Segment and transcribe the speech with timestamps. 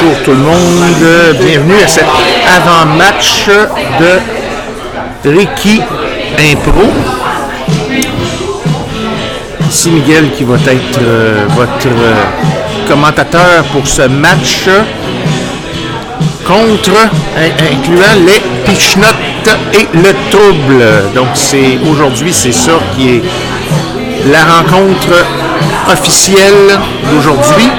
[0.00, 2.04] Bonjour tout le monde, bienvenue à cet
[2.56, 3.46] avant-match
[4.00, 5.80] de Ricky
[6.38, 6.90] Impro.
[9.68, 12.24] Ici Miguel qui va être euh, votre euh,
[12.88, 14.68] commentateur pour ce match
[16.46, 16.90] contre,
[17.36, 21.12] in- incluant les Pichnottes et le Trouble.
[21.14, 23.22] Donc c'est aujourd'hui, c'est ça qui est
[24.30, 25.08] la rencontre
[25.90, 26.78] officielle
[27.10, 27.70] d'aujourd'hui.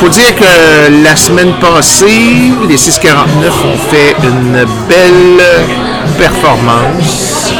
[0.00, 5.44] Faut dire que la semaine passée, les 649 ont fait une belle
[6.18, 7.52] performance.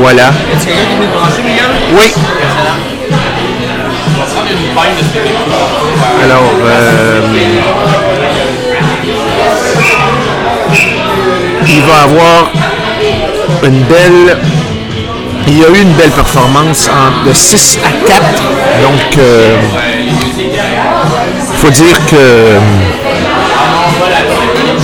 [0.00, 0.30] Voilà.
[1.96, 2.12] Oui.
[6.22, 7.20] Alors, euh,
[11.66, 12.50] il va avoir
[13.64, 14.38] une belle.
[15.46, 18.22] Il y a eu une belle performance en- de 6 à 4.
[18.82, 19.56] Donc, euh,
[21.60, 22.58] faut dire que euh,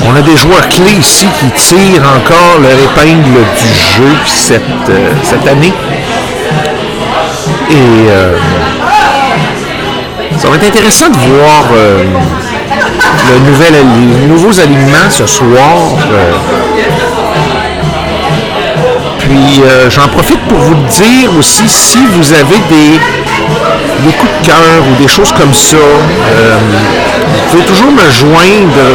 [0.07, 5.11] on a des joueurs clés ici qui tirent encore leur épingle du jeu cette, euh,
[5.23, 5.73] cette année.
[7.71, 8.37] Et euh,
[10.37, 11.65] ça va être intéressant de voir
[13.31, 13.73] le nouvel,
[14.21, 15.79] les nouveaux alignements ce soir.
[19.21, 23.01] puis j'en profite pour vous dire aussi si vous avez des,
[24.07, 26.59] des coups de cœur ou des choses comme ça, euh,
[27.29, 28.87] vous pouvez toujours me joindre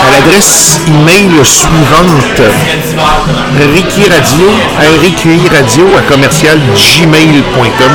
[0.00, 2.40] à l'adresse email suivante
[3.74, 4.46] Ricky Radio,
[5.02, 7.92] Ricky Radio à commercial gmail.com.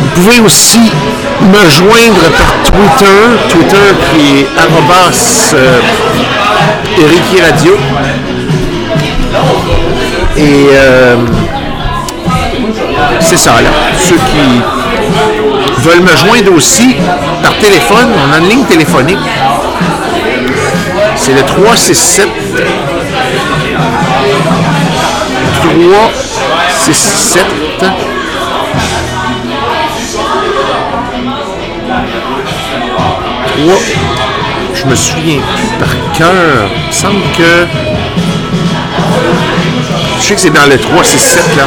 [0.00, 0.92] Vous pouvez aussi
[1.40, 3.18] me joindre par Twitter,
[3.48, 5.80] Twitter qui est arrobas euh,
[6.98, 7.76] Ricky Radio.
[10.36, 11.16] Et euh,
[13.20, 13.70] c'est ça là.
[13.98, 14.62] Ceux qui
[15.82, 16.96] veulent me joindre aussi
[17.42, 19.18] par téléphone, on a une ligne téléphonique.
[21.16, 22.28] C'est le 367
[25.62, 27.44] 367
[33.64, 33.74] 3
[34.74, 36.68] je me souviens plus par cœur.
[36.82, 37.66] Il me semble que
[40.18, 41.64] je sais que c'est dans le 367 là.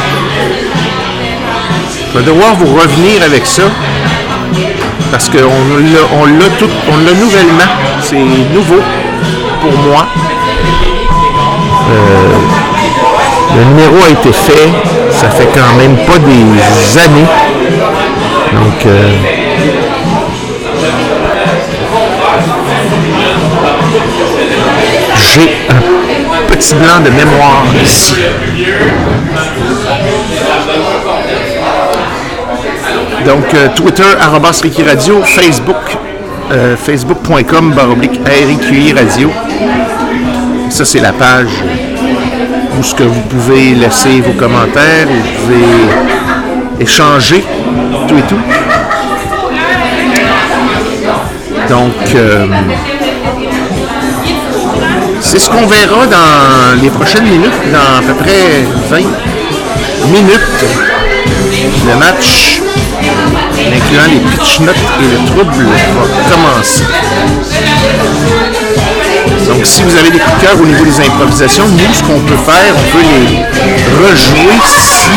[2.12, 3.62] Je vais devoir vous revenir avec ça.
[5.10, 7.72] Parce qu'on l'a, tout, on l'a nouvellement.
[8.02, 8.16] C'est
[8.52, 8.82] nouveau
[9.62, 10.06] pour moi.
[11.90, 12.36] Euh,
[13.56, 14.68] le numéro a été fait.
[15.10, 17.26] Ça fait quand même pas des années.
[18.52, 19.10] Donc, euh,
[25.16, 28.16] j'ai un petit blanc de mémoire ici.
[33.26, 35.76] Donc, euh, Twitter, arrobas Radio, Facebook,
[36.50, 39.30] euh, facebook.com, baroblique RIQI Radio.
[40.70, 41.62] Ça, c'est la page
[42.78, 47.44] où ce que vous pouvez laisser vos commentaires, vous pouvez échanger,
[48.08, 48.40] tout et tout.
[51.68, 52.46] Donc, euh,
[55.20, 58.96] c'est ce qu'on verra dans les prochaines minutes, dans à peu près 20
[60.10, 60.91] minutes.
[61.62, 62.60] Le match,
[63.58, 66.82] incluant les pitch notes et le trouble, va commencer.
[69.46, 72.20] Donc, si vous avez des coups de cœur au niveau des improvisations, nous, ce qu'on
[72.20, 73.44] peut faire, on peut les
[73.96, 75.08] rejouer si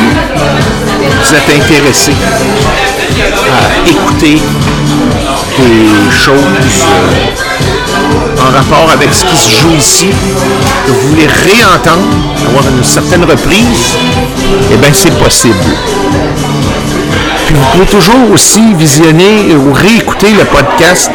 [1.24, 2.12] vous êtes intéressé
[3.52, 4.42] à écouter
[5.58, 6.36] des choses
[6.84, 10.10] euh, en rapport avec ce qui se joue ici,
[10.86, 12.08] que vous voulez réentendre,
[12.48, 13.98] avoir une certaine reprise,
[14.72, 15.56] eh bien, c'est possible.
[17.56, 21.10] Vous pouvez toujours aussi visionner ou réécouter le podcast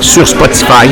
[0.00, 0.88] sur Spotify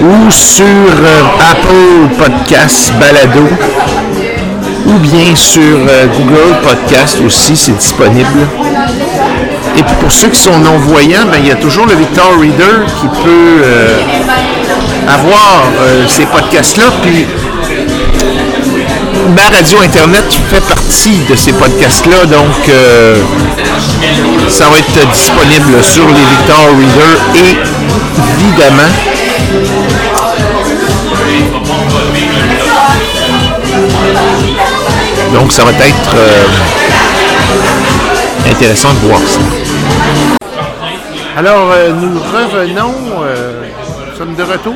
[0.00, 3.46] ou sur euh, Apple Podcast Balado
[4.86, 8.48] ou bien sur euh, Google Podcast aussi, c'est disponible.
[9.76, 12.86] Et puis pour ceux qui sont non-voyants, ben, il y a toujours le Victor Reader
[12.98, 14.00] qui peut euh,
[15.06, 15.64] avoir
[16.08, 16.84] ces podcasts-là.
[17.02, 17.26] Puis
[19.30, 23.16] ma radio Internet fait partie de ces podcasts-là, donc euh,
[24.48, 27.56] ça va être disponible sur les Victor Reader et
[28.38, 28.92] évidemment
[35.32, 36.46] donc ça va être euh,
[38.50, 39.40] intéressant de voir ça.
[41.36, 42.94] Alors euh, nous revenons,
[44.10, 44.74] nous sommes de retour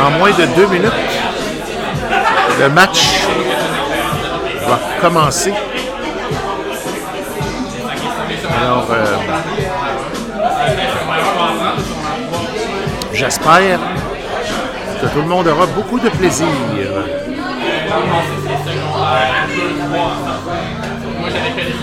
[0.00, 0.92] en moins de deux minutes.
[2.58, 3.06] Le match
[4.66, 5.52] va commencer.
[8.62, 9.16] Alors, euh,
[13.12, 13.78] j'espère
[15.00, 16.46] que tout le monde aura beaucoup de plaisir.
[21.18, 21.74] Moi, j'avais fait des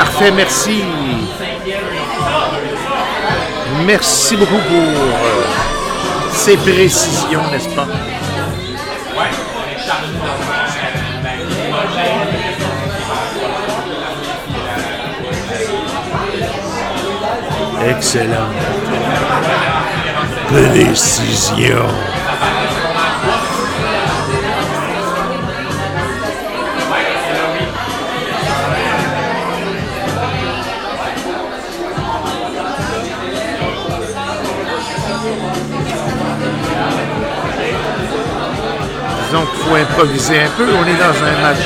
[0.00, 0.82] Parfait, merci.
[3.84, 5.44] Merci beaucoup pour euh,
[6.32, 7.86] ces précisions, n'est-ce pas?
[17.86, 18.48] Excellent.
[20.48, 22.19] Précision.
[39.74, 40.66] Improviser un peu.
[40.74, 41.58] On est dans un match.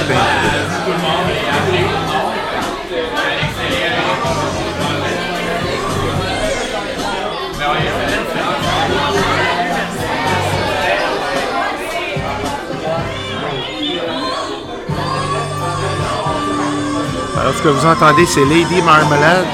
[17.37, 19.45] Alors, ce que vous entendez, c'est Lady Marmalade,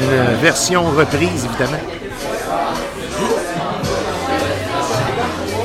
[0.00, 1.82] une version reprise, évidemment.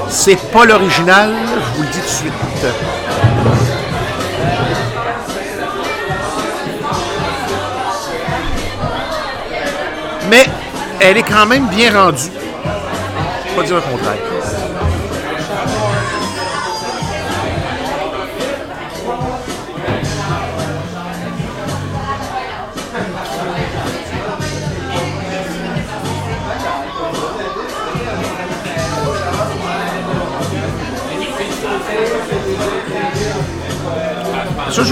[0.09, 1.89] C'est pas l'original, je vous le
[10.29, 10.45] Mais
[10.99, 12.29] elle est quand même bien rendue.
[13.55, 14.30] Pas dire le contraire.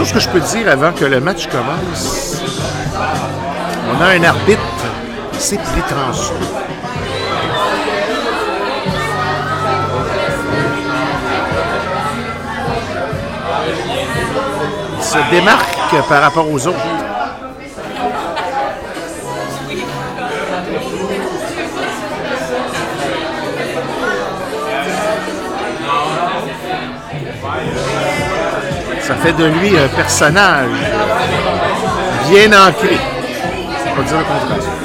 [0.09, 2.41] Chose que je peux dire avant que le match commence,
[3.91, 4.59] on a un arbitre,
[5.37, 6.35] c'est prétentieux.
[14.97, 17.18] Il se démarque par rapport aux autres.
[29.19, 30.69] Fait de lui un personnage
[32.29, 32.97] bien ancré.
[33.83, 34.78] C'est pas dire le contraire.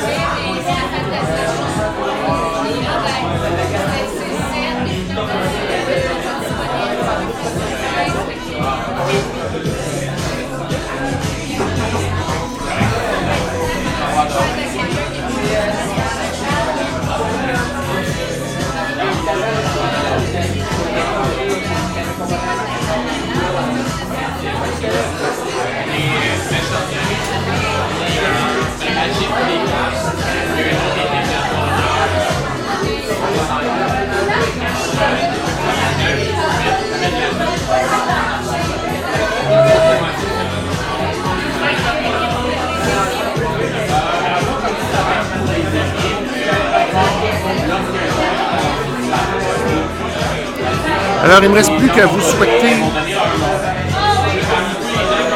[51.24, 52.76] Alors, il ne me reste plus qu'à vous souhaiter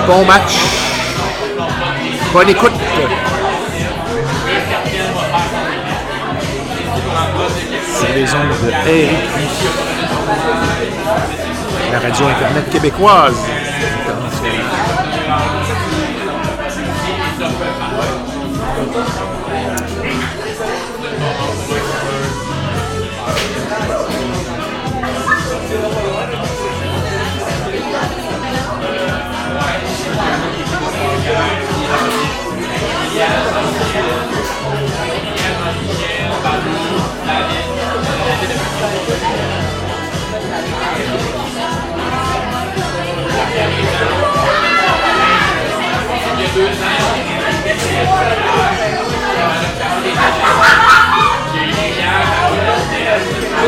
[0.06, 0.56] bon match,
[2.32, 2.72] bonne écoute.
[7.98, 9.16] Sur les ondes de RQ,
[11.92, 13.36] la radio Internet québécoise.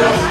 [0.01, 0.30] A fait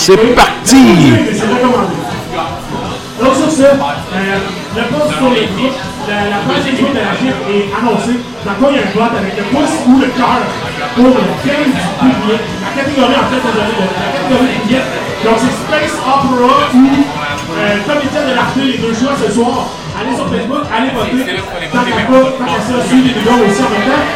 [0.00, 1.12] C'est parti!
[3.20, 5.76] Donc, sur ce, euh, le poste pour les groupes,
[6.08, 8.16] la, prochaine équipe de la GIF est annoncée.
[8.48, 10.40] Quoi il y a un vote avec le pouce ou le cœur
[10.96, 12.40] pour le thème du public.
[12.64, 14.56] La catégorie, en fait, la catégorie.
[15.20, 16.84] Donc, c'est Space Opera ou
[17.60, 19.68] euh, Comédien de l'Arte, les deux choix ce soir.
[20.00, 21.28] Allez sur Facebook, allez voter.
[21.68, 24.06] Tant qu'à pas, tant qu'à ça, suivez les vidéos aussi en même temps.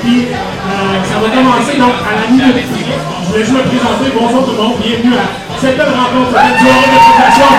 [0.00, 3.17] Puis, euh, ça va commencer donc à la minute de.
[3.28, 4.10] Je vais juste me présenter.
[4.18, 4.76] Bonjour tout le monde.
[4.82, 7.50] Bienvenue à cette belle rencontre, cette soirée de présentation.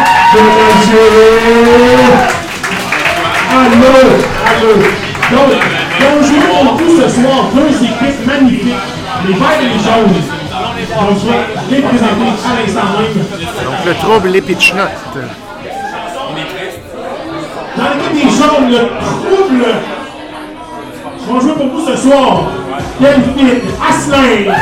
[3.53, 3.93] Allô,
[4.49, 4.73] allô.
[5.31, 5.49] Donc,
[5.99, 8.83] donc pour vous ce soir deux équipes magnifiques,
[9.27, 10.17] les verts et les jaunes.
[10.89, 13.13] Donc, je vais les présenter à l'instant même.
[13.63, 14.89] donc le trouble, les pitch notes.
[17.77, 19.65] Dans l'équipe des jaunes, le trouble.
[21.27, 22.43] Je vais jouer pour vous ce soir.
[22.99, 24.53] Delphine, Asselin.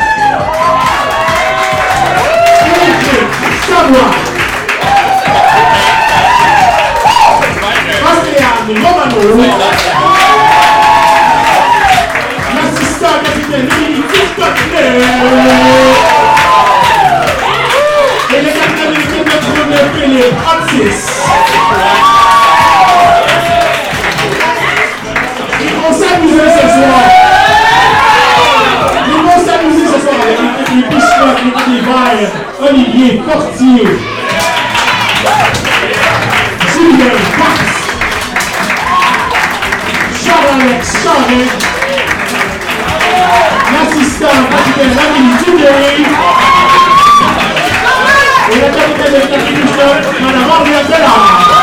[8.76, 9.44] Romano.
[12.56, 14.04] L'assistant capitaine Émilie
[14.36, 15.02] Courtonet.
[18.30, 21.02] Et le capitaine de l'équipe de trouble, Philippe Otis.
[25.60, 27.04] Ils vont s'amuser ce soir.
[29.08, 30.18] Ils vont s'amuser ce soir
[32.60, 33.88] Olivier Portier,
[36.74, 37.60] Julien Fox,
[40.26, 40.84] Charles-Alex
[43.74, 45.76] l'assistant capitaine Amélie Dubé,
[48.50, 51.58] et le capitaine de Bichenottes, Mme Henriette Bellard.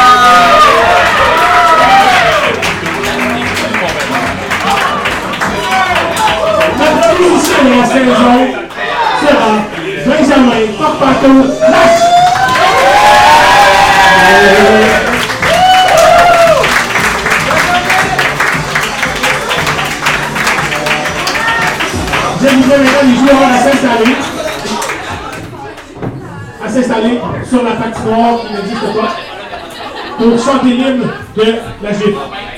[7.66, 8.64] La saison
[9.20, 9.73] sera
[10.06, 11.28] Benjamin Torpato
[11.70, 12.02] Lache.
[22.42, 24.16] J'inviterai maintenant les joueurs à s'installer.
[26.62, 26.68] À
[27.48, 29.16] sur la patinoire qui n'existe pas
[30.18, 30.76] pour chanter
[31.36, 32.53] de la GIF.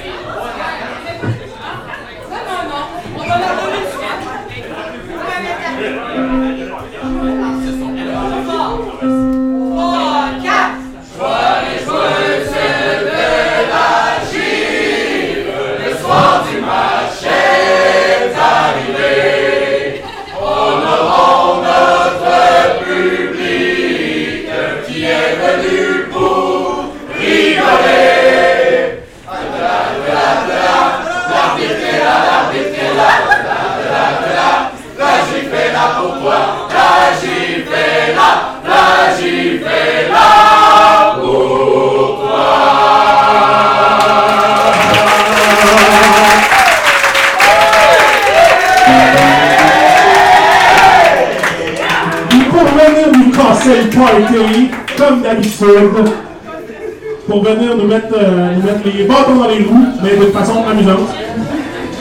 [57.29, 60.65] Pour venir nous mettre, euh, nous mettre les bâtons dans les roues, mais de façon
[60.69, 61.09] amusante,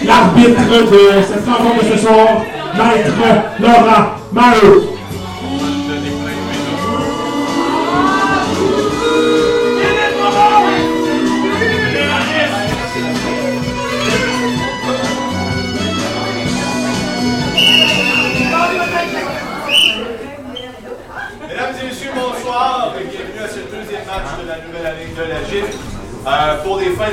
[0.05, 2.27] l'arbitre de cette rencontre de ce soir,
[2.77, 3.12] Maître
[3.60, 4.95] Laurent Maheu.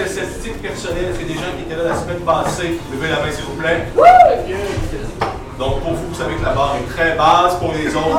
[0.02, 2.78] De statistiques personnelles, c'est des gens qui étaient là la semaine passée.
[2.92, 3.86] Levez la main s'il vous plaît.
[5.58, 7.54] Donc pour vous, vous savez que la barre est très basse.
[7.56, 8.18] Pour les autres,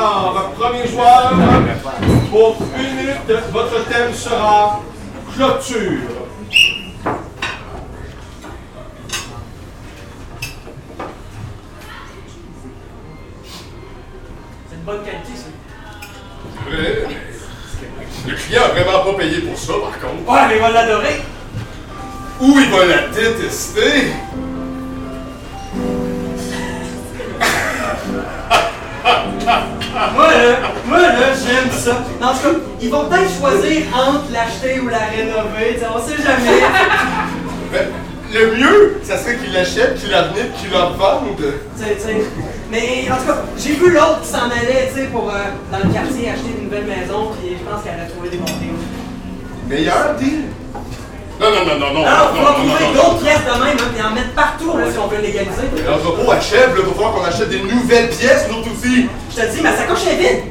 [0.00, 1.34] Alors, premier joueur,
[2.30, 4.80] pour une minute, votre thème sera
[5.34, 6.00] clôture.
[14.70, 15.50] C'est une bonne qualité, ça.
[16.66, 17.08] Vrai,
[18.26, 20.32] Le client a vraiment pas payé pour ça, par contre.
[20.32, 21.20] Ouais, mais il va l'adorer.
[22.40, 24.14] Ou il va la détester?
[30.14, 32.02] Moi, là, moi, là, j'aime ça.
[32.22, 36.00] En tout cas, ils vont peut-être choisir entre l'acheter ou la rénover, tu sais, on
[36.00, 36.62] sait jamais.
[37.70, 37.88] Mais
[38.40, 41.36] le mieux, ça serait qu'il l'achète, qu'il la venait, qu'il la vende.
[41.36, 42.24] Tu sais, tu sais.
[42.70, 45.34] Mais en tout cas, j'ai vu l'autre qui s'en allait, tu sais, pour euh,
[45.70, 48.44] dans le quartier acheter une nouvelle maison, puis je pense qu'elle a trouvé des bons
[48.58, 49.68] deals.
[49.68, 50.44] Meilleur deal?
[51.40, 52.06] Non, non, non, non, non.
[52.06, 54.98] Alors, on va trouver d'autres pièces de même, hein, puis en mettre partout, là, si
[54.98, 55.72] on veut légaliser.
[55.88, 59.08] L'entrepôt achève, là, il va falloir qu'on achète des nouvelles pièces, nous aussi.
[59.30, 60.42] Je te dis, ma sacoche est vide.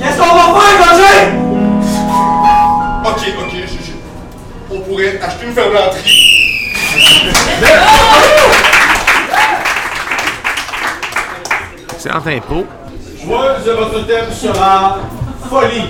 [0.00, 1.18] Qu'est-ce qu'on va faire, Roger?
[3.04, 6.28] Ok, ok, je, je- on pourrait acheter une fermenterie.
[11.94, 12.66] Excellent impôt.
[13.24, 14.98] Joueuse de votre thème sera
[15.48, 15.88] folie.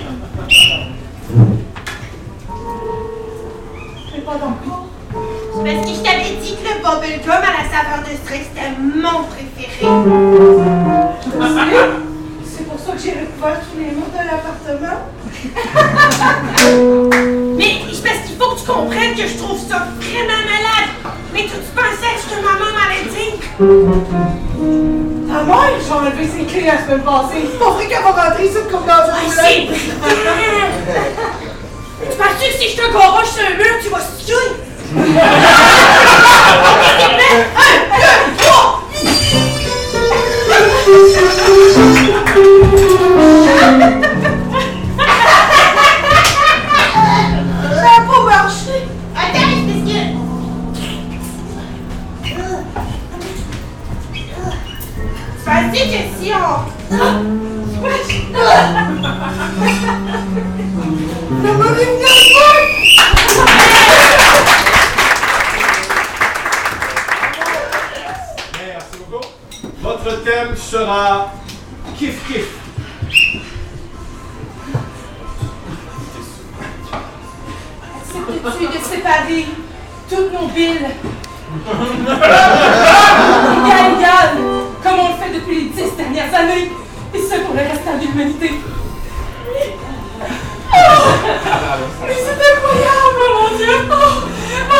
[5.64, 9.22] Parce que je t'avais dit que le bubblegum à la saveur de stress c'était mon
[9.30, 9.86] préféré.
[12.44, 14.98] C'est pour ça que j'ai recouvert tous les murs de l'appartement.
[17.56, 20.90] Mais c'est parce qu'il faut que tu comprennes que je trouve ça vraiment malade.
[21.32, 23.30] Mais tu tu pensais que ma maman m'avait dit?
[25.28, 27.46] Ta mère, j'ai enlevé ses clés la semaine passée.
[27.52, 29.68] C'est pas vrai qu'elle va rentrer ici comme dans une C'est!
[32.02, 34.50] Tu penses-tu que si je te garoche sur un mur, tu vas se tuer?
[34.92, 34.98] Ça
[47.88, 48.82] a pas marché!
[70.16, 71.32] thème sera
[71.98, 72.46] kiff kiff.
[78.44, 79.46] Acceptes-tu de séparer
[80.08, 80.88] toutes nos villes?
[83.62, 84.30] Égal, égal,
[84.82, 86.70] comme on le fait depuis les dix dernières années,
[87.14, 88.50] et ce pour le restant de l'humanité.
[90.72, 93.76] Mais c'est incroyable, mon Dieu!
[93.90, 93.94] Oh,
[94.70, 94.76] oh,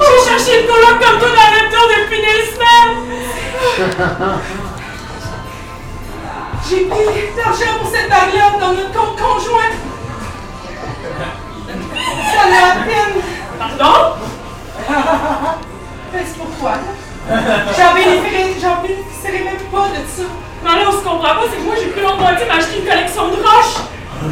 [0.00, 3.15] oh, J'ai cherché le colloque comme tout dans le tour depuis des semaines!
[6.68, 7.04] J'ai pris
[7.36, 9.70] l'argent pour cette bagarre dans notre compte conjoint.
[12.32, 13.16] Ça a la peine.
[13.58, 13.96] Pardon?
[16.14, 16.72] Est-ce pourquoi?
[17.28, 20.22] J'en bénéficierai, même pas de ça.
[20.64, 22.86] Mais là, on se comprend pas, c'est que moi, j'ai plus longtemps de m'acheter une
[22.86, 23.78] collection de roches.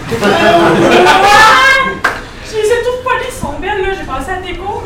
[2.51, 3.89] J'ai les tout poilées, sont belles, là.
[3.99, 4.83] J'ai passé à tes cours,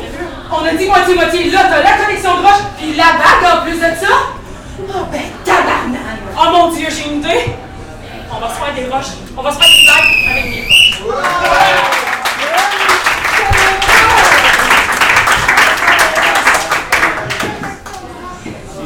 [0.51, 1.51] on a dit moitié-moitié.
[1.51, 4.13] Là, t'as la collection de roches, puis la bague en plus de ça.
[4.79, 6.19] Oh, ben, tabarnak!
[6.35, 7.53] Oh mon Dieu, j'ai une idée.
[8.31, 9.13] On va se faire des roches.
[9.37, 10.99] On va se faire des bagues avec mes roches.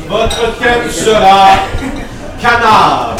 [0.09, 1.59] Votre thème sera
[2.41, 3.15] canard.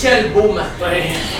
[0.00, 1.39] Quel beau matin!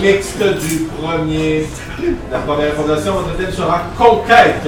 [0.00, 1.66] mixte du premier,
[2.30, 3.14] la première fondation.
[3.14, 4.61] Votre thème sera conquête.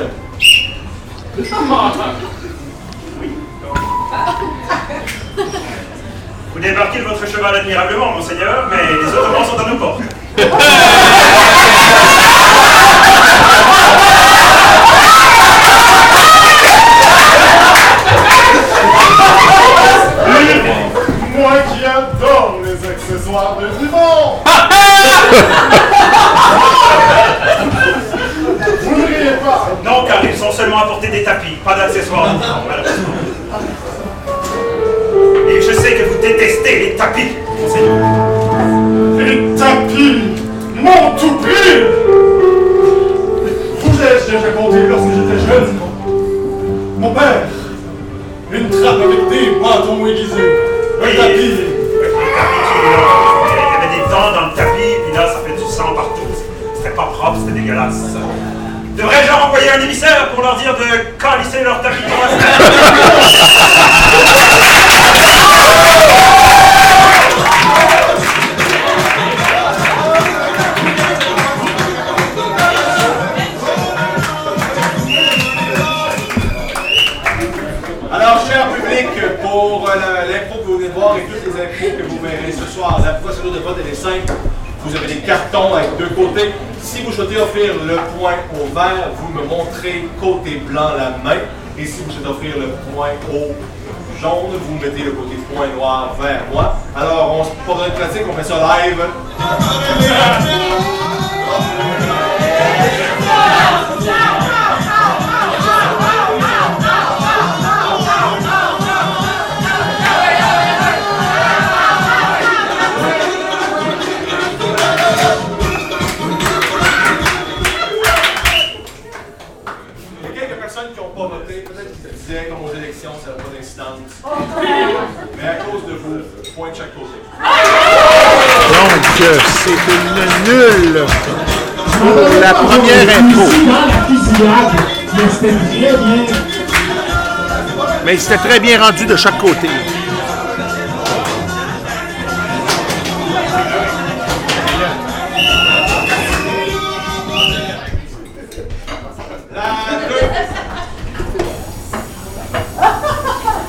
[138.92, 139.66] de chaque côté.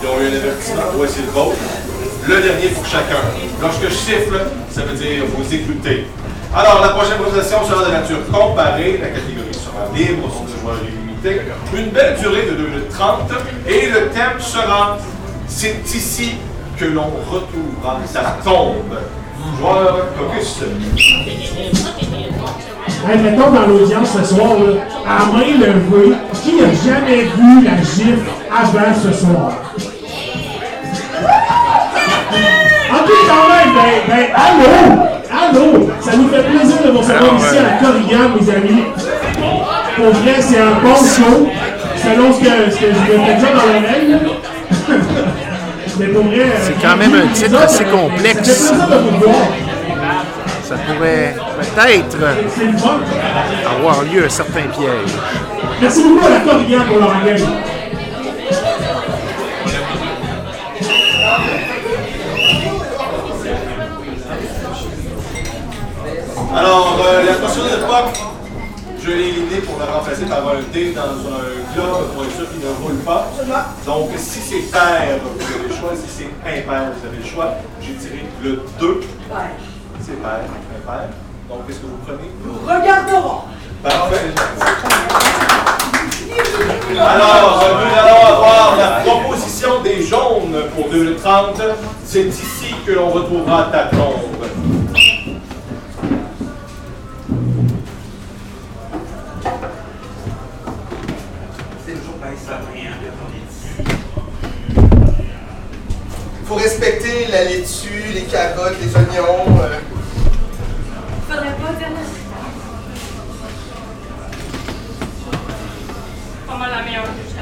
[0.01, 0.81] Ils ont eu un avertissement.
[0.95, 1.55] Voici le vôtre.
[2.27, 3.05] Le dernier pour chacun.
[3.61, 6.07] Lorsque je siffle, ça veut dire vous écoutez.
[6.53, 8.99] Alors, la prochaine présentation sera de nature comparée.
[9.01, 13.31] La catégorie sera libre sur le joueur une belle durée de 2 minutes 30.
[13.67, 14.99] Et le thème sera
[15.47, 16.35] C'est ici
[16.77, 18.95] que l'on retrouvera sa tombe.
[19.57, 20.61] Joueur Caucus.
[23.07, 27.77] Hey, mettons dans l'audience ce soir, là, à main levée, qui n'a jamais vu la
[27.77, 29.51] gifle avant ce soir?
[32.91, 34.73] Ok, quand même, ben, ben, allô!
[35.31, 35.89] Allô!
[36.01, 38.83] Ça nous fait plaisir de vous recevoir ici à la Corrigan, mes amis.
[39.95, 41.47] Pour vrai, c'est un bon show,
[42.03, 44.17] selon ce que, ce que je me fais dire dans l'oreille.
[45.99, 46.39] Mais pour vrai...
[46.39, 48.49] euh, C'est quand même un titre ça, assez complexe.
[48.49, 49.47] Ça fait plaisir de vous voir.
[50.63, 52.17] Ça pourrait peut-être
[53.77, 55.13] avoir lieu un certain piège.
[55.81, 57.55] Merci beaucoup à la Corrigan pour leur engagement.
[66.55, 68.34] Alors, euh, la potion de
[69.05, 72.49] je l'ai éliminé pour la remplacer par un dé dans un globe pour être sûr
[72.49, 73.27] qu'il ne roule pas.
[73.85, 75.91] Donc, si c'est pair, vous avez le choix.
[75.95, 77.53] Si c'est impair, vous avez le choix.
[77.81, 79.01] J'ai tiré le 2.
[80.01, 80.39] C'est pair,
[80.75, 81.09] impair.
[81.49, 82.31] Donc, qu'est-ce que vous prenez?
[82.43, 83.41] Nous regarderons.
[83.83, 84.33] Parfait.
[86.99, 91.61] Alors, nous allons avoir la proposition des jaunes pour 2030.
[92.03, 94.84] C'est ici que l'on retrouvera ta tombe.
[106.45, 109.59] Faut respecter la laitue, les carottes, les oignons.
[109.61, 109.79] euh.
[111.27, 111.87] Faudrait pas dire
[116.47, 117.41] Pas mal la meilleure jusqu'à.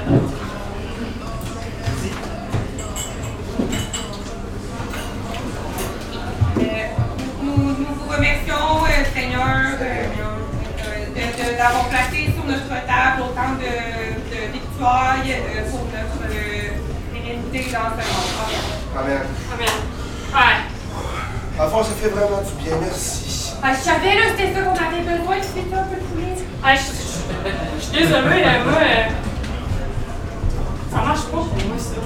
[6.57, 6.87] Euh,
[7.43, 9.41] Nous, nous vous remercions, euh, Seigneur,
[9.81, 15.17] euh, d'avoir placé sur notre table autant de, victoires
[15.69, 16.33] pour notre
[17.13, 18.82] pérennité dans ce monde.
[18.95, 19.21] Amen.
[19.53, 19.69] Amen.
[20.33, 20.57] Ouais.
[21.63, 23.51] Enfant, ça fait vraiment du bien, merci.
[23.63, 26.01] Ah, je savais, là, c'était ça qu'on avait besoin, tu fais ça un peu de
[26.01, 26.35] poulet.
[26.63, 26.85] Ah, je je-
[27.83, 28.81] suis désolée, là, moi.
[28.81, 28.85] euh,
[30.91, 32.01] Ça marche pas pour moi, ça.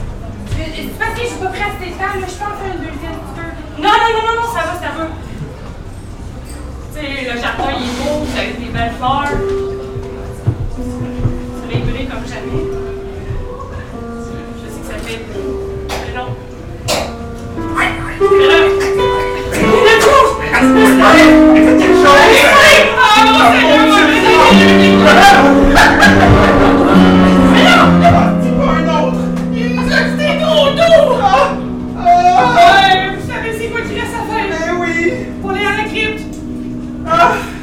[0.57, 2.71] C'est parce que je suis pas prête à cette table, là, je peux en faire
[2.73, 3.51] une deuxième, veux.
[3.83, 5.05] Non, non, non, non, non, ça va, ça va.
[6.93, 9.27] Tu sais, le jardin, il est beau, vous avez des belles fleurs.
[9.27, 9.31] Ça
[11.67, 12.63] briller comme jamais.
[14.57, 15.21] Je sais que ça fait.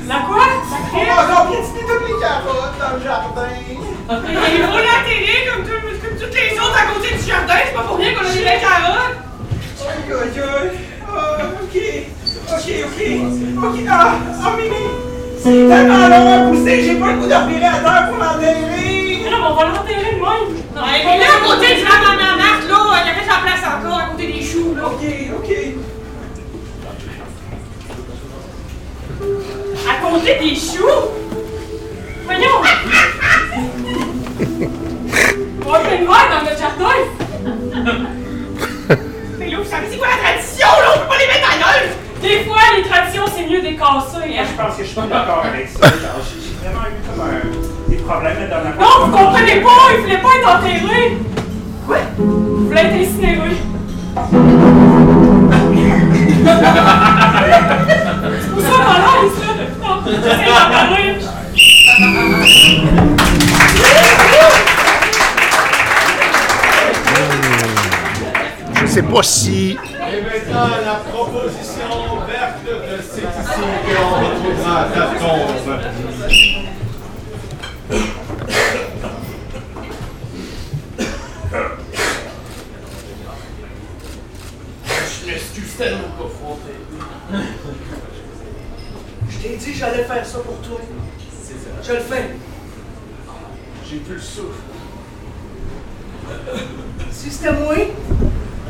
[0.08, 0.46] La quoi?
[0.94, 1.04] La
[2.06, 3.48] les carottes dans le jardin!
[3.50, 3.74] Et
[4.56, 7.82] il faut l'atterrir comme, tout- comme toutes les autres à côté du jardin, c'est pas
[7.82, 9.16] pour rien qu'on a des belles carottes!
[9.86, 10.78] Aïe aïe aïe!
[11.08, 11.76] Ah, ok!
[12.64, 12.96] Ok, ok!
[13.62, 13.76] Ok!
[13.90, 14.16] Ah!
[14.42, 14.88] Ah, Mimi!
[15.36, 19.20] C'est tellement long à pousser, j'ai pas le goût de revirer à terre pour l'enterrer!
[19.22, 20.48] Mais non, mais on va l'enterrer de même!
[20.74, 23.64] Non, et là, à côté du rang en marque, là, il y avait la place
[23.68, 24.82] encore à côté des choux, là.
[24.86, 25.02] Ok,
[25.36, 25.50] ok!
[29.86, 31.00] À côté des choux?
[32.24, 32.60] Voyons!
[35.66, 36.96] On va faire une dans notre jardin!
[42.44, 44.44] Des fois, les traditions, c'est mieux des casser, hein?
[44.46, 45.78] Je pense que je suis pas d'accord avec ça.
[45.88, 48.84] J'ai vraiment eu comme un- des problèmes la dernière fois.
[48.84, 49.70] Non, vous comprenez pas!
[49.94, 51.16] Il voulait pas être enterré!
[51.86, 51.96] Quoi?
[52.18, 52.24] Il
[52.66, 53.56] voulait être incinéré!
[58.40, 61.16] C'est pour ça qu'on lance, là, depuis d'en parler.
[68.80, 69.76] Je sais pas si Et
[70.22, 73.53] maintenant, la proposition verte de c'est ici que l'on retrouvera ta tombe.
[85.20, 86.76] Je m'excuse tellement pas frotter.
[89.30, 90.80] Je t'ai dit que j'allais faire ça pour toi.
[91.82, 92.30] Je le fais.
[93.88, 94.62] J'ai plus le souffle.
[97.10, 97.74] Si c'était moi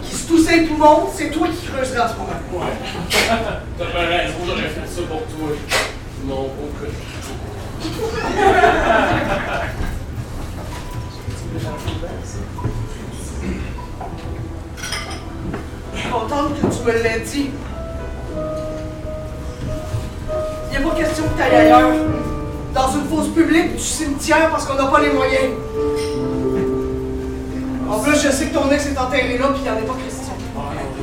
[0.08, 2.32] qui se toussait les poumons, c'est toi qui creuserais en ce moment.
[3.78, 5.56] T'as pas raison, j'aurais fait ça pour toi.
[6.24, 6.92] Mon beau cochon.
[15.94, 17.50] Je suis contente que tu me l'aies dit.
[20.66, 21.90] Il n'y a pas question que tu ailles ailleurs.
[22.74, 25.52] Dans une fosse publique du cimetière parce qu'on n'a pas les moyens.
[27.90, 29.86] En plus, je sais que ton ex est enterré là, puis il n'y en a
[29.86, 30.32] pas question.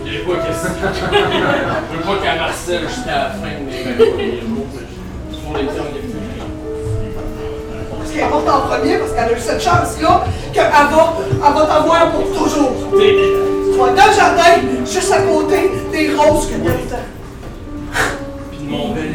[0.04, 0.70] Il est pas question.
[0.82, 4.66] Je veux pas qu'elle harcèle jusqu'à la fin de mes 20 premiers jours.
[4.74, 6.12] mais Pour les termes des plus.
[8.06, 11.66] Ce qui importe en premier, parce qu'elle a eu cette chance-là, qu'elle va, elle va
[11.66, 12.72] t'avoir pour toujours.
[12.92, 14.54] Tu vas dans le jardin,
[14.86, 17.08] juste à côté des roses que le temps.
[18.52, 19.14] Puis mon bel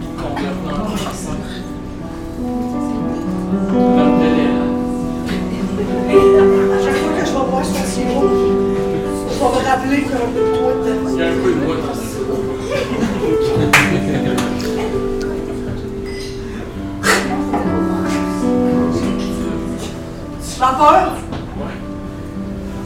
[0.00, 0.88] tout complètement
[8.08, 11.10] sirop, je vais me rappeler qu'il y a un peu de dedans.
[11.10, 11.58] Il y a un peu de
[20.40, 21.12] Tu as peur?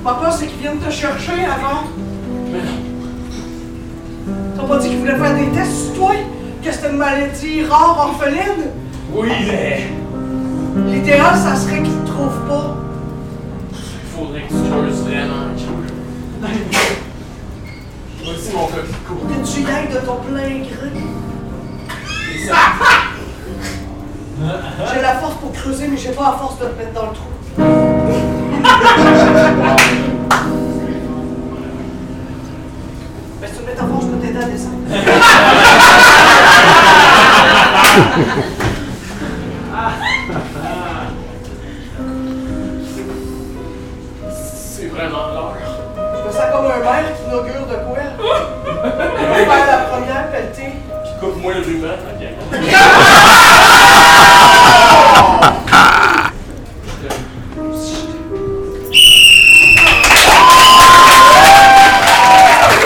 [0.05, 1.85] Ma peur, c'est qu'ils viennent te chercher avant.
[4.57, 6.11] T'as pas dit qu'ils voulaient faire des tests sur toi?
[6.63, 8.71] Que c'était une maladie rare, orpheline?
[9.15, 9.89] Oui, mais
[10.91, 12.77] L'idéal, ça serait qu'ils te trouvent pas.
[14.13, 15.81] Faudrait que tu creuses vraiment un cœur.
[18.25, 19.27] Voici mon copie de cours.
[19.29, 20.91] Que tu y ailles de ton plein gré.
[24.93, 27.13] J'ai la force pour creuser, mais j'ai pas la force de te mettre dans le
[27.13, 27.29] trou.
[33.41, 34.79] Mais si tu me mets ta force, je peux t'aider à descendre.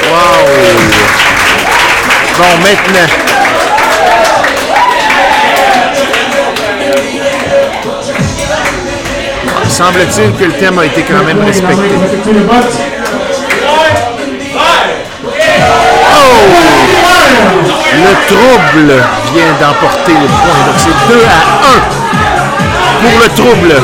[0.09, 0.47] Wow!
[2.39, 3.09] Bon, maintenant.
[9.68, 12.95] Semble-t-il que le thème a été quand même respecté.
[17.95, 18.93] Le trouble
[19.32, 20.61] vient d'emporter le point.
[20.66, 21.97] Donc c'est 2 à 1
[23.03, 23.74] pour le trouble.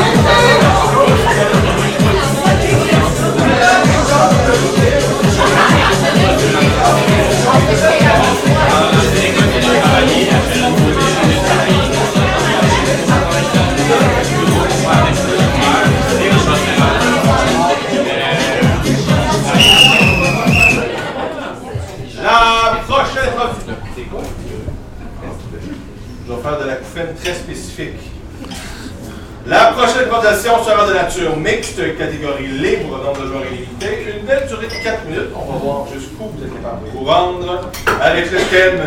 [31.13, 34.17] Nature mixte, catégorie libre, nombre de joueurs illimité.
[34.19, 35.29] Une belle durée de 4 minutes.
[35.35, 37.69] On va voir jusqu'où vous êtes capable de vous rendre.
[38.01, 38.85] Avec le thème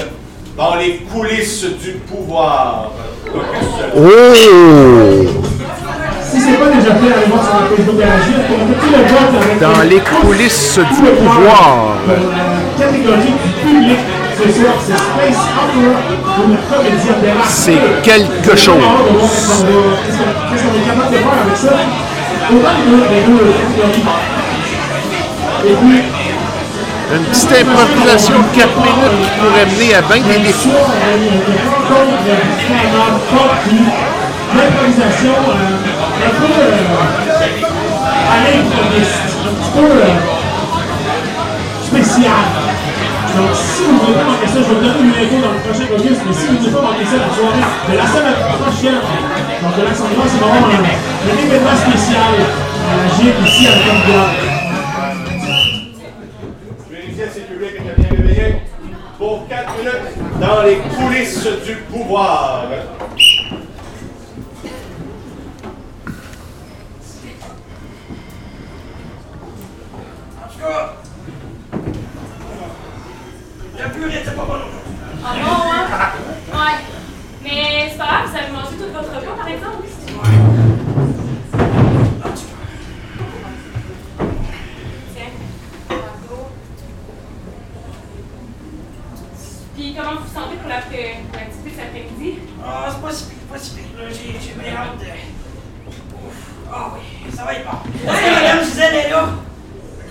[0.57, 2.91] Dans les coulisses du pouvoir.
[3.97, 4.35] Oh!
[6.23, 8.39] Si c'est pas déjà fait, allez voir sur la Facebook d'Agir.
[8.51, 11.99] On a fait tout le vote avec Dans les coulisses du pouvoir.
[12.07, 14.05] Pour la catégorie publique,
[14.37, 16.01] ce soir, c'est Space Opera
[16.35, 18.83] pour le comédien de la C'est quelque chose.
[20.51, 22.16] Qu'est-ce qu'on est capable de faire avec ça?
[27.13, 30.71] Une petite improvisation de 4 minutes qui pourrait mener à bien des défis.
[34.55, 36.97] l'improvisation euh, un peu euh,
[38.31, 40.15] à l'improviste, un petit peu euh,
[41.85, 42.76] spéciale.
[43.37, 45.53] Donc, si vous ne voulez pas manquer ça, je vais vous donner une info dans
[45.53, 48.07] le prochain focus, mais si vous ne voulez pas manquer ça, la soirée de la
[48.07, 49.01] semaine prochaine,
[49.63, 53.71] donc de l'Alexandra, c'est vraiment un, un événement spécial à la gym ici à
[58.11, 58.63] réveillé.
[59.19, 62.65] Pour 4 minutes, dans les coulisses du pouvoir.
[70.37, 70.95] En tout cas,
[73.79, 74.61] la purée était pas bonne.
[75.25, 75.87] Ah bon, hein?
[76.53, 76.79] Ouais.
[77.47, 79.87] Mais c'est pas grave, vous avez mangé toute votre repas, par exemple?
[85.15, 85.31] Tiens,
[85.89, 86.49] bravo.
[89.77, 92.39] Puis comment vous vous sentez pour la- pour l'activité cet après-midi?
[92.65, 93.85] Ah, c'est pas si pire, pas si pire.
[94.09, 95.05] J'ai j'ai bien hâte de.
[95.07, 96.39] Ouf.
[96.73, 97.79] Ah oui, ça va être bon.
[98.11, 99.29] Est-ce que Madame Gisèle est là?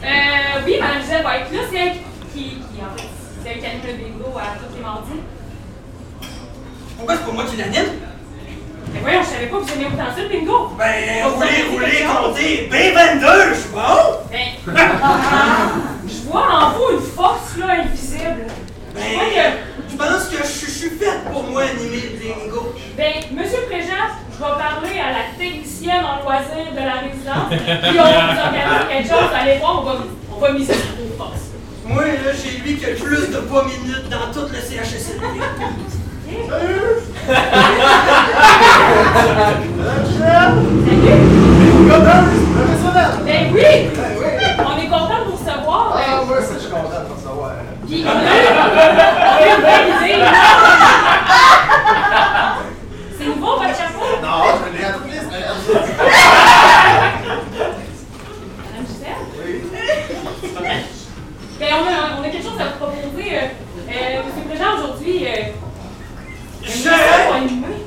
[0.03, 1.59] Euh, oui, Madame Gisèle va être là.
[1.69, 1.97] C'est elle
[2.33, 3.07] qui, qui, en fait,
[3.43, 5.21] c'est elle qui anime le bingo à tous les mardis.
[6.97, 7.91] Pourquoi c'est pas moi qui l'anime?
[8.93, 10.69] Mais voyons, je savais pas que vous aimiez autant ça, le bingo.
[10.77, 12.69] Ben, roulez, roulez, comptez.
[12.71, 14.19] B22, je suis bon!
[14.31, 14.73] Ben,
[16.07, 18.45] Je vois en vous une force là invisible.
[18.93, 22.17] Ben, Je crois que- je pense que je je suis faite pour moi animer le
[22.19, 22.73] bingo.
[22.97, 27.99] Ben, Monsieur Préjean, je vais parler à la technicienne en loisirs de la résidence, puis
[27.99, 29.93] on va vous organiser quelque chose, allez voir, on va,
[30.35, 31.45] on va miser sur vos forces.
[31.85, 35.25] Moi, là, j'ai lui qui a le plus de pas minutes dans tout le CHSLD.
[43.25, 43.89] Ben oui!
[44.59, 45.83] On est content de vous recevoir.
[45.95, 47.51] Ah, ben, je suis content de savoir.
[47.87, 48.11] Puis on a.
[53.17, 54.05] C'est nouveau votre chapeau?
[54.21, 55.15] Non, je l'ai appris.
[58.61, 59.15] Madame Gisèle?
[61.59, 63.27] Ben, on a, on a quelque chose à vous proposer.
[63.35, 63.47] Euh,
[63.89, 65.31] euh, Monsieur Préjean, aujourd'hui, euh,
[66.65, 66.89] Je.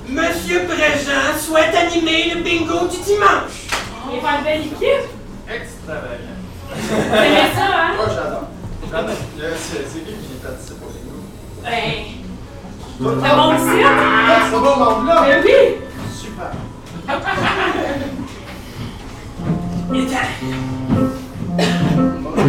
[0.08, 3.66] Monsieur Préjean, souhaite animer le bingo du dimanche.
[4.04, 5.06] On va faire une belle équipe.
[5.48, 6.36] Extravagant.
[6.70, 7.92] Vous aimez ça, hein?
[7.96, 8.46] Moi, j'adore.
[8.90, 9.20] J'adore.
[9.56, 11.18] C'est c'est qui qui participe au bingo?
[11.62, 11.94] Ben,
[12.98, 13.86] c'est mon site.
[13.86, 13.90] Ah,
[14.44, 15.16] c'est bon, mon là?
[15.26, 15.58] Ben oui.
[16.14, 16.50] Super.
[19.92, 20.06] Il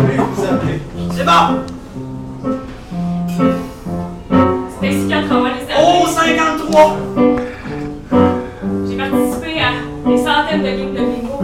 [0.06, 0.80] vais vous appeler.
[1.16, 1.46] C'est bon.
[4.80, 5.22] C'est ainsi qu'à
[6.20, 6.98] travers les Au années, 53.
[8.90, 11.38] j'ai participé à des centaines de games de bingo.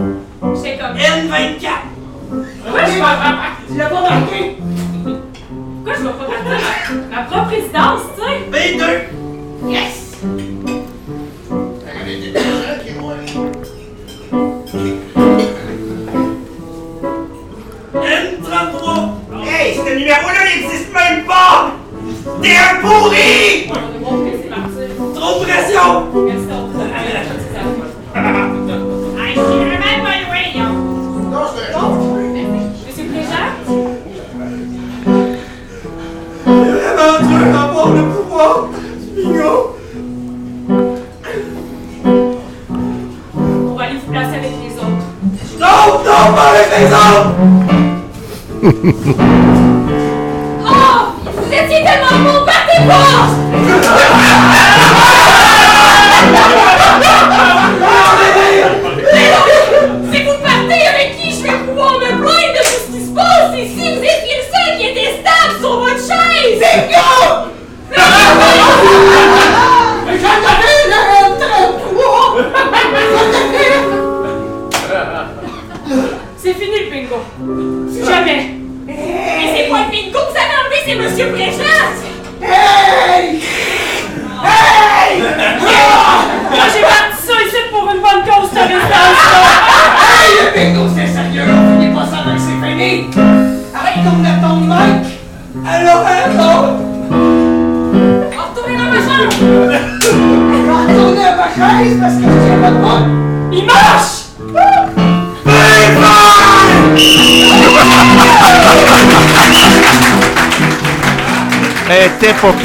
[0.54, 0.96] J'étais comme...
[0.96, 1.66] N24.
[2.62, 3.00] Pourquoi je vais...
[3.68, 4.56] Tu l'as pas marqué?
[5.04, 6.56] Pourquoi je vais pas partir
[7.10, 8.76] ma, ma propre résidence, tu sais?
[8.76, 9.15] B2.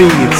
[0.02, 0.31] Était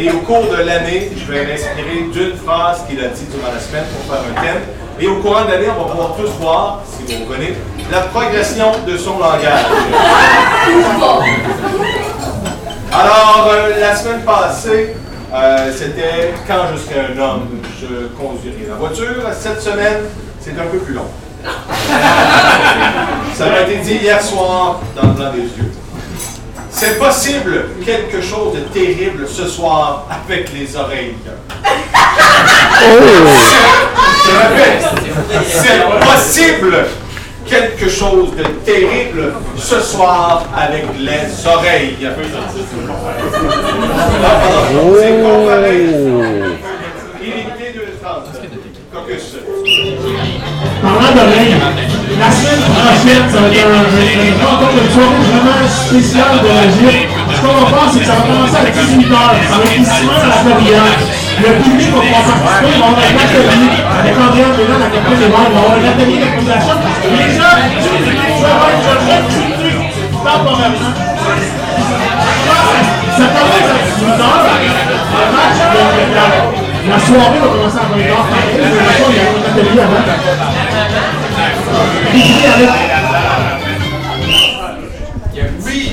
[0.00, 3.58] Et au cours de l'année, je vais m'inspirer d'une phrase qu'il a dit durant la
[3.58, 4.62] semaine pour faire un thème.
[5.00, 7.56] Et au courant de l'année, on va pouvoir tous voir, si vous reconnaissez,
[7.90, 9.64] la progression de son langage.
[12.92, 14.94] Alors, euh, la semaine passée,
[15.34, 17.48] euh, c'était quand je serai un homme,
[17.80, 19.24] je conduirai la voiture.
[19.36, 20.04] Cette semaine,
[20.40, 21.08] c'est un peu plus long.
[23.34, 25.67] Ça m'a été dit hier soir dans le blanc des yeux.
[26.80, 31.16] C'est possible quelque chose de terrible ce soir avec les oreilles.
[34.24, 34.84] Je répète,
[35.44, 36.86] c'est possible
[37.44, 41.96] quelque chose de terrible ce soir avec les oreilles.
[45.00, 45.78] C'est comparé.
[47.20, 48.22] Illimité de 30.
[48.94, 49.36] Caucus.
[50.80, 51.56] Parlant d'oreilles,
[52.18, 56.66] la semaine prochaine, ça va être un, un, encore une soirée vraiment spéciale de la
[56.66, 57.06] gym.
[57.30, 59.14] Ce qu'on va faire, c'est que ça va commencer à 18h.
[59.48, 60.98] Ça va être même à la Floriane.
[61.38, 65.14] Le public va pouvoir participer, il va avoir un atelier avec Andréa Mélan à côté
[65.14, 65.46] des membres.
[65.46, 66.74] Il va avoir un atelier d'accommodation.
[67.14, 69.78] Les gens, tu peux avoir une journée critique
[70.18, 70.94] temporairement.
[73.14, 74.26] Ça commence à 18h.
[75.14, 75.78] Le match de
[76.18, 76.26] la,
[76.90, 78.18] la soirée va commencer à 20h.
[78.58, 80.02] Il y a un atelier avant.
[85.64, 85.92] Oui.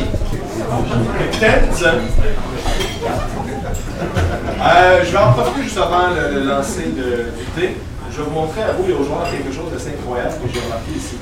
[4.62, 7.78] Euh, je vais en profiter juste avant le, lancer du thé.
[8.12, 10.62] Je vais vous montrer à vous et aux joueurs quelque chose d'assez incroyable que j'ai
[10.62, 11.18] remarqué ici.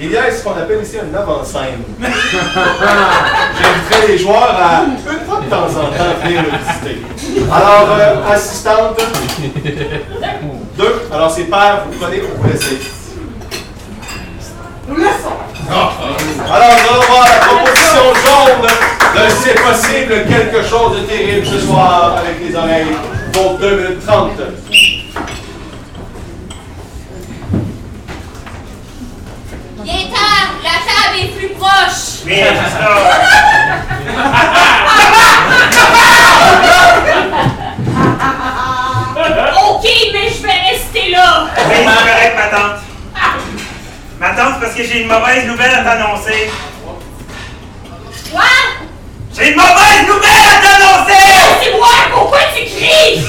[0.00, 1.82] Il y a ce qu'on appelle ici un avant-scène.
[2.00, 7.00] J'inviterai les joueurs à, une fois de temps en temps, venir le visiter.
[7.52, 9.00] Alors, euh, assistante,
[10.76, 11.02] deux.
[11.12, 12.78] Alors, c'est père, vous prenez, vous laissez.
[14.88, 15.36] Nous laissons.
[15.70, 18.68] Alors, nous allons voir la proposition jaune de
[19.42, 22.94] C'est possible quelque chose de terrible ce soir avec les oreilles
[23.32, 24.32] pour 2 minutes 30.
[29.84, 30.76] Viens tard, la
[31.64, 31.70] ça.
[39.16, 41.46] Ok, mais je vais rester là.
[41.56, 42.80] Oui, c'est correct, ma tante.
[44.20, 46.50] Ma tante, parce que j'ai une mauvaise nouvelle à t'annoncer.
[48.32, 48.42] Quoi?
[49.36, 51.26] J'ai une mauvaise nouvelle à t'annoncer!
[51.62, 53.20] C'est moi, pourquoi tu cries?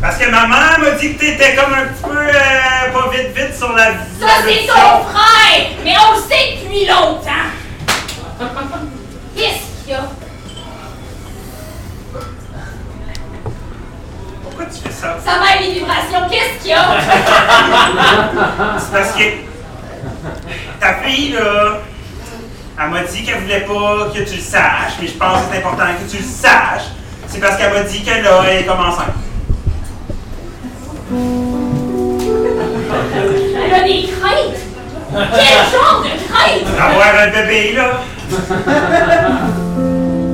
[0.00, 3.54] Parce que maman m'a dit que t'étais comme un petit peu euh, pas vite vite
[3.54, 7.50] sur la Ça, c'est ton frère, mais on le sait depuis longtemps.
[9.36, 10.08] Qu'est-ce qu'il y a?
[14.42, 15.18] Pourquoi tu fais ça?
[15.22, 16.82] Ça m'a les vibrations, qu'est-ce qu'il y a?
[18.78, 19.24] C'est parce que
[20.80, 21.78] ta fille, là,
[22.82, 25.58] elle m'a dit qu'elle voulait pas que tu le saches, mais je pense que c'est
[25.58, 26.88] important que tu le saches.
[27.26, 29.12] C'est parce qu'elle m'a dit qu'elle là, elle est comme enceinte.
[33.62, 34.60] Elle a des craintes.
[35.12, 36.64] Quel genre de crainte?
[36.76, 37.88] D'avoir un bébé, là.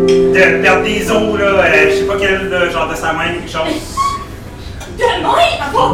[0.07, 1.45] De perdre des os, là.
[1.47, 3.97] euh, je sais pas quel euh, genre de sa main, quelque chose.
[4.99, 5.87] Demain, elle va,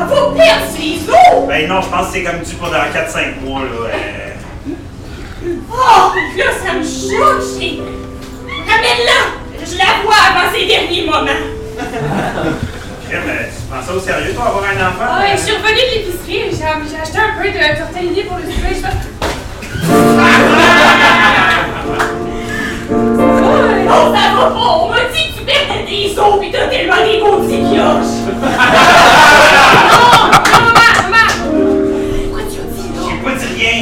[0.00, 1.48] elle va perdre ses os.
[1.48, 3.66] Ben non, je pense que c'est comme dû pour dans 4-5 mois, là.
[3.92, 4.30] euh.
[5.72, 7.42] Oh, là, ça me choque.
[7.58, 7.80] j'ai-
[8.68, 9.20] Ramène-la.
[9.64, 11.42] Je la vois avant ses derniers moments.
[13.14, 15.08] Euh, tu prends ça au sérieux, toi, avoir un enfant?
[15.20, 16.56] Ouais, je suis revenue de l'épicerie, j'ai
[16.88, 18.70] j'ai acheté un peu de tortellini pour le souper.
[18.70, 18.92] Je fais...
[22.92, 24.70] Non, ça va pas.
[24.80, 28.16] On m'a dit que tu perdais des os pis t'as tellement des beaux petits pioches.
[28.32, 28.38] Non,
[30.60, 31.26] maman, maman.
[32.24, 33.04] Pourquoi tu as dit non?
[33.08, 33.76] J'ai pas dit rien.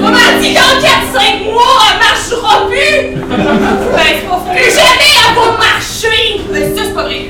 [0.00, 2.98] Maman a dit dans 4-5 mois, elle marchera plus.
[3.28, 4.52] Ben, c'est pas faux.
[4.52, 6.22] Plus jamais elle va marcher.
[6.50, 7.20] Ben, ça, c'est pas vrai.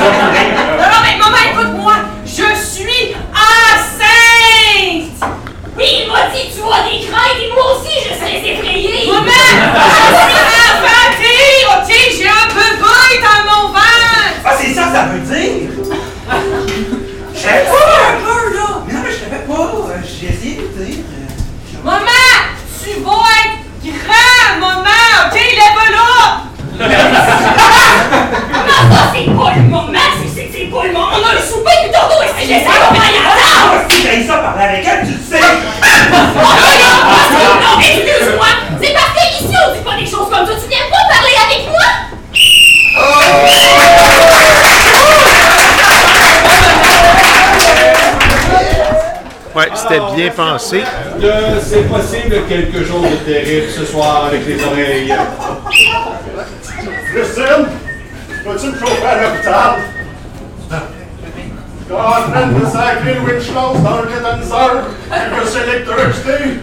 [0.00, 1.94] Non, non, mais maman, écoute-moi.
[2.24, 4.00] Je suis enceinte.
[5.76, 9.06] Oui, il m'a dit tu as des craintes et moi aussi je serais effrayée.
[9.06, 10.38] Maman, je suis
[10.70, 11.90] infantile, ok?
[12.16, 14.40] J'ai un bébé dans mon ventre.
[14.44, 15.70] Ah, c'est ça que ça veut dire?
[50.70, 55.12] C'est possible quelque chose de terrible ce soir avec les oreilles.
[57.12, 57.66] Christine,
[58.46, 59.80] vas-tu me chauffer à l'hôpital?
[61.92, 66.60] en train de sacrer le Winchloss dans le que c'est l'électricité.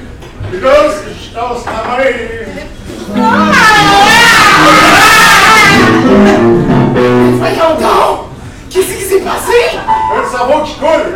[0.53, 2.15] Et là, je tasse ma main.
[7.39, 8.27] Voyons donc!
[8.69, 9.77] Qu'est-ce qui s'est passé?
[10.15, 11.07] Un cerveau qui coule,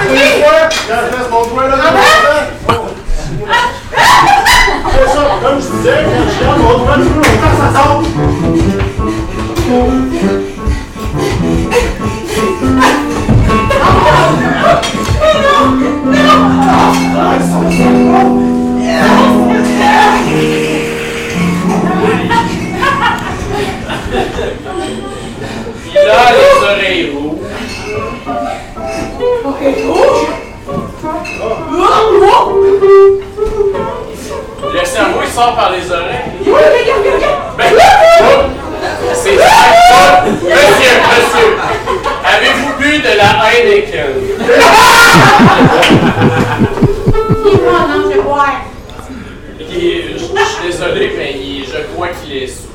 [0.00, 1.76] mais ça Une fois, quand je laisse mon doigt là,
[4.90, 6.96] c'est ça, comme je disais, quand je garde mon doigt
[35.38, 36.34] sort par les oreilles.
[37.56, 37.72] Ben,
[39.14, 40.24] c'est ça.
[40.24, 41.48] Monsieur, monsieur,
[42.24, 44.14] avez-vous bu de la Heineken?
[47.64, 52.68] non, je est- Je suis désolé, mais il- je crois qu'il est sous.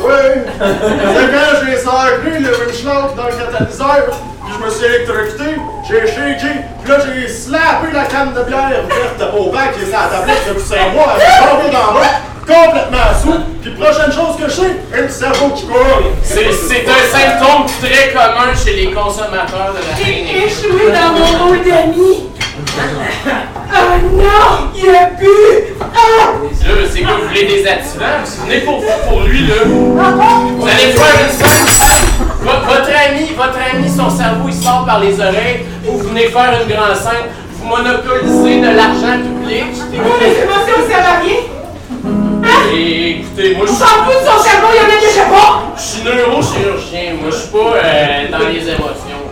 [0.00, 0.24] Oui!
[0.58, 4.04] C'est quand j'ai sacré le Winchloss dans le catalyseur,
[4.44, 5.48] puis je me suis électrocuté,
[5.88, 8.82] j'ai shaké, puis là j'ai slappé la canne de bière
[9.38, 12.00] au bac qui est sur la tablette depuis 5 mois, elle est tombée dans le
[12.00, 12.14] bas,
[12.46, 16.06] complètement sous, puis prochaine chose que je sais, un cerveau qui coule.
[16.22, 20.42] C'est c'est un symptôme très commun chez les consommateurs de la Heineken.
[20.44, 22.30] Échoué dans mon rôle d'ami!
[23.70, 24.70] Oh non!
[24.74, 25.26] Il a bu!
[25.80, 26.32] Ah!
[26.66, 28.04] Là, c'est quoi, vous voulez des activants?
[28.46, 29.54] Venez pour, pour lui, là.
[29.64, 31.66] Vous allez faire une scène.
[32.40, 35.66] Votre, votre ami, votre ami, son cerveau, il sort par les oreilles.
[35.84, 37.28] Vous venez faire une grande scène.
[37.68, 39.64] Vous monopolisez de l'argent public.
[39.92, 41.36] Et moi, mes émotions à rien!
[42.74, 45.24] Et écoutez, moi, je On suis- fout de son cerveau, il y en a déjà
[45.24, 45.74] pas!
[45.76, 47.14] je suis neurochirurgien.
[47.20, 49.22] Moi, je suis pas euh, dans les émotions.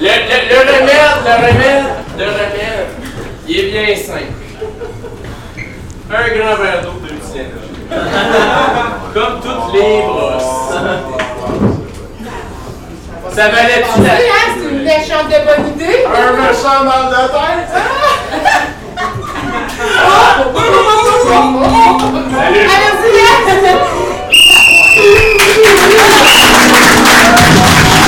[0.00, 1.84] Le, le, le remède, le remède,
[2.18, 2.86] le remède,
[3.48, 4.32] il est bien simple.
[6.10, 7.50] Un grand verre d'eau de tienne.
[9.14, 10.74] Comme toutes les brosses.
[13.34, 16.04] Ça valait-tu la hein, C'est une méchante de bonne idée?
[16.06, 17.68] Un méchant mal de tête!
[22.32, 22.68] Salut!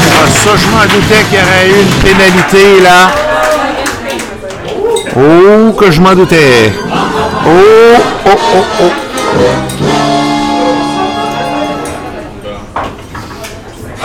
[0.08, 2.98] Ah, ça, je m'en doutais qu'il y aurait eu une pénalité, là.
[5.16, 6.72] Oh, que je m'en doutais.
[7.46, 7.96] Oh,
[8.26, 9.05] oh, oh, oh.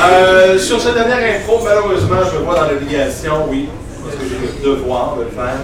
[0.03, 3.69] Euh, sur cette dernière info, malheureusement, je me vois dans l'obligation, oui,
[4.03, 5.59] parce que j'ai le devoir de le faire,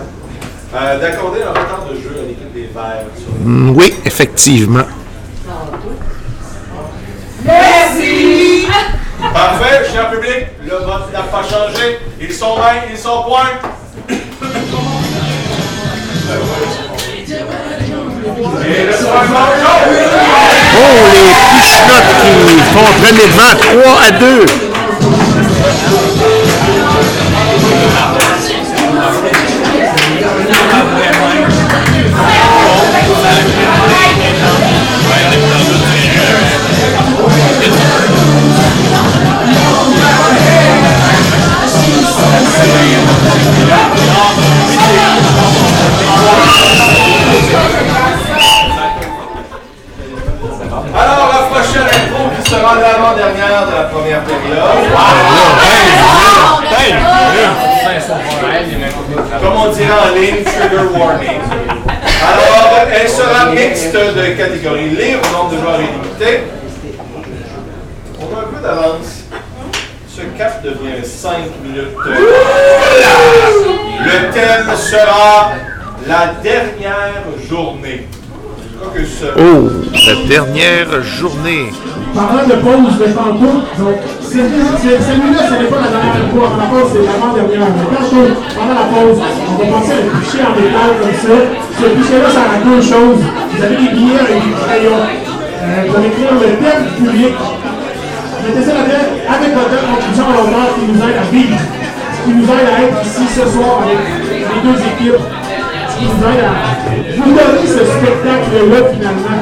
[0.75, 3.05] euh, d'accorder un retard de jeu à l'équipe des Verts.
[3.17, 4.85] sur Hmm, oui, effectivement.
[7.43, 8.67] Merci!
[9.33, 11.99] Parfait, cher public, le vote n'a pas changé.
[12.21, 13.76] Ils sont mains, ils sont points.
[18.69, 18.73] Oh,
[21.13, 22.13] les pichenottes
[22.47, 24.45] qui font traîner devant 3 à 2.
[52.67, 54.57] Sera l'avant-dernière de la première période.
[59.41, 61.41] Comme on dirait en ligne, trigger warning.
[62.23, 66.43] Alors, elle sera mixte de catégorie libre, nombre de joueurs illimité.
[68.19, 69.23] On a un peu d'avance.
[70.09, 71.95] Ce cap devient 5 minutes.
[74.05, 75.51] Le thème sera
[76.07, 78.07] la dernière journée.
[79.05, 79.25] Ce...
[79.37, 81.71] Oh, la dernière journée.
[82.15, 84.49] Parlant de pause de tantôt, donc, c'est-
[84.81, 86.49] c'est- celui-là, ce n'est pas la dernière fois.
[86.57, 87.67] La pause, c'est l'avant-dernière.
[88.57, 91.37] Pendant la pause, on va passer un fichier en métal comme ça.
[91.77, 93.21] Ce fichier-là, ça a deux choses.
[93.21, 95.03] Vous avez des billets avec des crayons.
[95.05, 97.35] Euh, vous allez écrire le thème public.
[97.37, 101.59] Mettez ça là-dedans avec votre contribution volontaire qui nous aide à vivre.
[102.25, 103.99] Qui nous aide à être ici ce soir avec
[104.31, 105.21] les deux équipes.
[105.99, 109.39] Vous donner ce spectacle-là finalement?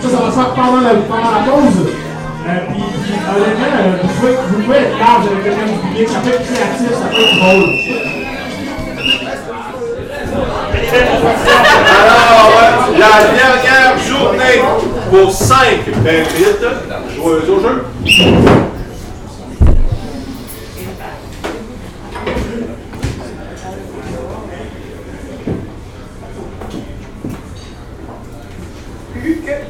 [0.00, 1.88] Ça, ça va se faire pendant la, pendant la pause.
[2.46, 6.08] Euh, puis, puis, honnêtement, euh, vous, pouvez, vous pouvez être large avec le du public.
[6.08, 7.64] Ça peut être créatif, ça peut être drôle.
[11.98, 14.56] Alors, ouais, la dernière journée
[15.10, 15.56] pour 5
[16.04, 16.62] Benfield,
[17.16, 17.84] joueuses au jeu.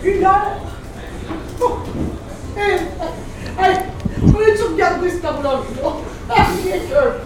[0.09, 0.57] Qu'une heure.
[1.61, 1.79] Oh.
[2.57, 2.79] Hey,
[3.59, 3.77] hey,
[4.21, 5.91] peux-tu regarder cette horloge-là?
[6.29, 6.45] Qu'un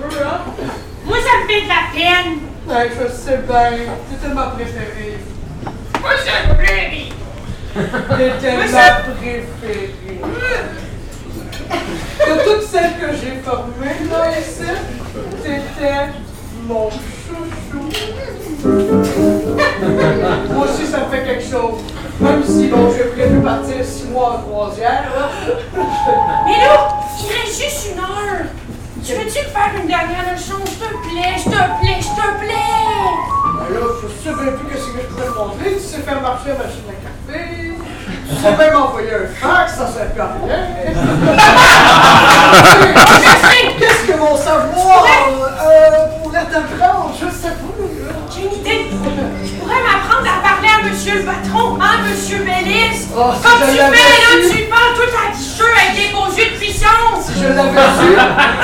[0.00, 0.40] peu, hein?
[1.04, 2.32] Moi, ça me fait de la peine.
[2.66, 3.94] Ouais, je sais bien.
[4.10, 5.18] C'était ma préférée.
[6.00, 6.94] Moi, je pleure.
[8.18, 10.20] C'était Moi, ma préférée.
[12.18, 14.72] De toutes celles que j'ai formées, là, ici,
[15.42, 16.08] t'étais
[16.66, 17.84] mon chouchou.
[20.52, 21.80] Moi aussi, ça me fait quelque chose.
[22.22, 25.28] Même si, bon, j'ai prévu partir six mois en croisière, là.
[26.46, 28.46] Mais là, il reste juste une heure.
[29.04, 32.20] Tu veux-tu me faire une dernière leçon, s'il te plaît, s'il te plaît, s'il te
[32.38, 33.10] plaît?
[33.58, 35.70] Ben là, je sais bien plus qu'est-ce que je pourrais te montrer.
[35.74, 37.42] Tu sais faire marcher la machine à café.
[38.28, 40.62] Tu sais même envoyer un fax, ça sert plus à rien.
[43.78, 45.04] Qu'est-ce que mon savoir
[45.66, 46.06] euh,
[51.02, 53.08] Monsieur le patron, hein, Monsieur Bellis.
[53.16, 56.30] Oh, si Comme je tu fais, là, tu parles tout à guicheux avec des beaux
[56.30, 57.26] yeux de puissance.
[57.26, 58.14] Si je l'avais su,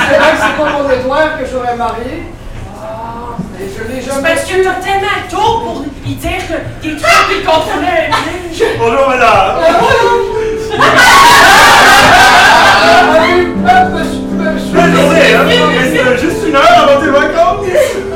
[0.07, 2.23] c'est vrai que c'est pas mon Édouard que j'aurais marié.
[2.81, 6.95] Ah, mais je l'ai jamais parce que t'as tellement tôt pour lui dire que des
[6.95, 8.67] trucs qu'il comprenait bien.
[8.79, 9.59] Bonjour, madame.
[14.71, 15.43] Bonne journée, hein?
[15.77, 17.65] Reste juste une heure avant tes vacances.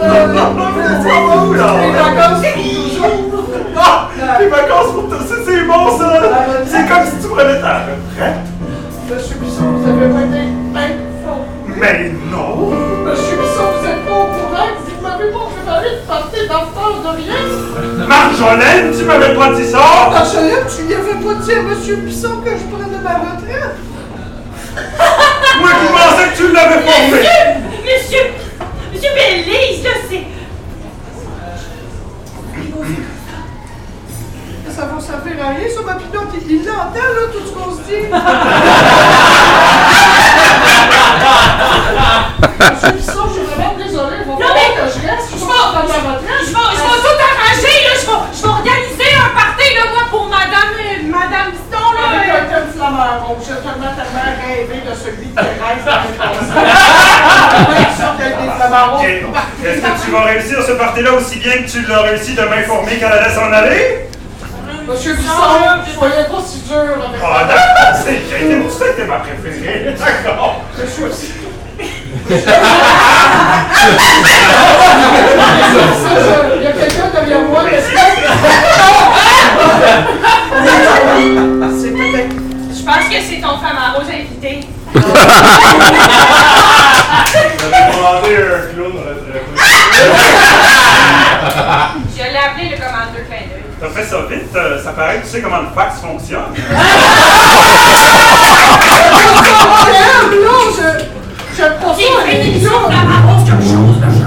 [0.02, 1.76] Non, non, non, mais c'est pas où, là?
[1.84, 3.34] Les vacances pour toujours.
[3.76, 4.10] Ah,
[4.40, 6.06] les vacances pour toi, c'est c'est bon, ça.
[6.66, 8.46] C'est comme si tu prenais ta retraite.
[9.10, 10.40] Monsieur Bisson, vous avez pas été
[10.74, 11.46] informé.
[11.78, 12.72] Mais non.
[13.06, 16.98] Monsieur Bisson, vous êtes pas au courant que vous m'avez pas préparé de partir d'enfance
[17.04, 17.42] de rien?
[18.08, 20.10] Marjolaine, tu m'avais pas dit ça?
[20.12, 23.76] Marjolaine, tu lui avais pas dit à Monsieur Bisson que je prenais ma retraite?
[25.60, 27.18] Moi qui pensais que tu l'avais formé.
[27.20, 27.44] Monsieur,
[27.86, 28.26] monsieur,
[28.92, 30.24] monsieur Bellis, là, c'est...
[34.84, 36.28] Ça va servir à rien, ça, ma pilote.
[36.50, 38.04] Il l'entend, là, tout ce qu'on se dit.
[42.84, 44.16] Je suis vraiment désolé.
[44.20, 45.30] Il va Non, falloir mais- que je reste.
[45.32, 46.44] Je Je vais, ma retraite.
[46.44, 46.68] je vais,
[47.00, 51.08] tout arranger, là, je vais, je vais organiser un party, là, moi, pour madame, euh,
[51.08, 52.04] madame Biston, là.
[52.12, 55.48] Avec un thème flamant rouge, j'ai tellement, tellement rêvé de celui dans.
[58.60, 59.00] Ça, Ok.
[59.00, 59.16] rouges.
[59.66, 62.98] Est-ce que tu vas réussir ce party-là aussi bien que tu l'as réussi de m'informer
[63.00, 64.03] qu'elle allait s'en aller?
[64.88, 65.32] Monsieur Bisson,
[65.98, 68.38] soyez pas si dur avec Ah, d'accord, c'est bien.
[68.50, 69.96] C'est pour ça que t'es ma préférée.
[69.98, 70.62] D'accord.
[70.78, 71.50] Monsieur Bisson.
[76.56, 77.64] Il y a quelqu'un derrière moi.
[81.80, 82.36] C'est peut-être.
[82.76, 84.54] Je pense que c'est ton femme à rose invité.
[87.60, 89.54] J'avais demandé un clown retraité.
[92.16, 93.64] Je l'ai appelé le commandeur clin d'œil.
[93.80, 96.54] T'as fait ça vite, euh, ça paraît que tu sais comment le fax fonctionne.
[100.44, 100.88] Non, je.
[101.56, 104.26] J'aime pas de quelque chose, je.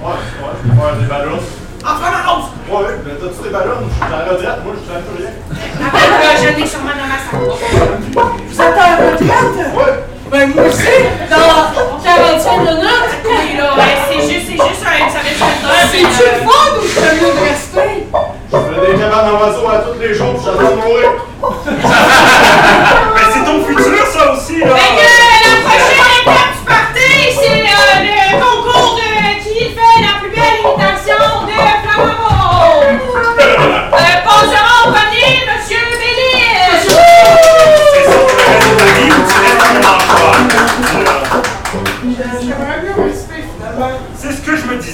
[0.00, 1.40] Ouais, ouais, je des ballons.
[1.84, 2.48] En femme à rose.
[2.70, 3.84] Ouais, mais t'as-tu des ballons?
[3.84, 5.32] Je suis à la retraite, moi, je traîne plus rien.
[5.86, 6.06] Après,
[6.40, 7.44] je l'ai sûrement dans ma salle.
[8.48, 9.56] Vous êtes à la retraite?
[9.76, 9.94] Ouais.
[10.30, 10.96] Ben, moi aussi,
[11.30, 13.12] dans 45 minutes.
[13.24, 15.20] Oui, là, ouais, c'est juste, c'est juste un, ça
[15.94, 17.90] C'est-tu le fun ou c'est mieux de rester?
[18.52, 21.10] Je fais des cabanes en oiseaux à tous les jours, puis de mourir.
[23.14, 24.74] Mais c'est ton futur, ça aussi, là.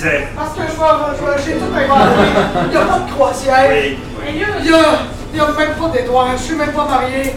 [0.01, 0.29] Disais.
[0.37, 2.27] Parce que je vais- j'ai tout inventé.
[2.67, 3.69] Il n'y a pas de croisière.
[3.71, 3.99] Oui.
[4.29, 4.37] Il
[4.71, 4.77] y a,
[5.33, 6.29] il y a même pas d'Édouard.
[6.37, 7.35] Je suis même pas marié.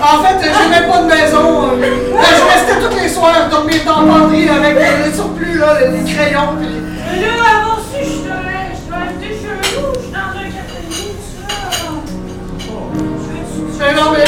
[0.00, 1.70] En fait, j'ai même pas de maison.
[1.72, 5.78] Euh, Je restais tous les soirs dormir dans la penderie avec euh, le surplus, là,
[5.80, 6.56] les crayons.
[6.58, 6.68] Puis...
[6.68, 7.32] Mais là,
[7.62, 8.36] avant ça, je dois,
[8.72, 10.80] je dois être chez nous, je suis dans un café.
[13.78, 14.24] Mais non, mais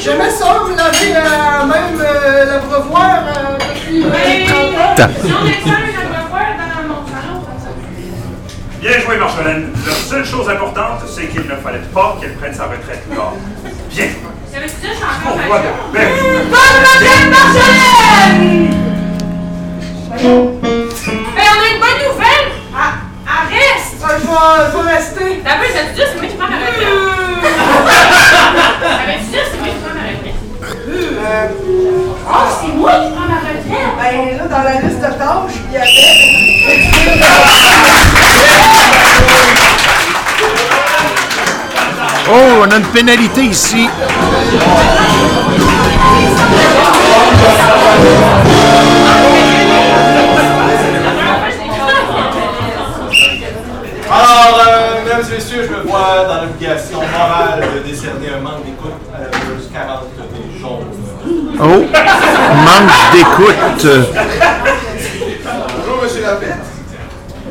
[0.00, 5.12] j'aimais ça, vous l'avez euh, même euh, l'abreuvoir euh, depuis euh, Oui, 30 ans.
[5.22, 7.70] si on est seul, on va voir dans mon salon, comme ça.
[8.80, 9.72] Bien joué, Marjolaine.
[9.86, 13.32] La seule chose importante, c'est qu'il ne fallait pas qu'elle prenne sa retraite là.
[13.90, 14.06] Bien.
[14.52, 15.92] Ça veut dire que je suis encore Pourquoi donc?
[15.92, 16.08] Ben,
[16.50, 18.74] Bonne retraite, Marjolaine!
[20.12, 20.26] Ben, on
[21.62, 22.48] a une bonne nouvelle!
[22.72, 22.96] Elle,
[23.26, 23.94] elle reste!
[24.04, 24.36] Ah, je vais,
[24.70, 25.28] je vais rester.
[25.44, 26.76] T'as vu, dit c'est moi qui prends ma retraite.
[28.80, 30.38] T'avais dit c'est moi qui prends ma retraite.
[31.18, 31.48] Euh,
[32.28, 33.64] Oh, c'est moi qui prends ma retraite?
[33.98, 35.86] ben là, dans la liste de tâches, il y avait.
[42.28, 43.88] Oh, on a une pénalité ici.
[54.10, 58.64] Alors, euh, mesdames et messieurs, je me vois dans l'obligation morale de décerner un manque
[58.64, 60.86] d'écoute à la joueuse 40 des jaunes.
[61.60, 61.84] Oh,
[62.64, 63.86] manque d'écoute.
[65.78, 66.76] Bonjour, monsieur Lafitte.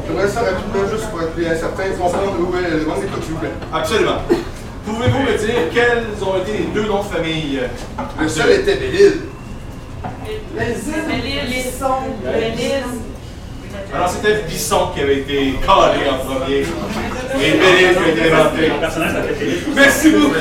[0.05, 3.33] J'aimerais ça rapidement, juste pour être bien certain, comprendre où est le manque d'écoute, s'il
[3.33, 3.53] vous plaît.
[3.73, 4.21] Absolument.
[4.95, 7.59] Pouvez-vous me dire quels ont été les deux noms de famille
[8.19, 9.13] Le seul était Bélil.
[10.57, 12.15] Les îles, les sons.
[13.93, 16.61] Alors, c'était Bisson qui avait été collé en premier.
[17.41, 18.71] Et Bélil qui a été inventé.
[19.75, 20.35] Merci beaucoup.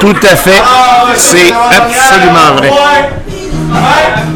[0.00, 0.62] Tout à fait.
[0.62, 2.70] Ah, C'est absolument vrai.
[2.70, 3.10] Ouais.
[3.72, 4.35] Ouais.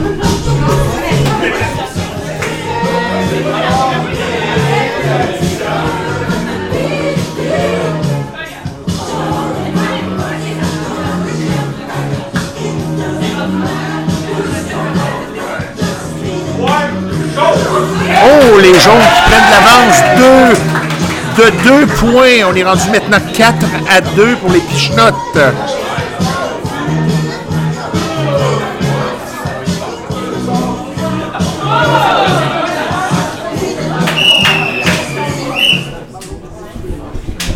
[18.73, 20.01] Les jaunes qui prennent de l'avance.
[21.37, 22.45] De deux points.
[22.51, 23.55] On est rendu maintenant 4
[23.97, 25.39] à 2 pour les pichenottes.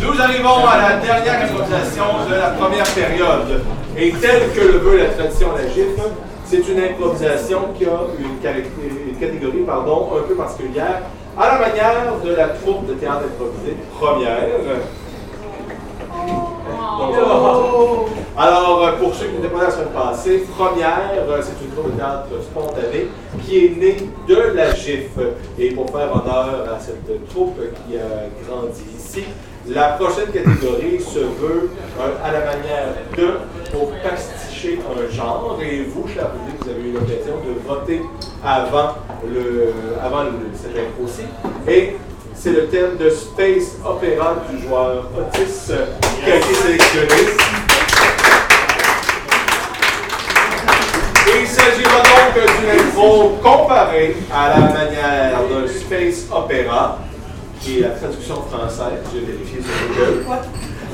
[0.01, 3.61] Nous arrivons à la dernière improvisation de la première période.
[3.97, 6.01] Et telle que le veut la tradition à la gifle,
[6.45, 11.01] c'est une improvisation qui a une, caracté- une catégorie pardon, un peu particulière,
[11.37, 14.37] à la manière de la troupe de théâtre improvisé première.
[16.97, 17.15] Donc,
[18.37, 21.71] alors, euh, pour ceux qui n'étaient pas là la semaine passée, première, euh, c'est une
[21.71, 23.07] troupe de théâtre spontanée
[23.45, 23.97] qui est née
[24.27, 25.11] de la GIF.
[25.57, 29.23] Et pour faire honneur à cette troupe qui a grandi ici,
[29.67, 33.39] la prochaine catégorie se veut euh, à la manière de
[33.71, 33.91] pour
[34.73, 35.57] un genre.
[35.61, 38.01] Et vous, cher public, vous avez eu l'occasion de voter
[38.43, 38.95] avant,
[39.27, 41.23] le, avant le, cette intro aussi.
[41.67, 41.97] Et
[42.33, 45.71] c'est le thème de Space Opera du joueur Otis
[46.23, 47.07] qui a été sélectionné.
[51.37, 56.99] Il s'agira donc d'une intro comparée à la manière d'un space opéra,
[57.59, 60.25] qui est la traduction française, j'ai vérifié sur Google.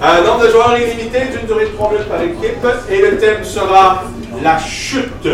[0.03, 3.43] Un nombre de joueurs illimité d'une durée de 3 minutes par équipe, et le thème
[3.43, 4.03] sera
[4.43, 5.27] la chute.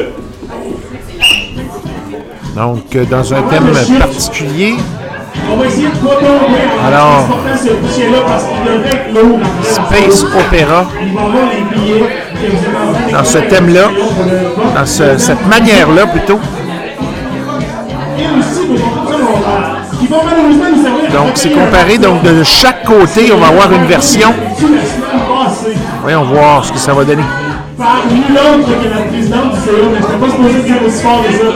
[2.55, 4.75] Donc, euh, dans un thème particulier.
[6.85, 7.27] Alors.
[9.63, 10.85] Space Opera,
[13.11, 13.89] dans ce thème-là,
[14.75, 16.39] dans ce- cette manière-là plutôt.
[18.17, 18.81] Et aussi,
[20.09, 21.97] Donc, c'est comparé.
[21.97, 24.33] Donc, de chaque côté, on va avoir une version.
[26.01, 27.23] Voyons voir ce que ça va donner.
[27.77, 31.01] par nul autre que la présidente du CA, mais je n'étais pas supposé dire aussi
[31.03, 31.37] fort que ça.
[31.37, 31.51] Est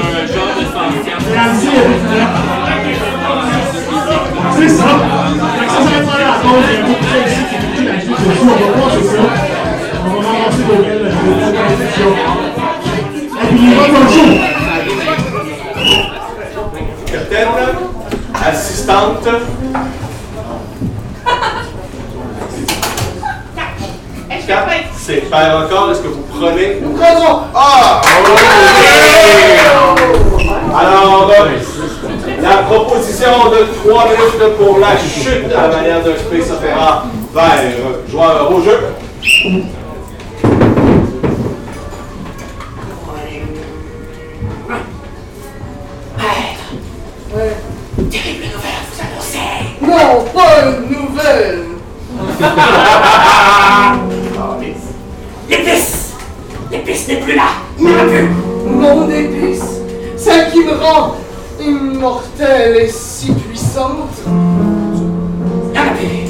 [4.57, 4.83] C'est ça.
[5.57, 6.65] Fait que ça, ça va être la cause.
[6.67, 8.41] Il y a beaucoup de gens ici qui écoutent la suite dessus.
[8.41, 9.21] On va voir, c'est ça.
[10.03, 11.17] On va ramasser de belles de belles
[11.55, 12.13] conversations.
[13.41, 14.29] Et puis, il va dans le show.
[17.11, 18.00] Capitaine,
[18.45, 19.27] assistante.
[24.97, 25.91] C'est faire encore.
[25.91, 26.79] Est-ce que vous prenez?
[26.81, 27.41] Nous prenons.
[27.55, 28.01] Ah!
[30.73, 36.51] Alors, euh, la proposition de 3 minutes pour la chute à la manière d'un space
[36.51, 38.79] opéra vers joueur au jeu.
[49.81, 51.63] Non, pas une nouvelle.
[55.49, 56.13] L'épice
[56.69, 57.43] L'épice n'est plus là
[58.65, 59.63] Mon épice,
[60.17, 61.15] celle qui me rend
[61.61, 64.17] immortelle et si puissante.
[65.73, 66.27] Y'en a plus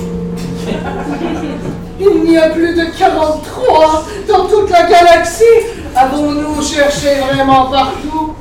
[2.00, 5.44] Il n'y a plus de 43 dans toute la galaxie.
[5.96, 8.36] Avons-nous cherché vraiment partout?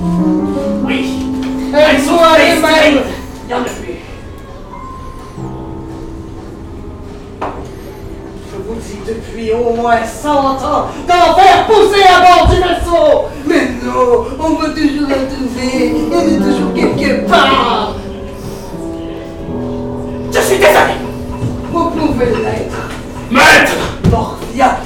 [0.84, 1.26] Oui
[1.74, 3.02] Elles sont allées même.
[9.54, 13.24] au moins 100 ans d'en faire pousser à bord du vaisseau.
[13.46, 15.94] Mais non, on veut toujours la trouver.
[16.12, 17.94] Elle est toujours quelque part.
[20.32, 20.94] Je suis désolé.
[21.72, 22.88] Vous pouvez l'être.
[23.30, 23.76] Maître
[24.10, 24.78] Morphia.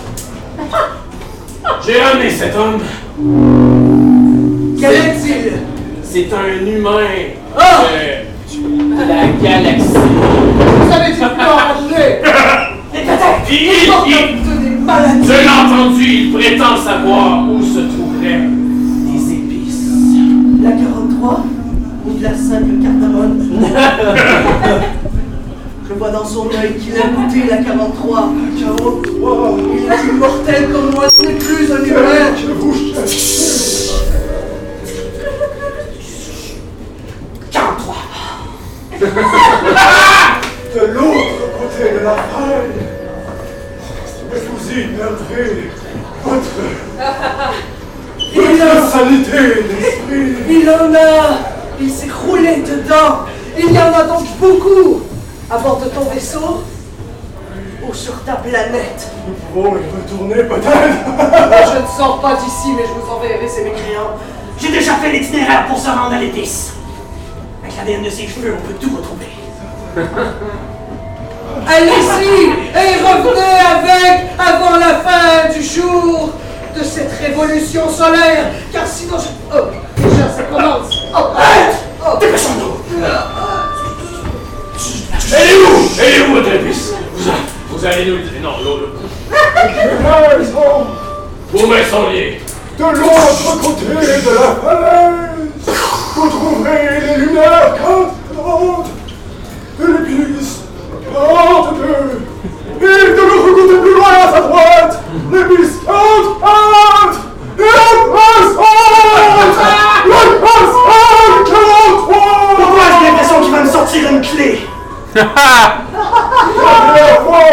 [1.87, 2.81] J'ai ramené cet homme.
[4.81, 5.53] Quel est-il?
[6.03, 7.01] C'est un humain.
[7.57, 7.85] Oh!
[9.07, 9.89] La galaxie.
[9.89, 12.23] Vous avez dit manger
[13.51, 14.45] Il, il,
[14.87, 18.49] je l'ai entendu, il prétend savoir où se trouveraient
[19.07, 19.89] des épices.
[20.63, 21.45] La 43
[22.07, 23.63] ou de la simple cardamone.
[25.87, 28.33] Je vois dans son œil qu'il a goûté la 43.
[28.59, 32.33] 43 Il est immortel comme moi, ce n'est plus un humain
[40.75, 42.73] De l'autre côté de la faille,
[44.71, 45.71] y perdrez
[46.25, 46.45] votre,
[48.37, 50.37] Il sanité d'esprit.
[50.51, 51.39] il en a
[51.81, 53.21] Il s'est roulé dedans
[53.57, 55.03] Il y en a donc beaucoup
[55.51, 56.65] À bord de ton vaisseau
[57.87, 61.75] Ou sur ta planète Nous pouvons y retourner peut-être.
[61.75, 64.17] Je ne sors pas d'ici, mais je vous enverrai ces mécréants.
[64.59, 66.73] J'ai déjà fait l'itinéraire pour se rendre à l'épice.
[67.63, 69.29] Avec l'ADN de ses cheveux, on peut tout retrouver.
[71.67, 76.31] Allez-y et revenez avec avant la fin du jour
[76.77, 79.57] de cette révolution solaire, car sinon je...
[79.57, 80.91] Oh, déjà ça commence.
[81.17, 81.19] Oh,
[82.05, 82.17] oh.
[82.21, 82.75] Dépêchons-nous
[85.33, 85.89] Elle est où?
[86.01, 86.93] Elle est où votre épice?
[87.15, 87.31] Vous,
[87.71, 88.19] vous allez nous.
[88.43, 88.91] Non, l'autre.
[91.91, 92.41] Sont liées.
[92.79, 94.01] de l'autre côté de la
[94.57, 95.77] falaise.
[96.17, 98.89] Vous trouverez les lumières cantantes
[99.79, 99.85] de
[101.05, 101.85] l'église 42.
[102.81, 105.03] Et de l'autre côté plus loin à sa droite,
[105.33, 107.21] l'église 44.
[107.57, 107.71] Et la
[108.13, 108.65] passante
[110.09, 114.67] La passante 43 Pourquoi j'ai l'impression qu'il va me sortir une clé
[115.15, 115.25] La
[116.57, 117.49] première fois,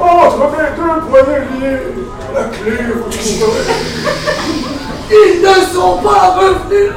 [0.00, 1.82] entre mes deux poignets liés,
[2.34, 3.66] la clé vous trouverez.
[5.08, 6.92] Ils ne sont pas revenus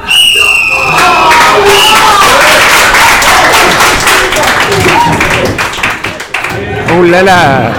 [6.92, 7.70] Oh là là!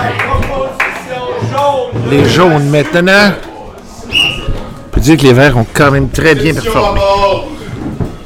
[2.10, 3.32] Les jaunes maintenant.
[4.10, 7.00] On peut dire que les verts ont quand même très bien performé.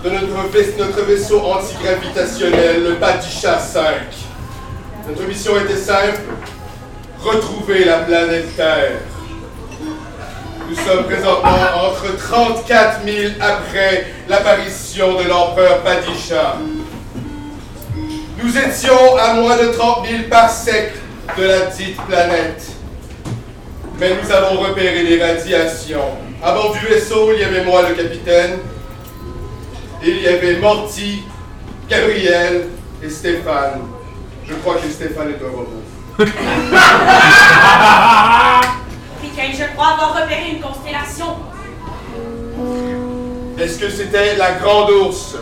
[0.03, 3.83] de notre, vais- notre vaisseau antigravitationnel, le Padisha 5.
[5.07, 6.21] Notre mission était simple,
[7.23, 8.91] retrouver la planète Terre.
[10.69, 11.49] Nous sommes présentement
[11.87, 16.57] entre 34 000 après l'apparition de l'empereur Padisha.
[18.43, 20.93] Nous étions à moins de 30 000 parsecs
[21.37, 22.65] de la dite planète.
[23.97, 26.17] Mais nous avons repéré les radiations.
[26.43, 28.59] À bord du vaisseau, il y avait moi, le capitaine.
[30.03, 31.23] Il y avait Morty,
[31.89, 32.67] Gabriel
[33.01, 33.81] et Stéphane.
[34.47, 35.83] Je crois que Stéphane est un robot.
[39.21, 41.37] Piquet, je crois avoir repéré une constellation.
[43.57, 45.37] Est-ce que c'était la Grande Ourse?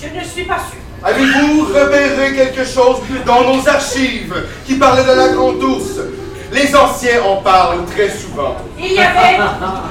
[0.00, 0.83] Je ne suis pas sûre.
[1.04, 2.96] Avez-vous repéré quelque chose
[3.26, 4.34] dans nos archives
[4.66, 6.00] qui parlait de la Grande Ourse
[6.50, 8.56] Les anciens en parlent très souvent.
[8.78, 9.38] Il y avait,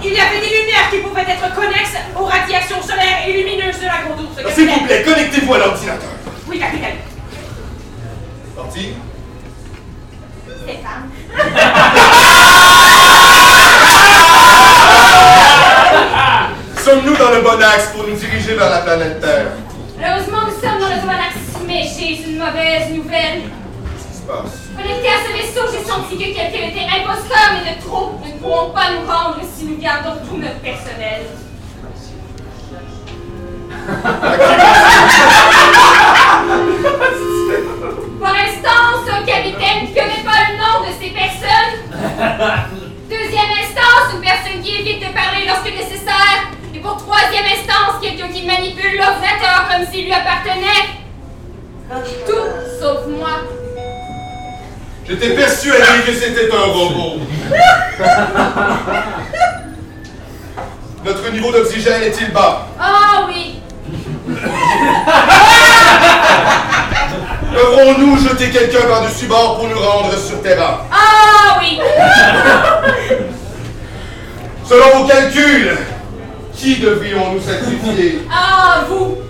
[0.03, 3.86] il y avait des lumières qui pouvaient être connexes aux radiations solaires et lumineuses de
[3.86, 4.41] la grande ours.
[4.43, 6.09] Ah, S'il vous plaît, connectez-vous à l'ordinateur.
[6.47, 6.97] Oui, capitaine.
[10.64, 11.09] Stéphane.
[16.84, 19.33] Sommes-nous dans le bon axe pour nous diriger vers la planète Terre?
[50.14, 50.89] Lui appartenait.
[52.26, 52.47] Tout
[52.80, 53.30] sauf moi.
[55.07, 57.20] J'étais persuadé que c'était un robot.
[61.05, 62.68] Notre niveau d'oxygène est-il bas?
[62.80, 63.59] Ah oui,
[67.53, 71.80] Devrons-nous jeter quelqu'un par-dessus bord pour nous rendre sur Terra ah oui.
[74.66, 75.78] Selon vos calculs,
[76.55, 78.22] qui devrions-nous sacrifier?
[78.32, 79.22] Ah, vous!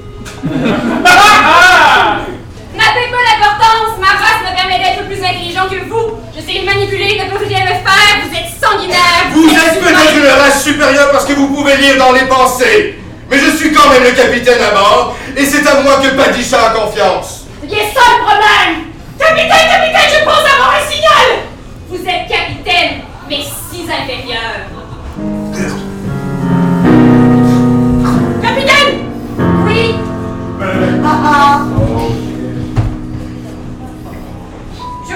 [2.76, 3.96] N'appelez pas l'importance.
[4.00, 6.18] Ma race me permet d'être plus intelligent que vous.
[6.36, 8.18] Je sais manipuler comme vous voulez me faire.
[8.24, 9.30] Vous êtes sanguinaire.
[9.32, 12.96] Vous êtes peut-être une race supérieure parce que vous pouvez lire dans les pensées.
[13.30, 16.68] Mais je suis quand même le capitaine à bord Et c'est à moi que Padisha
[16.68, 17.46] a confiance.
[17.62, 18.92] C'est ça le problème.
[19.18, 21.40] Capitaine, capitaine, je pense avoir un signal.
[21.88, 24.73] Vous êtes capitaine, mais si inférieur.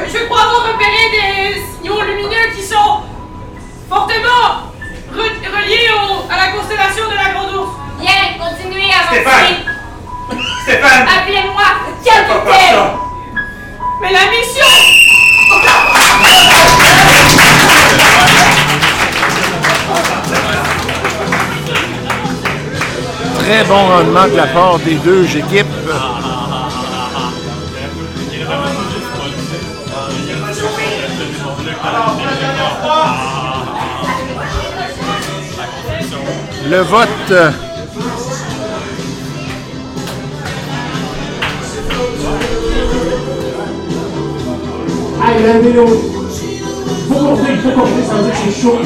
[0.10, 3.04] Je, crois avoir repéré des signaux lumineux qui sont
[3.88, 4.72] fortement
[5.12, 5.92] reliés
[6.32, 7.76] à la constellation de la Grande Ourse.
[8.00, 9.22] Bien, continuez à avancer.
[9.22, 9.58] Stéphane
[10.64, 11.64] Stéphane Appelez-moi
[12.04, 12.82] capitaine
[14.02, 14.72] Mais la mission
[23.48, 25.68] très bon rendement de la part des deux équipes.
[36.70, 37.32] Le vote
[45.24, 45.86] Allez, la vélo.
[47.08, 48.80] Faut compter, faut compter, ça veut dire que c'est chaud.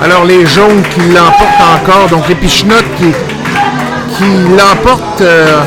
[0.00, 3.12] Alors les jaunes qui l'emportent encore, donc les Pichenottes qui,
[4.50, 5.60] l'emportent euh,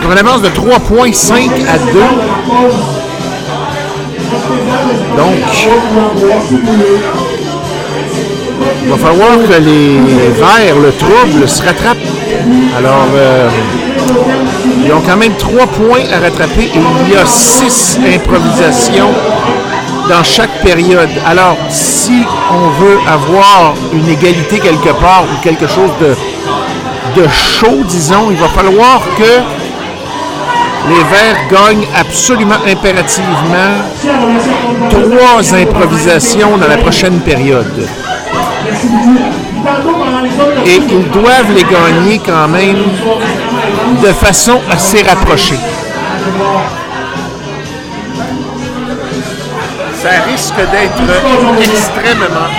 [0.00, 2.00] pour avance de 3,5 à 2.
[5.16, 5.34] Donc,
[8.84, 9.98] il va falloir que les
[10.30, 11.98] Verts, le trouble, se rattrapent.
[12.76, 13.48] Alors, euh,
[14.84, 19.10] ils ont quand même 3 points à rattraper et il y a 6 improvisations
[20.08, 21.10] dans chaque période.
[21.26, 28.30] Alors, si on veut avoir une égalité quelque part ou quelque chose de, chaud, disons,
[28.30, 29.40] il va falloir que
[30.88, 33.76] les Verts gagnent absolument impérativement
[34.90, 37.86] trois improvisations dans la prochaine période.
[40.66, 42.82] Et ils doivent les gagner quand même
[44.02, 45.58] de façon assez rapprochée.
[50.02, 51.02] Ça risque d'être
[51.60, 52.50] extrêmement.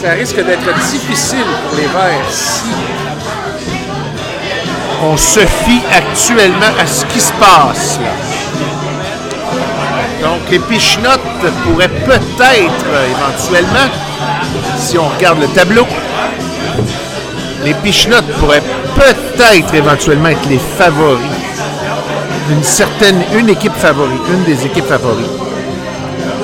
[0.00, 2.64] Ça risque d'être difficile pour les Verts si
[5.02, 7.98] on se fie actuellement à ce qui se passe.
[8.00, 8.12] là.
[10.22, 11.20] Donc les Pichenottes
[11.64, 13.90] pourraient peut-être, éventuellement,
[14.78, 15.86] si on regarde le tableau,
[17.64, 18.62] les Pichenottes pourraient
[18.94, 21.53] peut-être éventuellement être les favoris.
[22.50, 25.30] Une certaine, une équipe favorite, une des équipes favorites.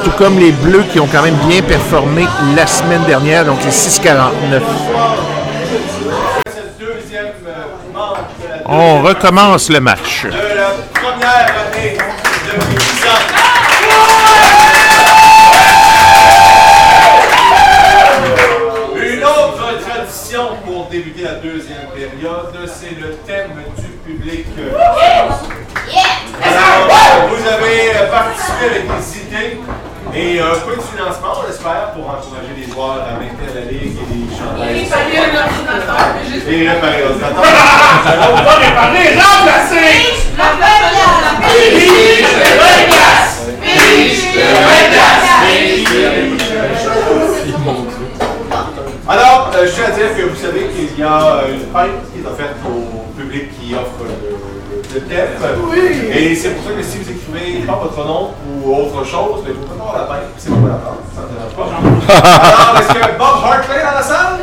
[0.02, 3.70] Tout comme les Bleus qui ont quand même bien performé la semaine dernière, donc les
[3.70, 4.62] 6,49.
[6.78, 10.26] Deuxième euh, manche de la On recommence le match.
[36.48, 37.42] Et réparer l'ordinateur.
[38.32, 39.90] On va réparer, remplacer!
[49.08, 52.12] Alors, euh, je tiens à dire que vous savez qu'il y a euh, une pipe
[52.12, 55.30] qui est offerte au public qui offre le, le thème.
[56.12, 58.30] Et c'est pour ça que si vous écrivez pas votre nom
[58.62, 60.78] ou autre chose, mais vous pouvez avoir la pipe, c'est pas la
[61.14, 61.66] ça ne dérange pas.
[62.46, 64.39] Alors, est-ce que Bob Hartley est dans la salle?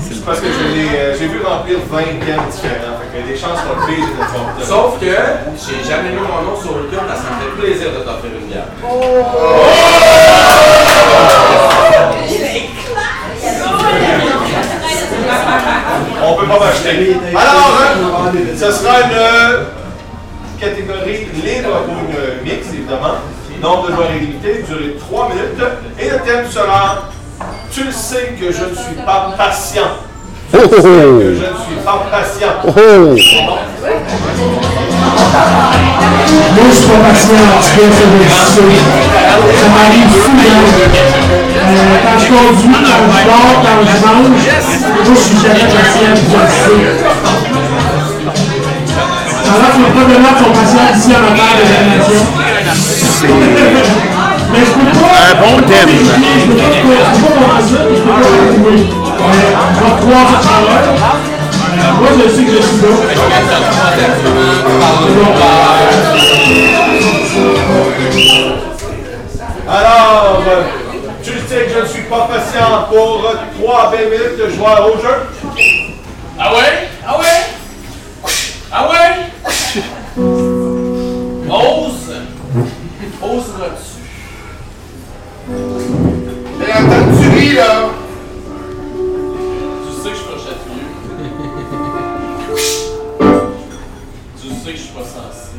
[0.00, 2.96] C'est parce que je l'ai, j'ai vu remplir 20 thèmes différents.
[3.00, 6.60] Fait que les chances sont prises de notre Sauf que j'ai jamais mis mon nom
[6.60, 8.66] sur le cœur, ça me fait plaisir de t'offrir une bière.
[16.22, 17.16] On peut pas m'acheter.
[17.34, 19.79] Alors, hein, ce sera une
[20.60, 23.16] catégorie libre pour une mix, évidemment.
[23.62, 25.62] Nombre de joueurs illimité, durée 3 minutes.
[25.98, 27.08] Et le thème sera
[27.72, 29.90] Tu le sais que je ne suis pas patient.
[30.52, 31.20] Oh, oh, Que oh.
[31.20, 32.54] je ne suis pas patient.
[32.66, 32.80] Oh, oh.
[33.00, 33.36] Moi, je suis
[36.88, 37.90] pas patient en tout cas,
[39.56, 40.60] ça m'arrive souvent.
[41.62, 46.12] Euh, quand je conduis, quand je dors, quand je mange, moi, je suis jamais patient,
[46.16, 47.69] je le sais.
[49.50, 50.14] Alors pas de
[50.96, 52.22] ici en matière de la nation.
[54.52, 55.14] Mais je peux pas.
[55.20, 55.90] Un bon thème.
[55.90, 55.94] Je
[56.46, 56.64] peux pas,
[57.60, 58.20] je je peux pas
[60.00, 60.88] croire à parole.
[62.00, 62.88] Moi, je sais que je suis là.
[69.68, 70.42] Alors,
[71.22, 73.10] tu sais que je ne suis pas patient pour
[73.62, 75.16] 3 belles minutes de joueur au jeu?
[76.38, 76.72] Ah ouais?
[77.06, 77.40] Ah ouais?
[78.72, 79.29] Ah ouais?
[87.60, 87.66] Tu
[90.02, 90.92] sais que je suis pas chatouilleux.
[94.40, 95.58] tu sais que je suis pas sensé.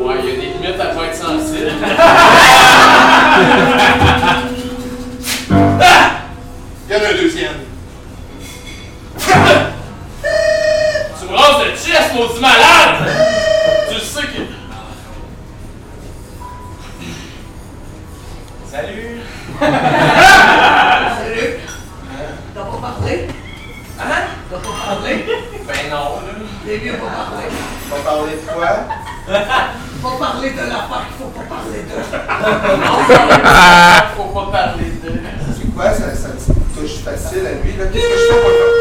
[0.00, 1.70] ouais, il y a des limites à pas être sensible.
[6.86, 7.33] Il y en a deux.
[12.14, 13.10] Maudit malade!
[13.90, 14.42] Tu sais que.
[18.70, 19.20] Salut!
[21.18, 21.50] Salut!
[22.54, 23.28] T'as pas parlé?
[24.00, 24.22] Hein?
[24.50, 25.12] T'as pas parlé?
[25.66, 26.32] Ben non, là.
[26.66, 27.48] Les mieux pas parler.
[27.90, 28.72] Pas parler de quoi?
[30.02, 31.96] Pas parler de l'affaire qu'il faut pas parler de.
[34.16, 35.10] Faut pas parler de.
[35.56, 35.86] C'est quoi?
[35.92, 36.28] Ça, ça
[36.76, 37.84] touche facile à lui, là?
[37.92, 38.73] Qu'est-ce que je fais pour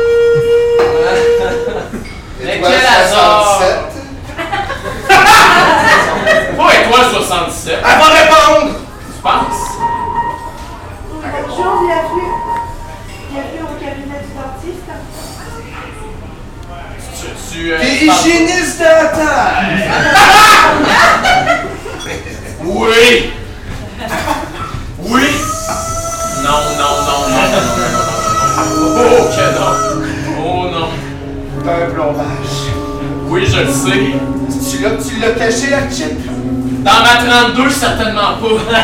[37.44, 38.72] 32, certainement pas.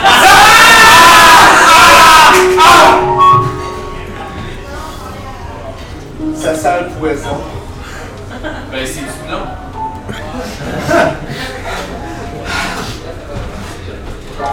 [6.36, 7.38] Ça sent le poison.
[8.72, 9.45] Ben, c'est du plomb.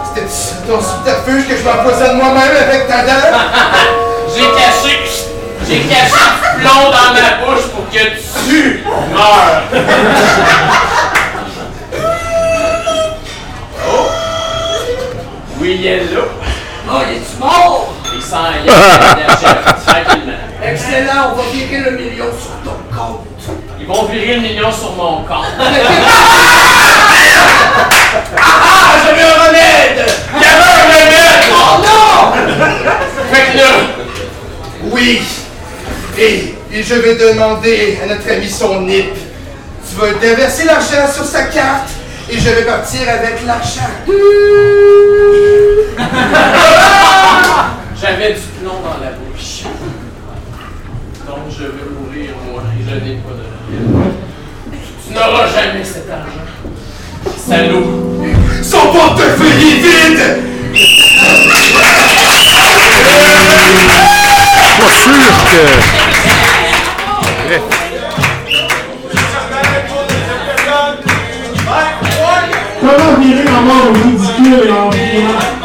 [0.05, 0.27] C'était
[0.67, 3.13] ton subterfuge que je m'empoisonne moi-même avec ta dent?
[4.33, 4.93] J'ai caché.
[5.67, 8.03] J'ai caché du plomb dans ma bouche pour que
[8.47, 8.61] tu
[9.13, 9.63] meurs.
[15.67, 16.21] Oui, il est là.
[16.89, 17.93] Oh, il est-tu mort?
[18.05, 20.31] Il y a tranquillement.
[20.63, 23.27] Excellent, on va virer le million sur ton compte.
[23.77, 25.45] Ils vont virer le million sur mon compte.
[28.37, 30.05] Ah, j'avais un remède!
[30.35, 31.13] Il y avait un remède!
[31.51, 32.15] Oh non!
[33.31, 33.63] Fait que là,
[34.91, 35.21] Oui!
[36.17, 39.13] Et, et je vais demander à notre ami son NIP.
[39.89, 41.89] Tu vas déverser l'argent sur sa carte
[42.29, 43.89] et je vais partir avec l'argent.
[48.01, 49.63] j'avais du plomb dans la bouche.
[51.25, 53.45] Donc je vais mourir moi et je n'ai pas de.
[55.05, 56.47] Tu n'auras jamais cet argent.
[57.37, 58.23] Salaud!
[58.61, 60.23] Son portefeuille est vide!
[64.79, 65.63] Pas sûr que.
[67.47, 67.63] Bref.
[72.79, 75.56] Comment virer la mort au ridicule et en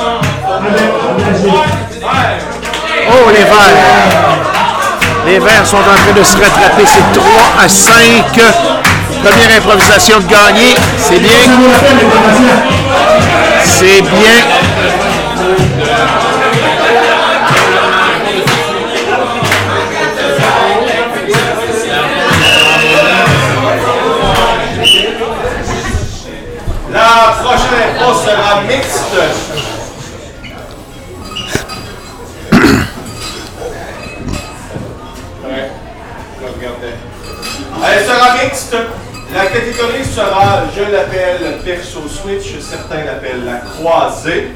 [3.09, 3.53] Oh, les verts.
[5.27, 6.85] Les verts sont en train de se rattraper.
[6.87, 7.95] C'est 3 à 5.
[9.25, 10.75] Première improvisation de gagner.
[10.99, 11.31] C'est bien.
[13.65, 15.02] C'est bien.
[39.35, 44.49] La catégorie sera, je l'appelle perso switch, certains l'appellent la croisée.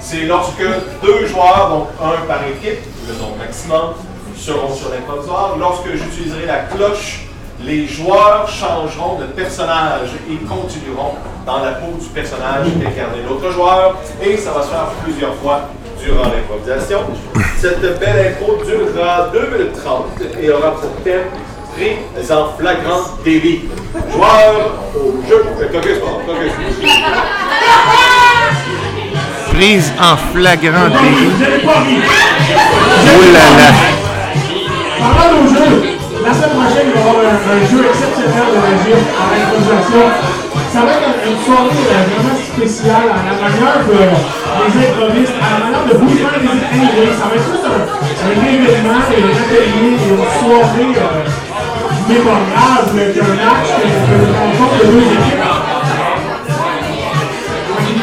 [0.00, 0.64] C'est lorsque
[1.00, 3.94] deux joueurs, donc un par équipe, le nombre maximum,
[4.36, 5.56] seront sur l'improvisoire.
[5.60, 7.26] Lorsque j'utiliserai la cloche,
[7.64, 11.14] les joueurs changeront de personnage et continueront
[11.46, 13.96] dans la peau du personnage qu'incarnait l'autre joueur.
[14.20, 15.68] Et ça va se faire plusieurs fois
[16.02, 16.98] durant l'improvisation.
[17.60, 20.06] Cette belle impro durera 2 minutes 30
[20.42, 21.26] et aura pour thème
[21.76, 23.60] prise en flagrant délit.
[24.12, 24.54] Joueur
[24.94, 25.44] au jeu.
[25.72, 25.98] Caucus.
[29.52, 31.30] Prise en flagrant délit.
[33.08, 33.68] Oh là là.
[34.98, 35.68] Parlant au jeu,
[36.24, 40.06] la semaine prochaine, il va y avoir un, un jeu exceptionnel de magie à l'improvisation.
[40.72, 44.00] Ça va être une soirée euh, vraiment spéciale à la manière de
[44.60, 47.12] les improvistes, à la manière de vous faire des animés.
[47.16, 47.80] Ça va être tout un,
[48.26, 51.24] un événement, et un atelier, et une soirée euh,
[52.08, 55.46] mémorable d'un match que je rencontre de deux équipes.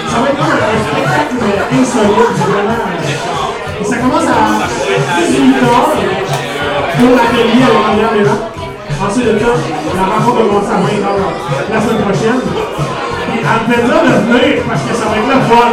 [0.10, 1.36] Ça va être comme un, spectacle
[1.72, 2.84] insolite, vraiment.
[3.80, 4.32] Et ça commence à
[5.20, 5.68] 18h
[6.98, 8.54] pour l'atelier à l'intérieur des rangs.
[9.08, 9.46] Ensuite de ça,
[9.96, 11.12] la rencontre va commencer à 20h
[11.74, 12.42] la semaine prochaine.
[13.34, 15.70] Et appelle-là de venir parce que ça va être le fun.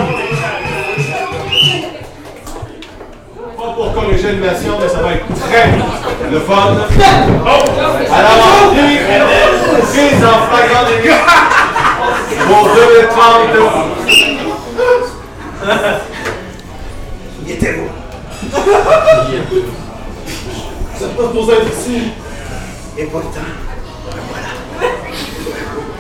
[3.57, 6.00] Pas pour corriger l'animation, mais ça va être très
[6.31, 6.77] le fun.
[7.45, 7.65] Oh!
[8.13, 9.01] Alors, prise
[9.89, 11.15] prise en flagrant délit.
[12.47, 13.21] Pour 2 minutes 30.
[17.47, 17.89] Il était beau.
[20.95, 21.99] Vous êtes pas supposé être ici.
[22.99, 23.49] Et pourtant,
[24.31, 24.51] voilà.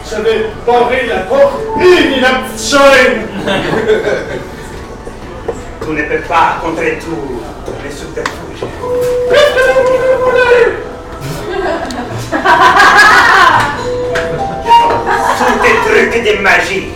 [0.08, 3.16] J'avais barré la porte et la petite chaîne.
[5.82, 7.40] Tu ne peux pas contrer tout
[7.84, 8.49] les subterfuges.
[8.60, 8.66] Tous
[15.62, 16.88] tes trucs de magie.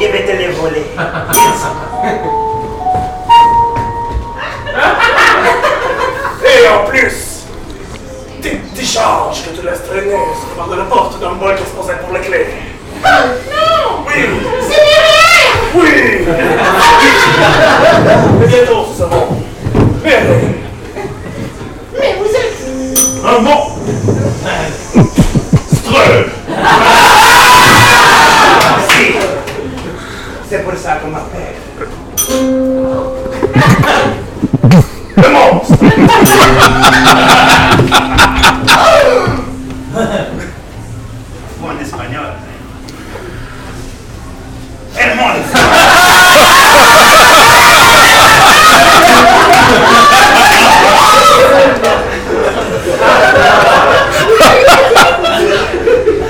[0.00, 0.86] Je vais te les voler.
[6.44, 7.44] Et en plus,
[8.42, 11.54] tes petits charges que tu laisses traîner sur le bord de la porte le bol
[11.76, 12.46] posait pour la clé.
[13.04, 14.26] Non Oui
[14.62, 16.26] C'est derrière Oui
[18.40, 19.43] Mais bientôt, nous savons.
[20.04, 20.20] Mais
[22.18, 22.60] vous êtes...
[23.24, 23.72] Un mot
[25.72, 26.28] Streu
[28.90, 29.14] Si
[30.50, 31.54] C'est pour ça qu'on m'appelle.
[35.16, 35.74] Le monstre
[41.62, 42.32] Ou en espagnol.
[44.98, 45.16] El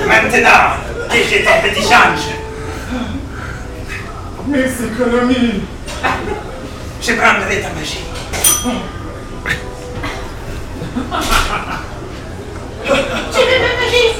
[0.06, 0.76] Maintenant
[1.10, 2.24] que j'ai ton petit change,
[5.14, 5.62] Mes économies.
[7.00, 8.00] je prendrai ta magie.
[13.32, 14.12] Tu veux ma magie?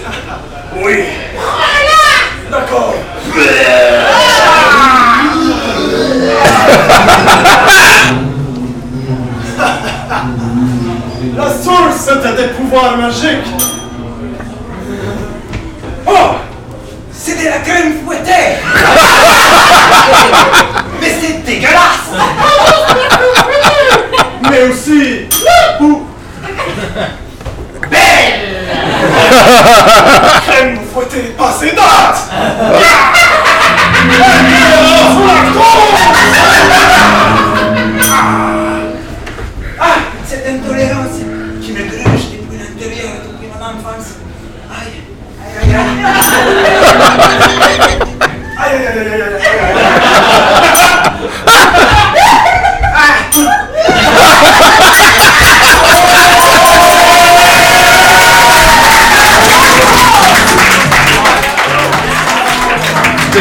[0.76, 0.96] Oui.
[1.34, 2.04] Voilà
[2.50, 2.94] D'accord.
[11.36, 13.48] La source de tes pouvoirs magiques.
[16.06, 16.36] Oh
[17.32, 18.58] de la crème fouettée
[21.64, 22.24] graça!
[24.50, 25.28] Merci!
[27.90, 28.44] Belle!
[30.58, 31.74] Elle nous fouettait pas ses!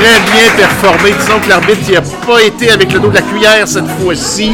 [0.03, 1.13] Très bien performé.
[1.17, 4.51] Disons que l'arbitre n'a pas été avec le dos de la cuillère cette fois-ci.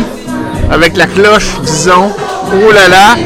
[0.69, 2.11] Avec la cloche, disons.
[2.53, 3.17] Oh là là.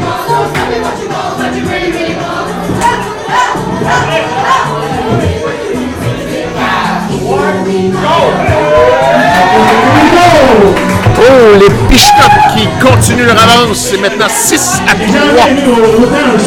[11.19, 13.89] Oh, les Pichetots qui continuent leur avance.
[13.91, 15.49] C'est maintenant 6 à 3.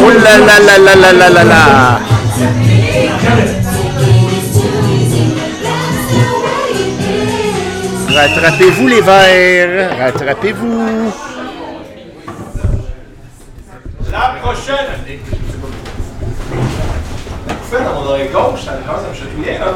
[0.03, 2.01] Oh là là là là là là là là.
[8.16, 9.90] Rattrapez-vous les verts.
[9.98, 10.80] Rattrapez-vous.
[14.10, 14.74] La prochaine.
[19.59, 19.74] Là.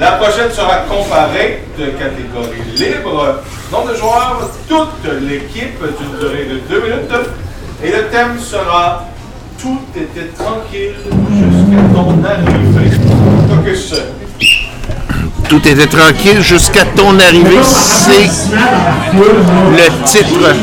[0.00, 3.42] La prochaine sera comparée de catégorie libre.
[3.70, 7.28] Nombre de joueurs, toute l'équipe d'une durée de deux minutes.
[7.84, 9.04] Et le thème sera
[9.60, 10.94] Tout était tranquille
[11.30, 12.90] jusqu'à ton arrivée.
[13.50, 13.94] Focus.
[15.48, 17.62] Tout était tranquille jusqu'à ton arrivée.
[17.62, 18.28] C'est
[19.12, 20.54] le titre.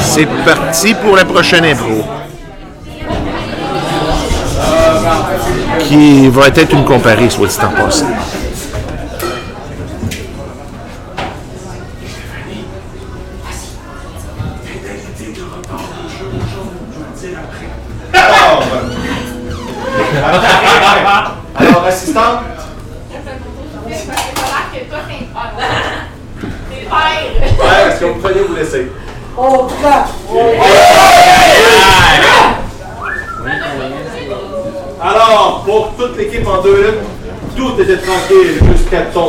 [0.00, 2.04] C'est parti pour la prochaine impro.
[5.80, 8.06] Qui va être une comparée, soit dit en passant.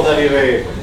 [0.09, 0.78] なり上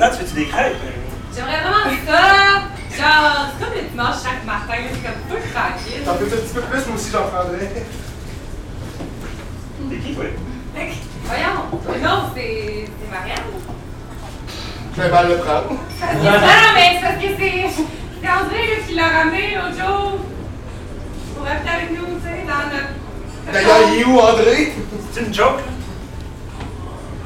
[0.00, 0.76] Samantha, tu fais-tu des crêpes?
[1.34, 2.22] J'aimerais vraiment ça.
[2.96, 6.02] Genre, c'est comme le dimanche chaque matin, c'est comme peu tranquille.
[6.04, 7.84] T'en peux un petit peu plus, moi aussi j'en prendrais.
[9.90, 10.24] T'es qui, toi?
[11.24, 13.50] Voyons, mais non, c'est c'est Marianne.
[14.96, 15.70] Je vais mal le prendre.
[15.70, 17.84] Non, non, mais c'est parce que c'est.
[18.22, 20.18] C'est André qui l'a ramené l'autre jour.
[21.36, 22.92] Pour rester avec nous, tu sais, dans notre.
[23.52, 24.72] D'ailleurs, il est où, André?
[25.12, 25.60] C'est une joke?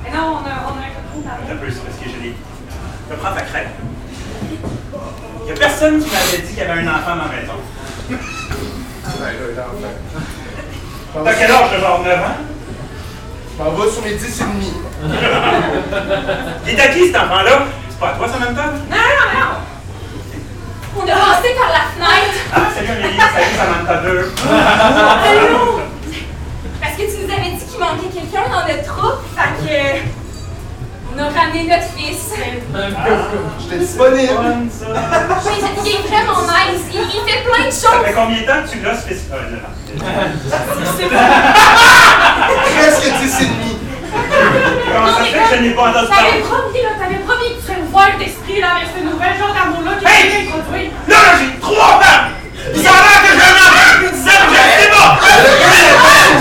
[0.03, 2.35] Mais non, on a, on a un Un dans peu, c'est parce que j'ai des.
[3.11, 3.69] Je prends ta crêpe.
[5.43, 7.59] Il y a personne qui m'avait dit qu'il y avait un enfant dans la maison.
[11.25, 12.39] T'as quel âge, genre 9 ans?
[13.57, 14.73] Je m'en vais sur mes 10 et demi.
[16.67, 17.67] Il est à qui, cet enfant-là?
[17.91, 18.65] C'est pas à toi, Samantha?
[18.65, 19.53] Non, non, non!
[20.97, 22.39] On a passé par la fenêtre.
[22.55, 24.33] Ah, salut Amélie, salut Samantha 2.
[25.29, 25.81] Allô?
[26.81, 30.14] Parce que tu nous avais dit qu'il manquait quelqu'un dans notre troupe, fait que.
[31.17, 32.33] On a ramené notre fils.
[33.61, 34.33] J'étais disponible.
[34.43, 35.53] Oui,
[35.85, 36.83] il est vraiment nice.
[36.93, 38.15] Il, il fait plein de Ça fait choses.
[38.17, 38.79] combien de temps que tu
[39.09, 39.23] fils?
[39.33, 39.73] Ah, non, non.
[42.79, 43.73] Presque 10 et demi.
[44.93, 46.41] Comment ça fait que je n'ai pas entendu T'avais parler?
[46.43, 49.93] promis, là, t'avais promis que tu serais ouvert d'esprit, là, avec ce nouvel genre d'amour-là
[49.99, 50.47] qui Hey!
[50.47, 50.91] d'introduire.
[51.09, 52.31] Là, là, j'ai trois femmes!
[52.75, 55.11] Ça a l'air que j'ai un enfant depuis 10 ans, je sais pas!
[55.15, 55.27] Oh,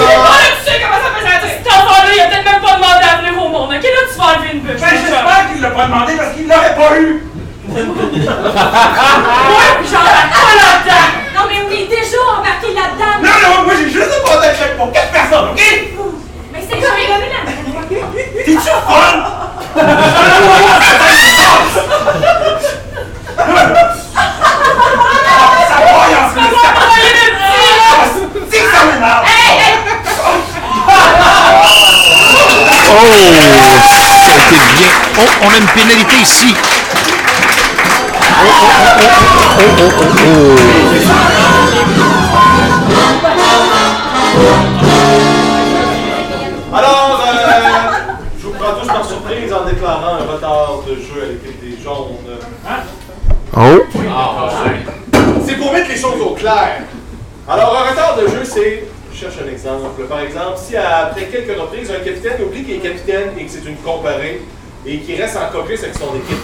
[0.02, 1.50] là, tu sais comment ça fait sentir.
[1.62, 3.06] Cet enfant-là, il a peut-être même pas demandé
[3.78, 3.84] ok?
[3.84, 4.82] Là, tu vas enlever une bûche.
[4.82, 7.24] Ben, j'espère qu'il l'a pas demandé parce qu'il l'aurait pas eu!
[7.66, 7.82] Ouais,
[9.80, 11.10] puis j'embarque pas là-dedans.
[11.36, 13.16] Non, mais on est déjà embarqué là-dedans.
[13.22, 15.62] Non, non, moi j'ai juste demandé un chèque pour 4 personnes, ok?
[16.52, 17.40] Mais c'est j'aurais donné la
[18.44, 19.22] T'es-tu folle?
[25.68, 26.66] Ça broye en ce moment!
[28.52, 29.43] C'est que ça m'énerve!
[32.89, 33.14] Oh,
[34.23, 34.91] ça a été bien.
[35.18, 36.53] Oh, on a une pénalité ici.
[38.15, 39.11] Oh, oh, oh,
[39.60, 40.93] oh, oh, oh, oh, oh.
[46.76, 47.91] Alors, euh,
[48.39, 51.77] je vous prends tous par surprise en déclarant un retard de jeu à l'équipe des
[51.84, 52.18] jaunes.
[53.55, 53.85] Oh.
[55.45, 56.81] C'est pour mettre les choses au clair.
[57.47, 58.88] Alors, un retard de jeu, c'est.
[59.26, 60.04] Un exemple.
[60.10, 63.66] Par exemple, si après quelques reprises, un capitaine oublie qu'il est capitaine et que c'est
[63.66, 64.41] une comparée
[64.86, 66.44] et qu'il reste en caucus avec son équipe.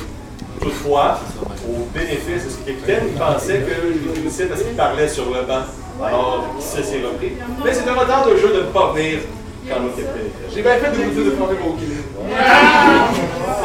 [0.61, 1.19] Toutefois,
[1.67, 5.63] au bénéfice de ce capitaine, il pensait qu'il réussissait parce qu'il parlait sur le banc.
[6.01, 7.33] Alors, ça s'est repris.
[7.65, 9.19] Mais c'est un retard de jeu de ne pas venir
[9.67, 10.31] quand le capitaine.
[10.55, 11.97] J'ai bien fait de vous dire de prendre kills.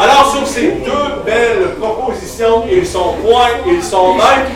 [0.01, 4.51] Alors, sur ces deux belles propositions, ils sont points, ils sont maîtres.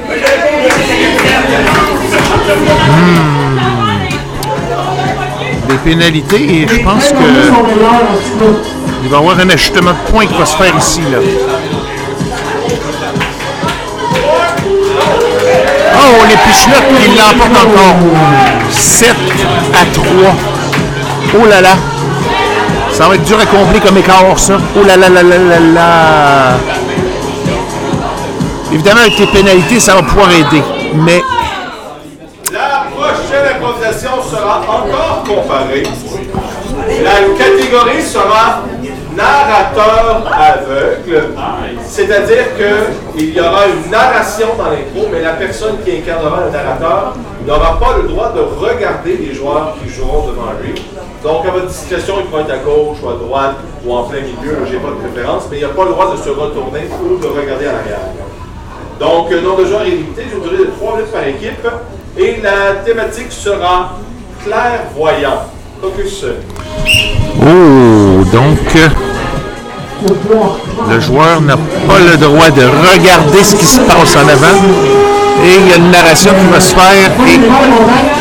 [5.69, 7.17] Des pénalités et je pense que
[9.03, 11.01] il va y avoir un ajustement de points qui va se faire ici.
[11.11, 11.19] Là.
[15.95, 17.97] Oh, les Pichenottes qui l'emportent encore.
[18.71, 19.15] 7
[19.75, 20.05] à 3.
[21.41, 21.77] Oh là là.
[22.93, 24.59] Ça va être dur à combler comme écart, ça.
[24.77, 26.59] Oh là là là là là là.
[28.73, 30.63] Évidemment, avec les pénalités, ça va pouvoir aider.
[30.95, 31.23] Mais
[32.53, 35.08] La prochaine improvisation sera encore
[37.05, 38.63] La catégorie sera
[39.15, 41.35] narrateur aveugle,
[41.87, 47.15] c'est-à-dire qu'il y aura une narration dans l'intro, mais la personne qui incarnera le narrateur
[47.47, 50.75] n'aura pas le droit de regarder les joueurs qui joueront devant lui.
[51.23, 54.21] Donc, à votre discrétion, il pourra être à gauche ou à droite ou en plein
[54.21, 56.31] milieu, je n'ai pas de préférence, mais il n'y a pas le droit de se
[56.31, 57.99] retourner ou de regarder à l'arrière.
[58.99, 61.69] Donc, euh, nombre de joueurs illimité, une durée de 3 minutes par équipe.
[62.17, 63.93] Et la thématique sera
[64.45, 65.43] clairvoyant.
[65.81, 66.25] Focus.
[67.41, 68.59] Oh, donc
[70.89, 74.59] le joueur n'a pas le droit de regarder ce qui se passe en avant.
[75.45, 77.35] Et il y a une narration qui va se faire et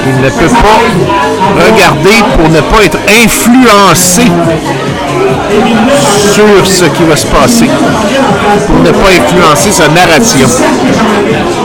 [0.07, 4.21] il ne peut pas regarder pour ne pas être influencé
[6.33, 7.69] sur ce qui va se passer,
[8.67, 10.47] pour ne pas influencer sa narration.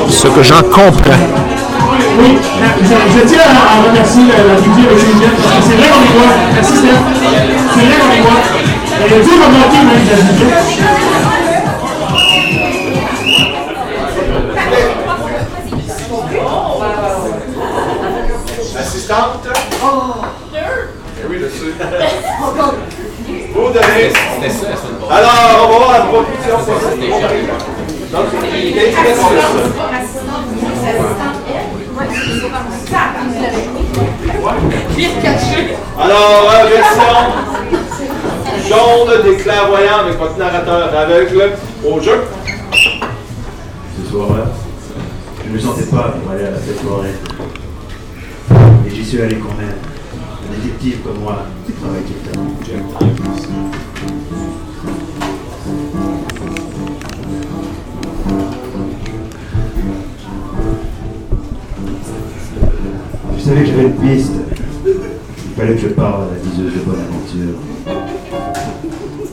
[0.08, 1.51] Ce que j'en comprends.
[2.20, 2.38] Oui,
[2.82, 2.86] je,
[3.18, 6.12] je tiens à, à remercier la, la Bible de parce que c'est vrai qu'on les
[6.18, 6.34] voit.
[6.54, 7.00] Merci Steph.
[7.74, 8.42] C'est vrai qu'on les voit.
[9.04, 11.22] Et Dieu va manquer même la.
[18.78, 19.46] Assistante.
[20.54, 21.72] Eh oui, je sais.
[23.54, 24.12] Vous donnez.
[25.10, 26.56] Alors, on va voir la proposition.
[28.12, 29.28] Donc, il a une question.
[35.98, 37.14] Alors, euh, version
[38.68, 41.52] jaune des clairvoyants avec votre narrateur aveugle
[41.86, 42.20] au jeu.
[42.72, 44.44] Ce soir-là,
[45.42, 47.14] je ne me sentais pas pour aller à cette soirée.
[48.86, 49.76] Et j'y suis allé quand même.
[50.50, 52.40] Un détective comme moi qui travaille tout le temps.
[63.38, 64.41] Je savais que j'avais une piste.
[65.62, 67.56] Fallait que je parle à la liseuse de bonne aventure.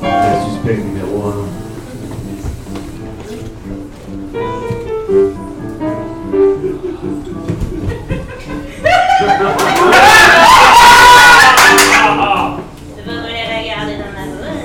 [0.03, 1.47] La suspect numéro un.
[12.95, 14.61] Je voudrais les regarder dans ma bouche.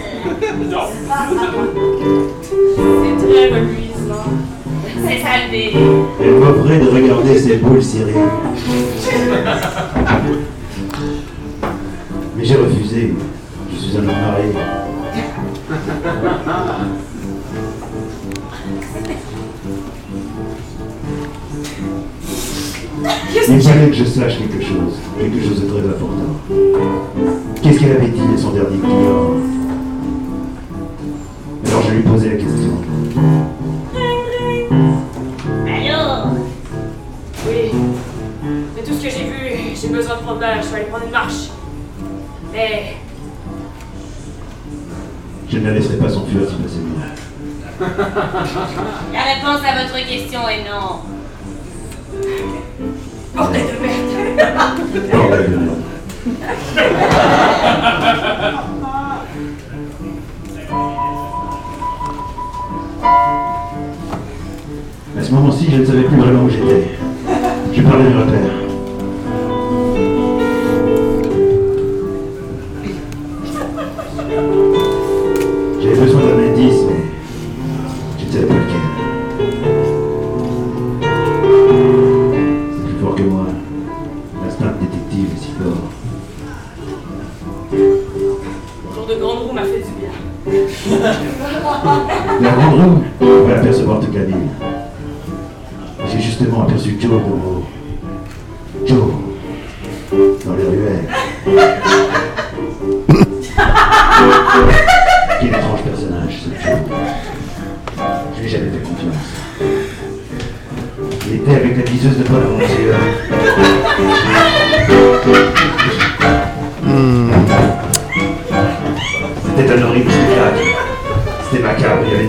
[2.77, 4.29] C'est très reluisant.
[5.09, 5.63] C'est salvé.
[6.23, 8.13] Elle m'offrait de regarder ses boules cirées.
[12.95, 13.01] Je
[13.77, 14.53] suis un homme marié.
[23.49, 26.39] Il fallait que je sache quelque chose, quelque chose de très important.
[27.63, 29.41] Qu'est-ce qu'elle avait dit à son dernier client?
[31.67, 32.54] Alors je lui posais la question.
[48.15, 51.01] La réponse à votre question est non.
[53.35, 54.53] bordel de merde.
[55.13, 55.79] Bordel de merde.
[65.19, 66.97] À ce moment-ci, je ne savais plus vraiment où j'étais.
[67.75, 68.54] Je parlais de repère.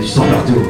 [0.06, 0.65] Du sang partout.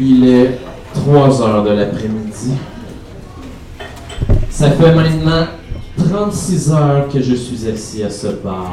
[0.00, 0.58] Il est
[0.92, 2.54] 3 heures de l'après-midi.
[4.50, 5.46] Ça fait maintenant
[5.96, 8.70] 36 heures que je suis assis à ce bar.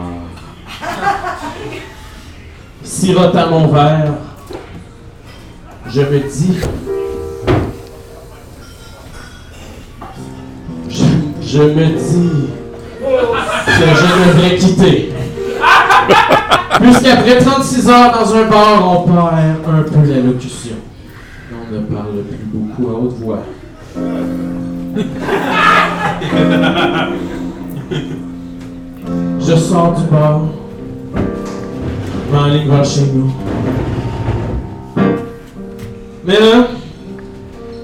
[2.83, 4.13] Sirotant mon verre,
[5.89, 6.57] je me dis.
[10.89, 11.03] Je,
[11.47, 12.49] je me dis
[13.65, 15.13] que je devrais quitter.
[16.79, 19.17] Puisqu'après 36 heures dans un bar, on perd
[19.67, 20.75] un peu l'allocution.
[21.51, 23.43] On ne parle plus beaucoup à haute voix.
[29.39, 30.41] Je sors du bar,
[32.31, 33.31] m'enligne vers chez nous.
[36.25, 36.67] Mais là,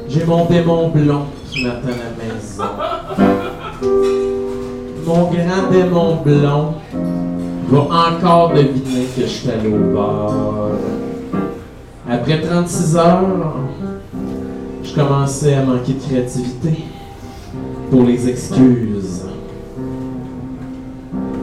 [0.08, 2.64] j'ai mon démon blond qui m'attend à la maison.
[5.06, 6.76] Mon grand démon blond
[7.68, 10.34] va encore deviner que je suis allé au bar.
[12.10, 13.26] Après 36 heures,
[14.84, 16.86] je commençais à manquer de créativité
[17.92, 19.26] pour les excuses.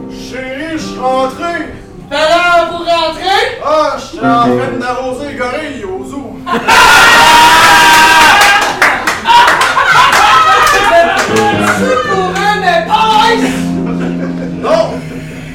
[0.09, 1.73] Chérie, je suis rentré!
[2.09, 3.59] Alors, vous rentrez?
[3.63, 6.37] Ah, je suis en train d'arroser les gorilles au zoo.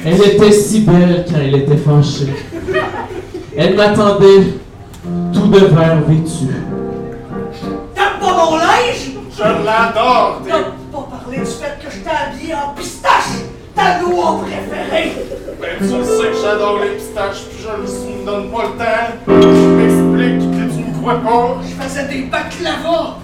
[0.03, 2.33] Elle était si belle quand elle était fâchée.
[3.55, 4.53] Elle m'attendait
[5.33, 6.47] tout de vert vêtu.
[7.93, 9.11] T'aimes pas mon linge?
[9.37, 10.41] Je l'adore!
[10.47, 10.57] T'as
[10.91, 13.45] pas parlé du fait que je t'ai habillé en pistache!
[13.75, 15.13] Ta noix préférée!
[15.61, 19.09] Ben, tu sais que j'adore les pistaches, puis je ne me donne pas le temps.
[19.27, 21.57] Je m'explique que tu me crois pas.
[21.61, 23.17] Je faisais des baklava!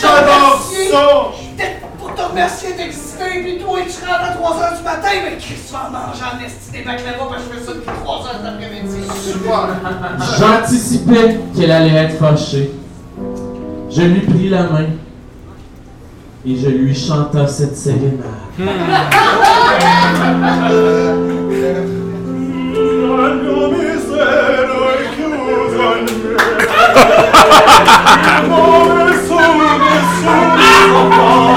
[0.00, 1.04] J'adore ça!
[2.14, 5.72] Pour te remercier d'exister, puis toi, tu rentres à 3h du matin, mais Chris, tu
[5.72, 9.02] vas manger en esti des baklava parce que je fais ça depuis 3h cet après-midi.
[9.20, 9.68] Super!
[10.38, 12.70] J'anticipais qu'elle allait être fâchée.
[13.90, 14.90] Je lui pris la main
[16.46, 18.22] et je lui chanta cette sérénade.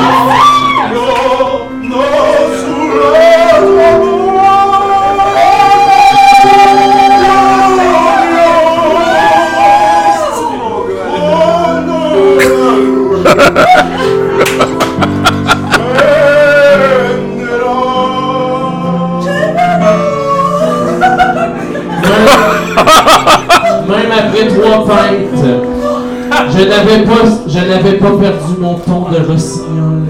[26.49, 30.03] je n'avais pas, je n'avais pas perdu mon ton de rossignol.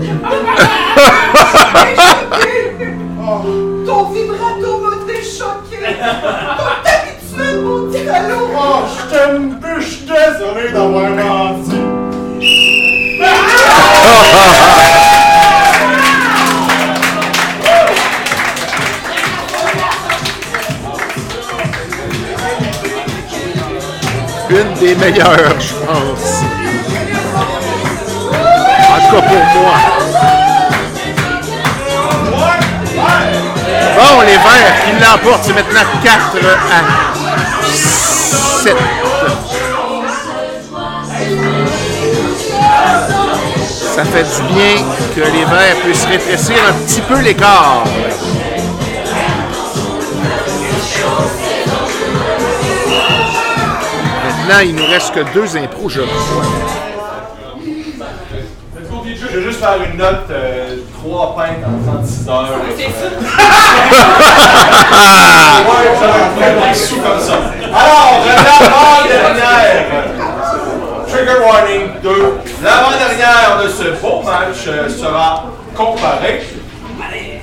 [3.85, 5.79] Ton vibrato m'a déchoqué!
[6.57, 7.77] Ton habituel, mon
[8.13, 8.39] allô!
[8.59, 11.07] Oh, je t'aime plus, je suis désolé d'avoir
[24.59, 26.41] Une des meilleures, je pense.
[28.89, 29.77] En tout cas pour moi.
[33.95, 36.13] Bon, les Verts qui l'emportent, c'est maintenant 4
[36.71, 36.79] à
[38.63, 38.77] 7.
[43.95, 44.75] Ça fait du bien
[45.15, 47.83] que les Verts puissent rétrécir un petit peu l'écart.
[54.47, 56.43] Maintenant, il nous reste que deux impros, je crois.
[59.19, 62.47] Je vais juste faire une note, euh, 3 pintes en 36 heures.
[62.77, 63.09] C'est ça.
[65.67, 67.33] Ouais, sous comme ça.
[67.73, 69.85] Alors, l'avant-dernière.
[71.09, 72.09] Trigger warning 2.
[72.63, 76.43] L'avant-dernière de ce beau match euh, sera comparée.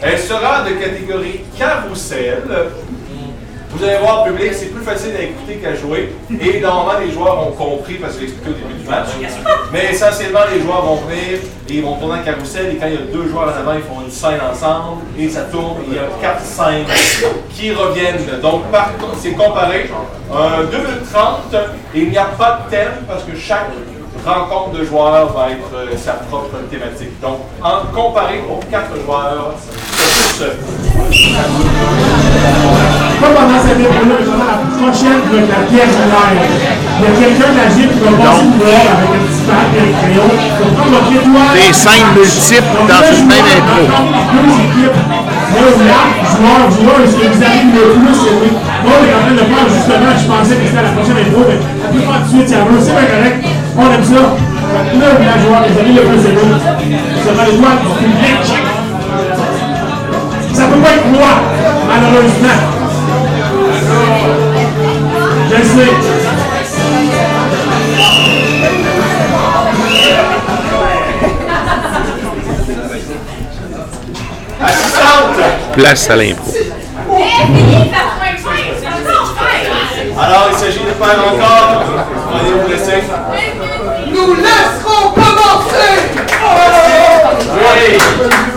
[0.01, 2.45] Elle sera de catégorie carrousel.
[3.77, 6.13] Vous allez voir, public, c'est plus facile à écouter qu'à jouer.
[6.41, 9.09] Et normalement, les joueurs ont compris parce que j'ai expliqué au début du match.
[9.73, 12.73] Mais essentiellement, les joueurs vont venir et ils vont tourner en carrousel.
[12.73, 15.29] Et quand il y a deux joueurs en avant, ils font une scène ensemble et
[15.29, 15.79] ça tourne.
[15.83, 16.87] Et il y a quatre scènes
[17.51, 18.41] qui reviennent.
[18.41, 18.63] Donc,
[19.21, 19.91] c'est comparé.
[20.33, 21.55] Euh, 2 minutes 30
[21.95, 23.71] et il n'y a pas de thème parce que chaque
[24.25, 27.21] rencontre de joueurs va être euh, sa propre thématique.
[27.21, 29.55] Donc, en comparé pour quatre joueurs,
[30.39, 30.57] c'est.
[33.25, 36.45] Pas pendant cette époque-là, mais pendant la prochaine va être la pièce live.
[36.45, 39.81] Il y a quelqu'un la gym qui va passer une heure avec un petit et
[39.81, 40.29] un crayon.
[41.57, 43.81] Des scènes multiples dans une même intro.
[43.81, 45.01] Deux équipes.
[45.57, 46.01] Là, là,
[46.37, 48.21] joueur, joueur, est-ce que vous avez le plus?
[48.29, 48.51] Aimé?
[48.85, 51.41] Moi, on est en train de faire justement, je pensais que c'était la prochaine intro,
[51.49, 51.57] mais
[52.05, 52.83] faire tout de suite, elle veut.
[52.85, 53.41] C'est correct.
[53.73, 54.37] On aime ça.
[55.01, 56.45] Là, la joueur, les amis le plus aimé.
[57.25, 58.45] Ça va l'étoile du public.
[60.53, 61.33] Ça peut pas être moi,
[61.89, 62.84] malheureusement.
[65.51, 65.93] Je sais.
[74.63, 75.41] Assistante!
[75.75, 76.53] Place à l'impro.
[80.17, 81.83] Alors, il s'agit de faire encore.
[82.35, 83.03] Allez vous laisser?
[84.13, 85.95] Nous laisserons commencer!
[87.57, 87.99] Oui.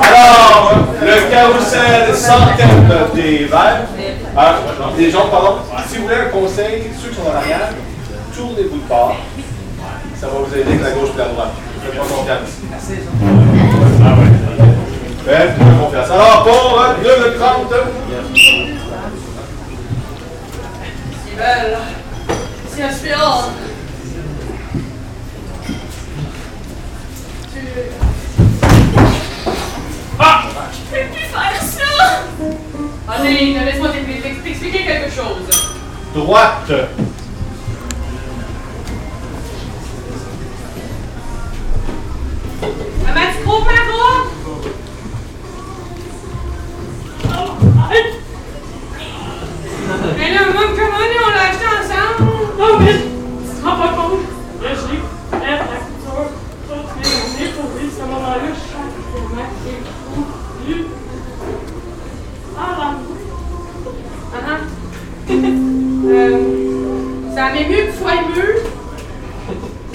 [0.02, 3.86] Alors, le carrousel sans thème des verts.
[4.40, 4.60] Ah,
[4.96, 5.58] des gens, pardon.
[5.90, 7.70] Si vous voulez un conseil, ceux qui sont en arrière,
[8.36, 9.16] tournez-vous de bord.
[10.16, 11.54] Ça va vous aider avec la gauche et la droite.
[11.84, 12.50] Faites-moi confiance.
[14.04, 14.30] Ah ouais.
[15.26, 16.12] Faites-moi confiance.
[16.12, 17.74] Alors, pour euh, 2 minutes 30.
[21.26, 21.78] Si belle,
[22.70, 23.52] si inspirante.
[27.54, 27.60] Tu...
[30.20, 30.44] Ah!
[30.72, 32.67] Je peux plus faire ça!
[33.10, 33.88] Allez, laisse-moi
[34.44, 35.48] t'expliquer quelque chose.
[36.14, 36.72] Droite.
[43.06, 44.28] Maman, tu trouves ma robe?
[50.18, 52.22] Mais là, maman, comment on l'a acheté ensemble?
[52.60, 53.00] Non, mais tu
[53.56, 54.26] te rends pas compte?
[54.62, 54.70] Là,
[57.56, 59.48] pour vivre ce moment-là, chaque moment.
[62.60, 62.96] Ah.
[64.34, 64.58] Ah, ah.
[65.30, 66.38] euh,
[67.36, 68.46] ça m'est mieux que tu sois ému.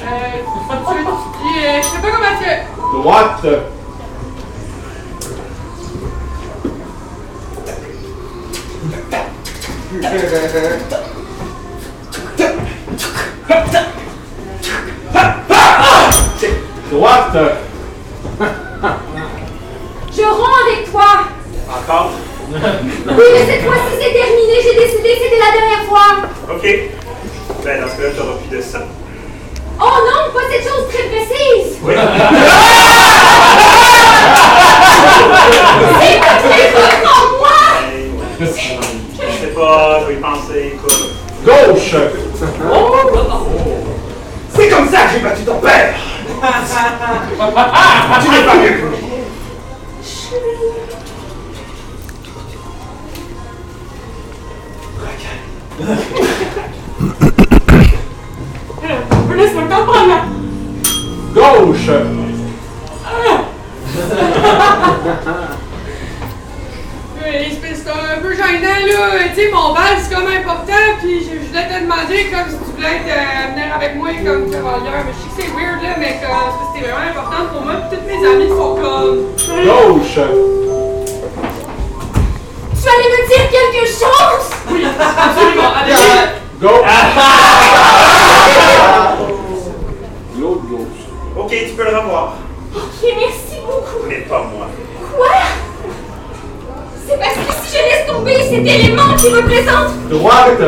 [0.00, 2.44] Euh, euh, je sais pas comment tu...
[2.98, 3.46] Droite.
[16.90, 17.36] Droite.
[20.14, 21.10] Je rends avec toi.
[21.68, 22.12] Encore?
[22.54, 24.54] Oui, mais cette fois-ci c'est terminé.
[24.62, 26.08] J'ai décidé que c'était la dernière fois.
[26.50, 26.64] Ok.
[27.64, 28.86] Ben, dans ce cas-là, t'auras plus de sang.
[29.80, 31.78] Oh non, pas cette chose très précise.
[31.82, 31.94] Oui.
[36.00, 36.66] C'est pas très
[37.06, 37.58] en moi.
[38.40, 41.02] Je sais pas, je vais y penser, écoute.
[41.44, 41.94] Gauche.
[44.54, 45.94] C'est comme ça que j'ai battu ton père!
[48.22, 48.74] tu n'es pas mieux
[61.34, 61.88] Gauche.
[67.24, 69.28] C'est c'est un peu gênant, là.
[69.34, 72.62] Tu sais, mon bal, c'est comme important, puis je, voulais te demander comme si tu
[72.74, 75.04] voulais être, euh, venir avec moi comme cavalière.
[75.06, 77.88] Mais je sais que c'est weird, là, mais comme, c'était vraiment important pour moi, puis
[77.96, 79.18] toutes mes amies sont comme...
[79.64, 80.18] Gauche.
[82.92, 84.46] Tu allais me dire quelque chose.
[84.70, 85.72] Oui, absolument.
[85.82, 85.94] Allez.
[90.38, 91.02] L'autre gauche.
[91.36, 92.34] Ok, tu peux le revoir.
[92.74, 94.02] Ok, merci beaucoup.
[94.08, 94.66] Mais pas moi.
[95.16, 95.26] Quoi?
[97.08, 100.60] C'est parce que si je laisse tomber cet élément qui représente Droite.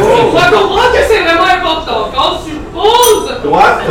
[0.00, 2.10] On va comprendre que c'est vraiment important.
[2.14, 3.40] Quand tu poses...
[3.42, 3.80] Droite.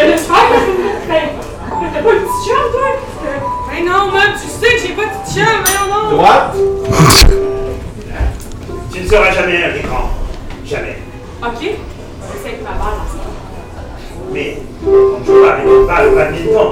[0.00, 0.54] Ben, j'espère que
[1.08, 1.24] ben,
[2.00, 2.88] t'as pas une petite chambre, toi?
[3.70, 6.16] Ben non, man, tu sais que j'ai pas de petite chambre, mais non.
[6.16, 6.56] Droite?
[8.92, 10.10] Tu ne seras jamais un écran.
[10.64, 10.98] Jamais.
[11.42, 11.60] Ok.
[11.60, 13.34] C'est avec ma balle, ensemble.
[14.32, 16.70] Mais on ne joue pas avec une balle au badminton.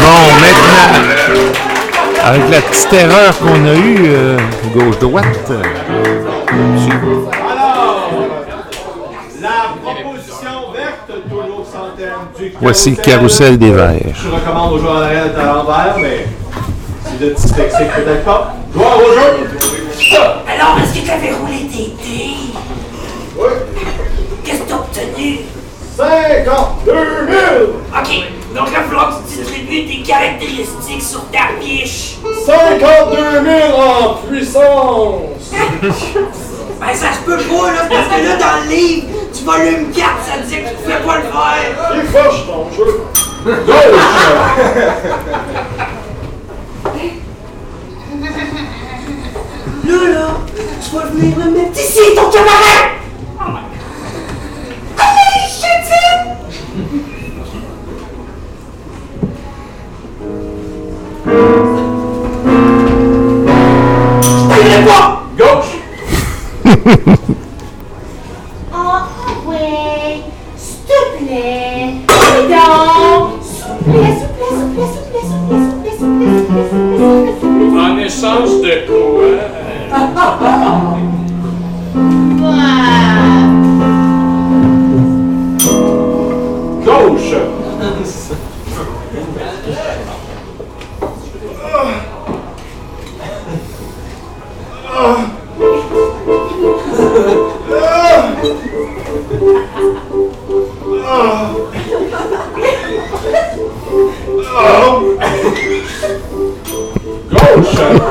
[0.00, 0.88] Bon, maintenant,
[2.24, 4.38] avec la petite erreur qu'on a eue, euh,
[4.74, 5.62] gauche-droite, euh,
[7.50, 8.10] Alors,
[9.40, 14.00] la proposition verte, toujours sans thème du voici le carrousel des verts.
[14.14, 16.26] Je recommande aux joueurs d'être à l'envers, mais
[17.06, 18.54] si le dyslexique peut-être pas.
[18.72, 19.48] Joueur au jeu.
[20.48, 22.34] Alors, est-ce que tu avais roulé tes dés?
[23.36, 23.48] Oui.
[24.44, 25.40] Qu'est-ce que t'as obtenu?
[25.96, 26.98] 52 000!
[27.96, 28.08] Ok,
[28.54, 32.16] Donc il va falloir que tu distribues tes caractéristiques sur ta fiche.
[32.44, 35.52] 52 000 en puissance!
[36.80, 40.06] Ben ça se peut pas, là, parce que là, dans le livre, du volume 4,
[40.24, 41.92] ça disait que tu pouvais pas le faire.
[41.96, 43.04] Il fâche ton jeu!
[49.86, 50.28] Là, là,
[50.82, 52.92] tu vas venir me mettre ici, ton camarade!
[54.98, 56.24] Allez, chétine!
[64.22, 65.22] Je t'aimerais pas!
[65.36, 65.74] Gauche!
[78.04, 80.44] connaissance de quoi
[86.84, 87.34] Gauche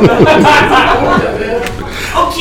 [2.16, 2.36] Ok,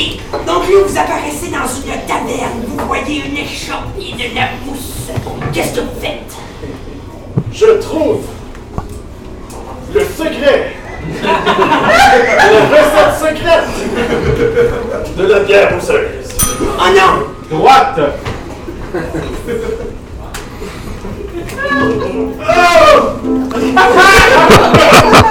[0.46, 5.10] donc là, vous apparaissez dans une taverne, vous voyez une échoppe et de la mousse.
[5.52, 6.34] Qu'est-ce que vous faites?
[7.52, 8.22] Je trouve
[9.94, 10.74] le secret!
[11.22, 11.30] la
[12.70, 13.68] recette secrète
[15.16, 16.36] de la bière mousseuse!
[16.60, 17.12] Oh non!
[17.50, 18.00] Droite!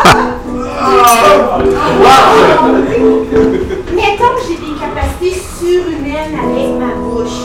[3.93, 7.39] Mettons que j'ai des capacités surhumaines avec ma bouche.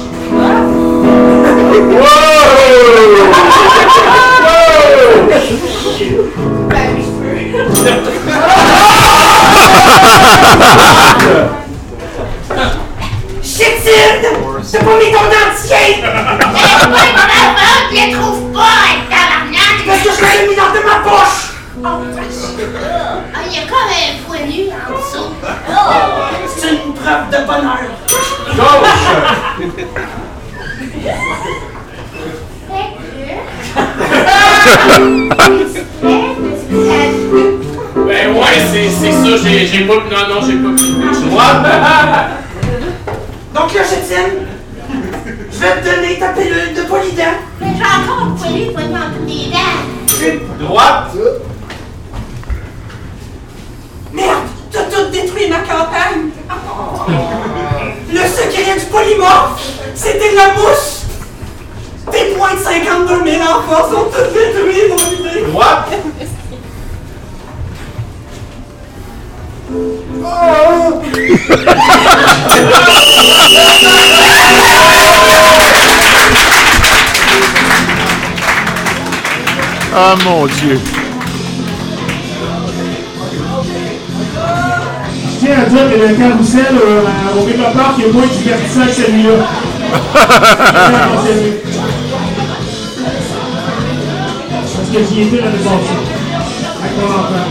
[14.72, 16.02] T'as pas mis ton dentier!
[17.92, 18.12] Eh, les
[18.52, 19.76] pas, hein, tabarnak!
[19.86, 21.45] Parce que je l'ai mis dans ma poche!
[21.88, 22.00] Oh,
[23.32, 25.30] Ah, il y a comme un poilu en dessous.
[26.56, 27.86] C'est une preuve de bonheur.
[37.94, 39.94] Ben ouais, c'est c'est ça, j'ai j'ai pas.
[39.94, 41.28] Non, non, j'ai pas pu.
[41.30, 41.66] Droite!
[43.54, 44.46] Donc là, Chétine,
[45.52, 47.36] je vais te donner ta pilule de polydent.
[47.60, 50.66] Mais j'ai encore un poilu poilu entre les dents.
[50.66, 51.12] Droite!
[54.16, 56.30] Merde, t'as tout détruit ma campagne.
[58.10, 59.60] Le secret du polymorphe,
[59.94, 61.02] c'était de la mousse.
[62.10, 65.50] Tes points de 52 000 enfants sont tous détruits, mon idée.
[65.50, 65.92] Droite!
[79.98, 80.80] Ah mon Dieu.
[85.68, 89.32] Dire que le carrousel euh, au Mega Park est moins divertissant que celui-là.
[94.76, 95.98] Parce que j'y étais l'année passée.
[96.80, 97.46] Avec mon enfant.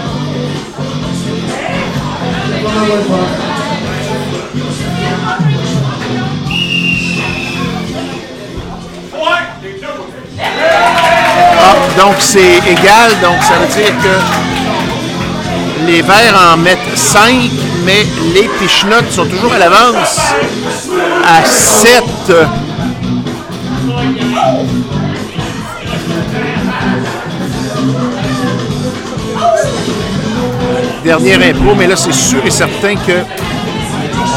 [2.64, 3.30] Pas mal de faire.
[11.68, 14.55] Ah, donc c'est égal, donc ça veut dire que
[15.86, 17.34] les verts en mettent 5,
[17.86, 20.20] mais les pichenottes sont toujours à l'avance
[21.26, 22.04] à 7.
[31.04, 33.24] Dernière impro, mais là c'est sûr et certain que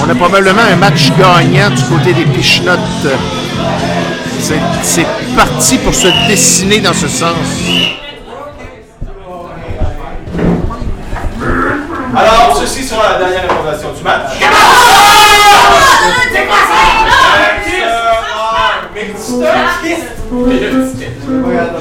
[0.05, 2.79] on a probablement un match gagnant du côté des pichenottes.
[4.83, 7.37] C'est parti pour se dessiner dans ce sens.
[12.59, 14.33] Ceci sera la dernière information du match.
[16.33, 16.79] C'est quoi ça?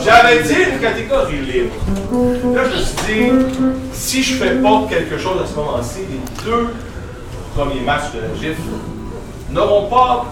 [0.04, 1.76] J'avais dit une catégorie libre.
[2.56, 3.32] Là, je me suis dit,
[3.92, 6.74] si je fais pas quelque chose à ce moment-ci, les deux
[7.56, 8.58] premiers matchs de la GIF
[9.50, 10.26] n'auront pas,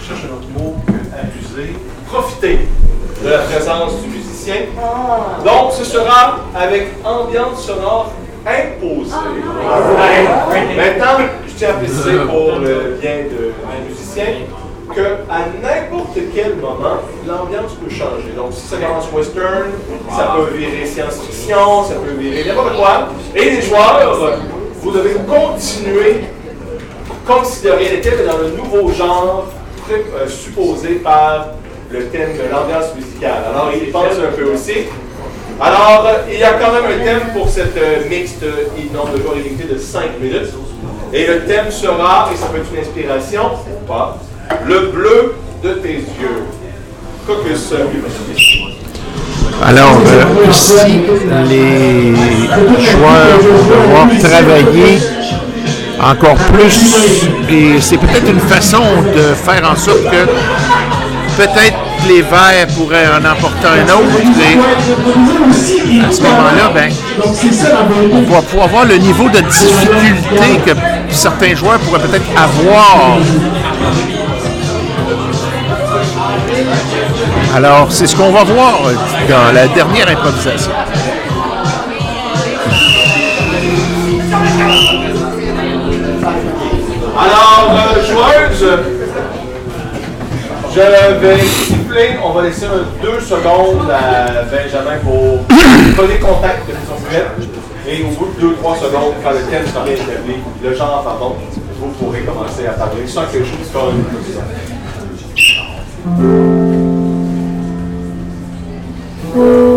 [0.00, 0.76] je cherche un autre mot,
[1.12, 1.76] abusé,
[2.06, 2.68] profité
[3.22, 4.56] de la présence du musicien.
[5.44, 8.12] Donc, ce sera avec ambiance sonore
[8.48, 9.14] imposée.
[10.76, 14.24] Maintenant, je tiens à préciser pour le bien de- du musicien
[14.94, 15.00] que
[15.30, 16.96] à n'importe n'importe quel moment,
[17.26, 18.32] l'ambiance peut changer.
[18.36, 19.70] Donc, si ça commence western,
[20.16, 23.08] ça peut virer science-fiction, ça peut virer n'importe quoi.
[23.36, 24.38] Et les joueurs,
[24.80, 26.20] vous devez continuer
[27.26, 29.44] comme si de rien n'était, mais dans le nouveau genre
[29.90, 31.48] euh, supposé par
[31.90, 33.42] le thème de l'ambiance musicale.
[33.50, 34.86] Alors, il pense un peu aussi.
[35.60, 38.44] Alors, il y a quand même un thème pour cette euh, mixte
[38.78, 40.54] il nombre de joueurs limité de 5 minutes.
[41.12, 44.18] Et le thème sera, et ça peut être une inspiration ou pas,
[44.66, 46.44] le bleu de tes yeux.
[47.26, 47.74] Caucus.
[49.62, 50.74] Alors, euh, ici,
[51.48, 52.14] les
[52.90, 54.98] joueurs vont devoir travailler
[56.00, 57.26] encore plus.
[57.50, 58.82] Et c'est peut-être une façon
[59.14, 60.24] de faire en sorte que
[61.36, 64.18] peut-être les verts pourraient en emporter un autre.
[65.90, 66.90] Et à ce moment-là, ben,
[68.12, 70.72] on va pouvoir voir le niveau de difficulté que
[71.10, 73.18] certains joueurs pourraient peut-être avoir.
[77.54, 78.74] Alors, c'est ce qu'on va voir
[79.28, 80.72] dans la dernière improvisation.
[87.20, 88.97] Alors, euh, joueuse,
[90.78, 92.10] je vais siffler.
[92.22, 92.66] On va laisser
[93.02, 95.38] deux secondes à Benjamin pour
[95.96, 97.26] donner contact de son prête.
[97.88, 101.36] Et au bout de 2-3 secondes, quand le thème sera établi, le genre, pardon,
[101.80, 103.94] vous pourrez commencer à parler sans que je vous colle.
[109.34, 109.67] avoir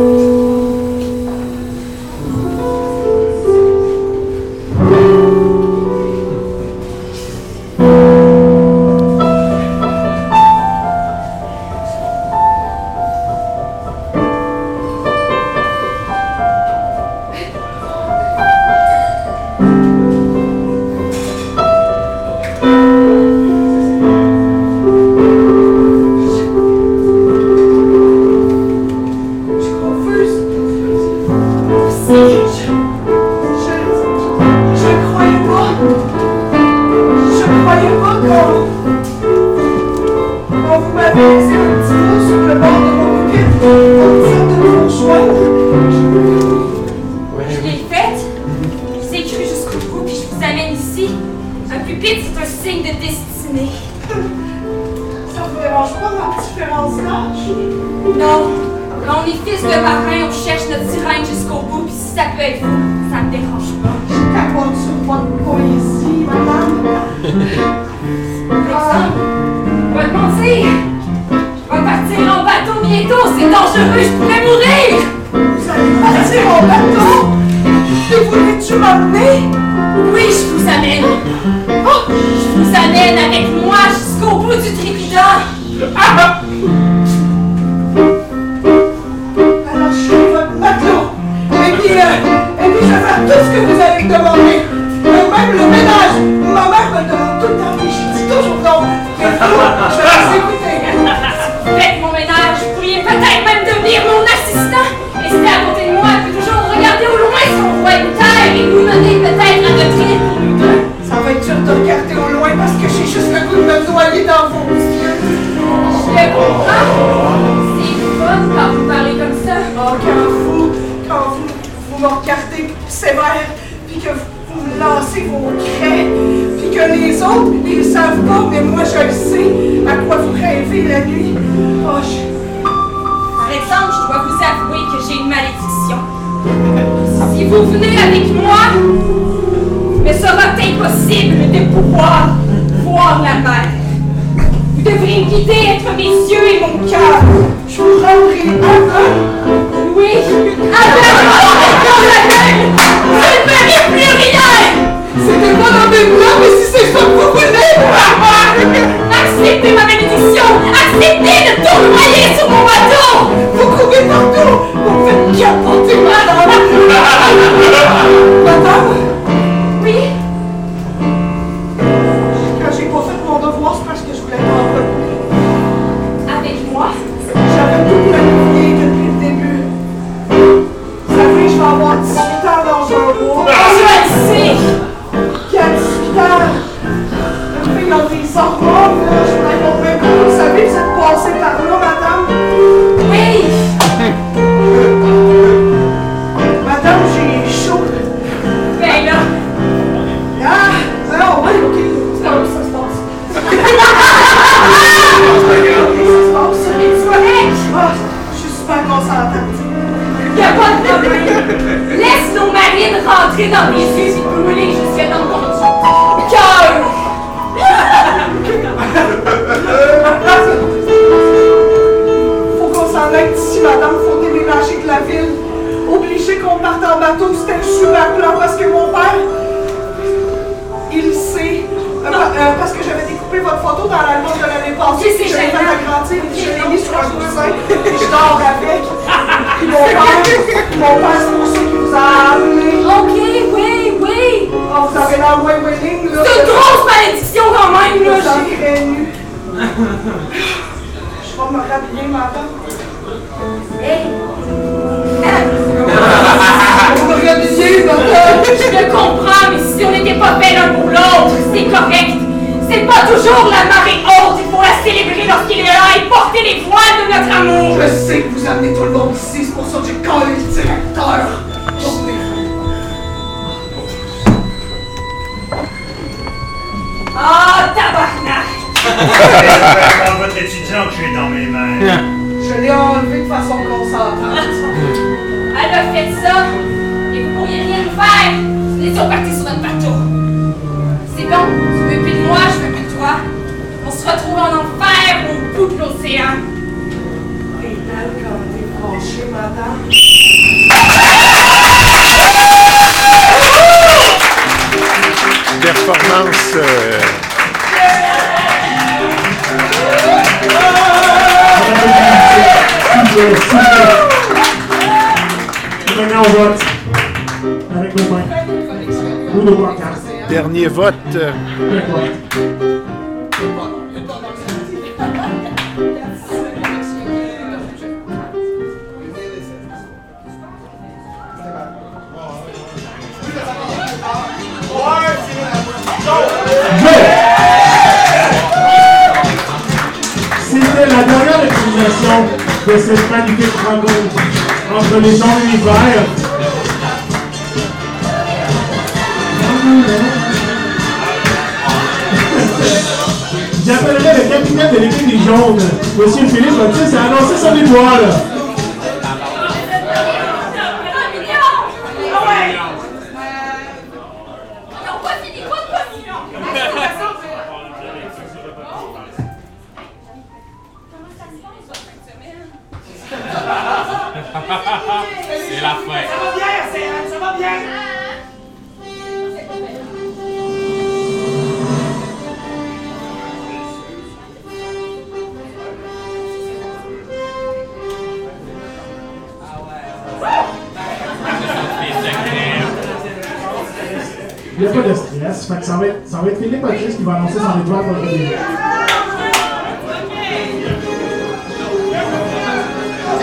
[394.61, 396.95] n'y a pas de stress, fait que ça va être, ça va être Philippe Otis
[396.95, 398.01] qui va annoncer son étoile pour le.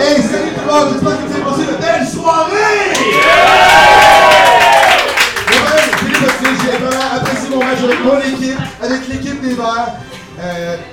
[0.01, 2.91] Hey, salut tout le monde, j'espère que vous avez passé de belles soirées!
[5.49, 5.83] Ouais,
[6.61, 9.93] j'ai vraiment apprécié mon match avec mon équipe, avec l'équipe des Verts.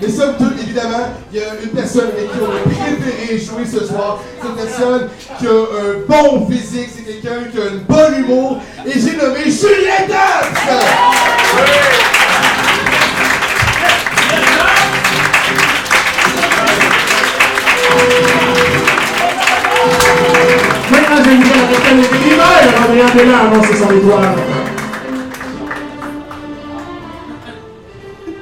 [0.00, 3.64] Mais somme toute, évidemment, il y a une personne avec qui on a préféré jouer
[3.64, 4.18] ce soir.
[4.40, 5.08] C'est une personne
[5.38, 8.60] qui a un bon physique, c'est quelqu'un qui a une bonne humour.
[8.88, 10.46] Et j'ai nommé Julien Dance!
[20.88, 22.46] Maintenant, je vais vous dire la capitaine de l'équipe d'hiver,
[22.84, 24.36] Adrien Bella a annoncé son étoile.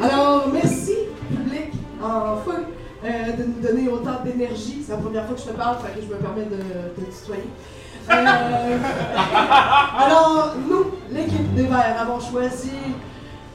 [0.02, 0.94] Alors, merci,
[1.30, 1.72] public,
[2.02, 2.52] enfin,
[3.02, 4.84] euh, de nous donner autant d'énergie.
[4.86, 7.18] C'est la première fois que je te parle, fait que je me permets de te
[7.18, 7.48] tutoyer.
[8.10, 8.76] Euh,
[9.98, 12.72] alors, nous, l'équipe des Verts, avons choisi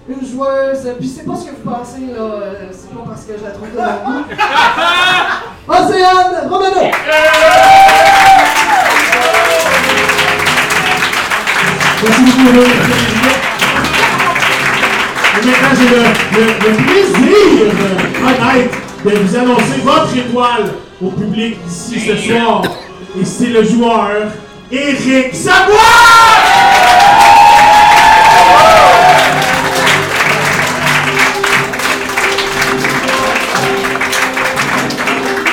[0.08, 3.34] une joueuse, puis c'est pas ce que vous pensez, là, euh, c'est pas parce que
[3.38, 4.26] je la trouve de mon goût.
[5.68, 6.92] Océane Romano!
[12.04, 12.60] Merci beaucoup.
[15.42, 16.02] Et maintenant, j'ai le,
[16.36, 17.72] le- le plaisir
[18.26, 18.72] honnête
[19.06, 20.66] de vous annoncer votre étoile
[21.02, 22.62] au public d'ici ce soir.
[23.18, 24.12] Et c'est le joueur
[24.72, 25.34] Éric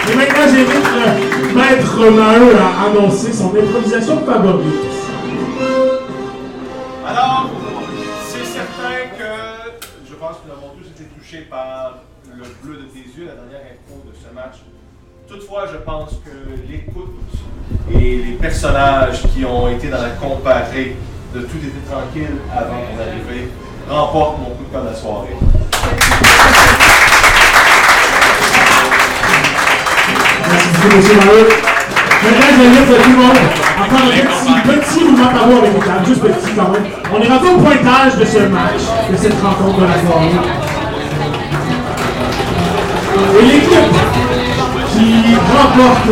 [0.08, 4.66] Et maintenant, j'invite maître Maheu à annoncer son improvisation favorite.
[7.06, 7.50] Alors,
[8.28, 9.72] c'est certain que
[10.06, 12.00] je pense que nous avons tous été touchés par
[12.30, 14.56] le bleu de tes yeux, la dernière info de ce match.
[15.28, 17.16] Toutefois, je pense que l'écoute
[17.92, 20.94] et les personnages qui ont été dans la comparée
[21.34, 23.48] de Tout était tranquille avant mon arrivée
[23.90, 25.36] remportent mon coup de cœur de la soirée.
[30.48, 31.48] Merci beaucoup, monsieur Maheu.
[32.22, 33.36] Maintenant, j'invite tout le monde
[33.76, 36.84] à un petit, petit mouvement par avec tables, juste petit quand même.
[37.12, 40.30] On est rendu au pointage de ce match, de cette rencontre de la soirée.
[43.38, 44.25] Et l'équipe
[44.96, 46.08] qui remporte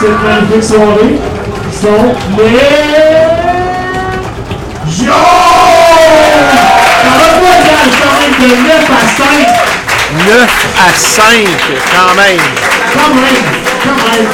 [0.00, 1.14] cette magnifique soirée
[1.80, 2.60] sont les...
[4.94, 5.10] Ça
[7.14, 7.30] va
[8.00, 9.26] pas même de 9 à 5.
[10.28, 11.22] 9 à 5,
[11.92, 12.42] quand même.
[12.94, 13.44] Quand même,
[13.82, 14.28] quand même.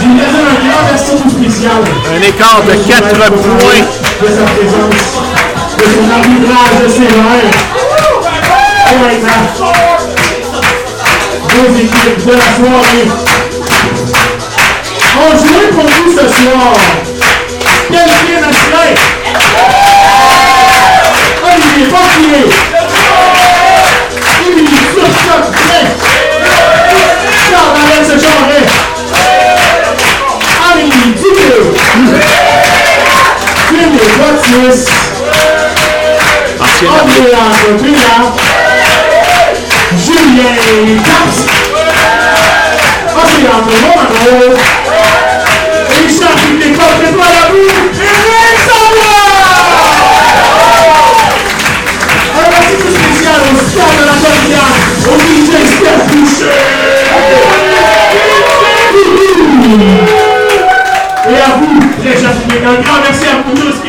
[0.00, 1.80] Je lui donne un grand merci tout spécial.
[2.14, 3.84] Un écart de 4 points.
[4.22, 5.08] De sa présence,
[5.76, 7.83] de son arbitrage
[11.84, 13.08] équipes de la soirée
[15.16, 16.72] ont joué pour vous ce soir.
[17.90, 18.90] Qualifié national.
[21.44, 22.44] Olivier Portier.
[24.46, 25.88] Émilie Turcotte-Blais.
[27.50, 28.64] Charles-Alain Sejoret.
[30.72, 31.60] Amélie Duquet.
[33.68, 34.90] Philippe Baptiste.
[36.86, 37.44] Andréa
[37.78, 38.63] Trina.
[39.96, 41.46] Julien Caps.
[43.14, 44.56] Andréa Romano.
[45.90, 47.68] Et Charles Décote de toi la boue.
[52.36, 52.50] Eric Un
[52.90, 54.66] spécial au star de la Cordia,
[55.06, 56.58] au DJ Steph Boucher.
[61.26, 63.83] Et à vous, chers publics, un grand merci à vous tous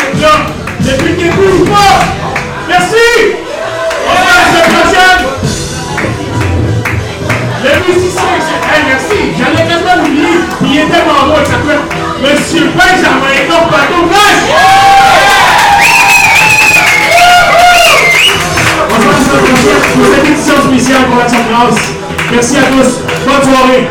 [22.32, 23.02] Merci à tous.
[23.26, 23.88] Bonne soirée.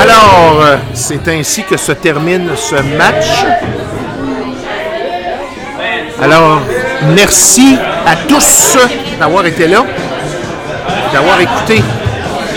[0.00, 3.44] Alors, euh, c'est ainsi que se termine ce match.
[6.22, 6.60] Alors,
[7.14, 7.76] merci
[8.06, 8.76] à tous
[9.18, 9.84] d'avoir été là,
[11.12, 11.82] d'avoir écouté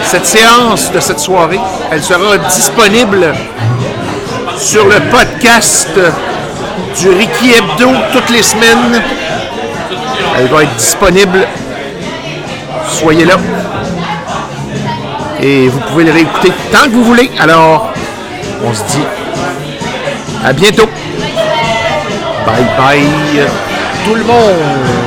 [0.03, 1.59] cette séance de cette soirée.
[1.91, 3.33] Elle sera disponible
[4.57, 5.89] sur le podcast
[6.99, 9.01] du Ricky Hebdo toutes les semaines.
[10.37, 11.47] Elle va être disponible.
[12.93, 13.37] Soyez là.
[15.41, 17.31] Et vous pouvez le réécouter tant que vous voulez.
[17.39, 17.91] Alors,
[18.63, 19.03] on se dit
[20.45, 20.87] à bientôt.
[22.45, 23.47] Bye bye
[24.05, 25.02] tout le monde.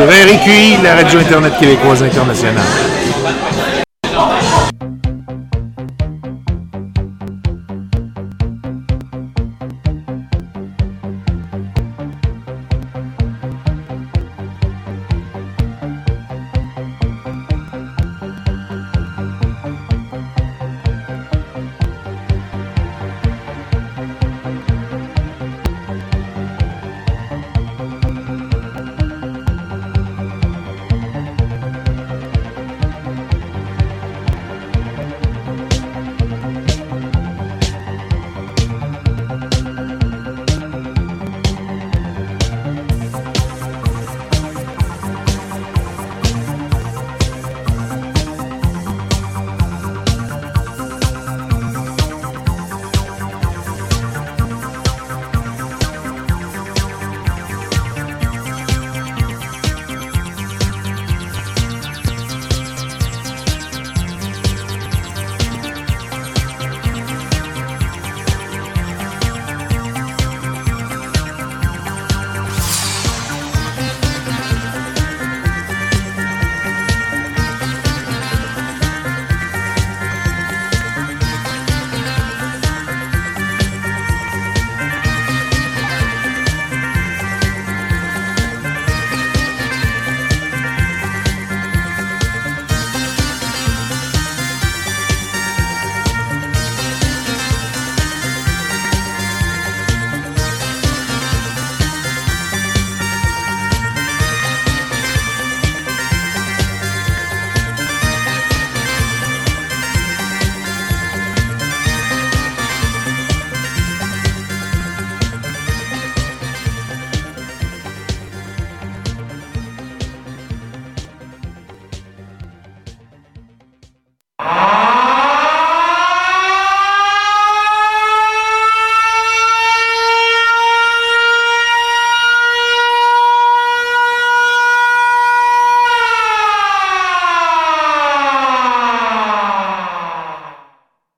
[0.00, 0.08] Sur
[0.82, 3.09] la radio Internet québécoise internationale.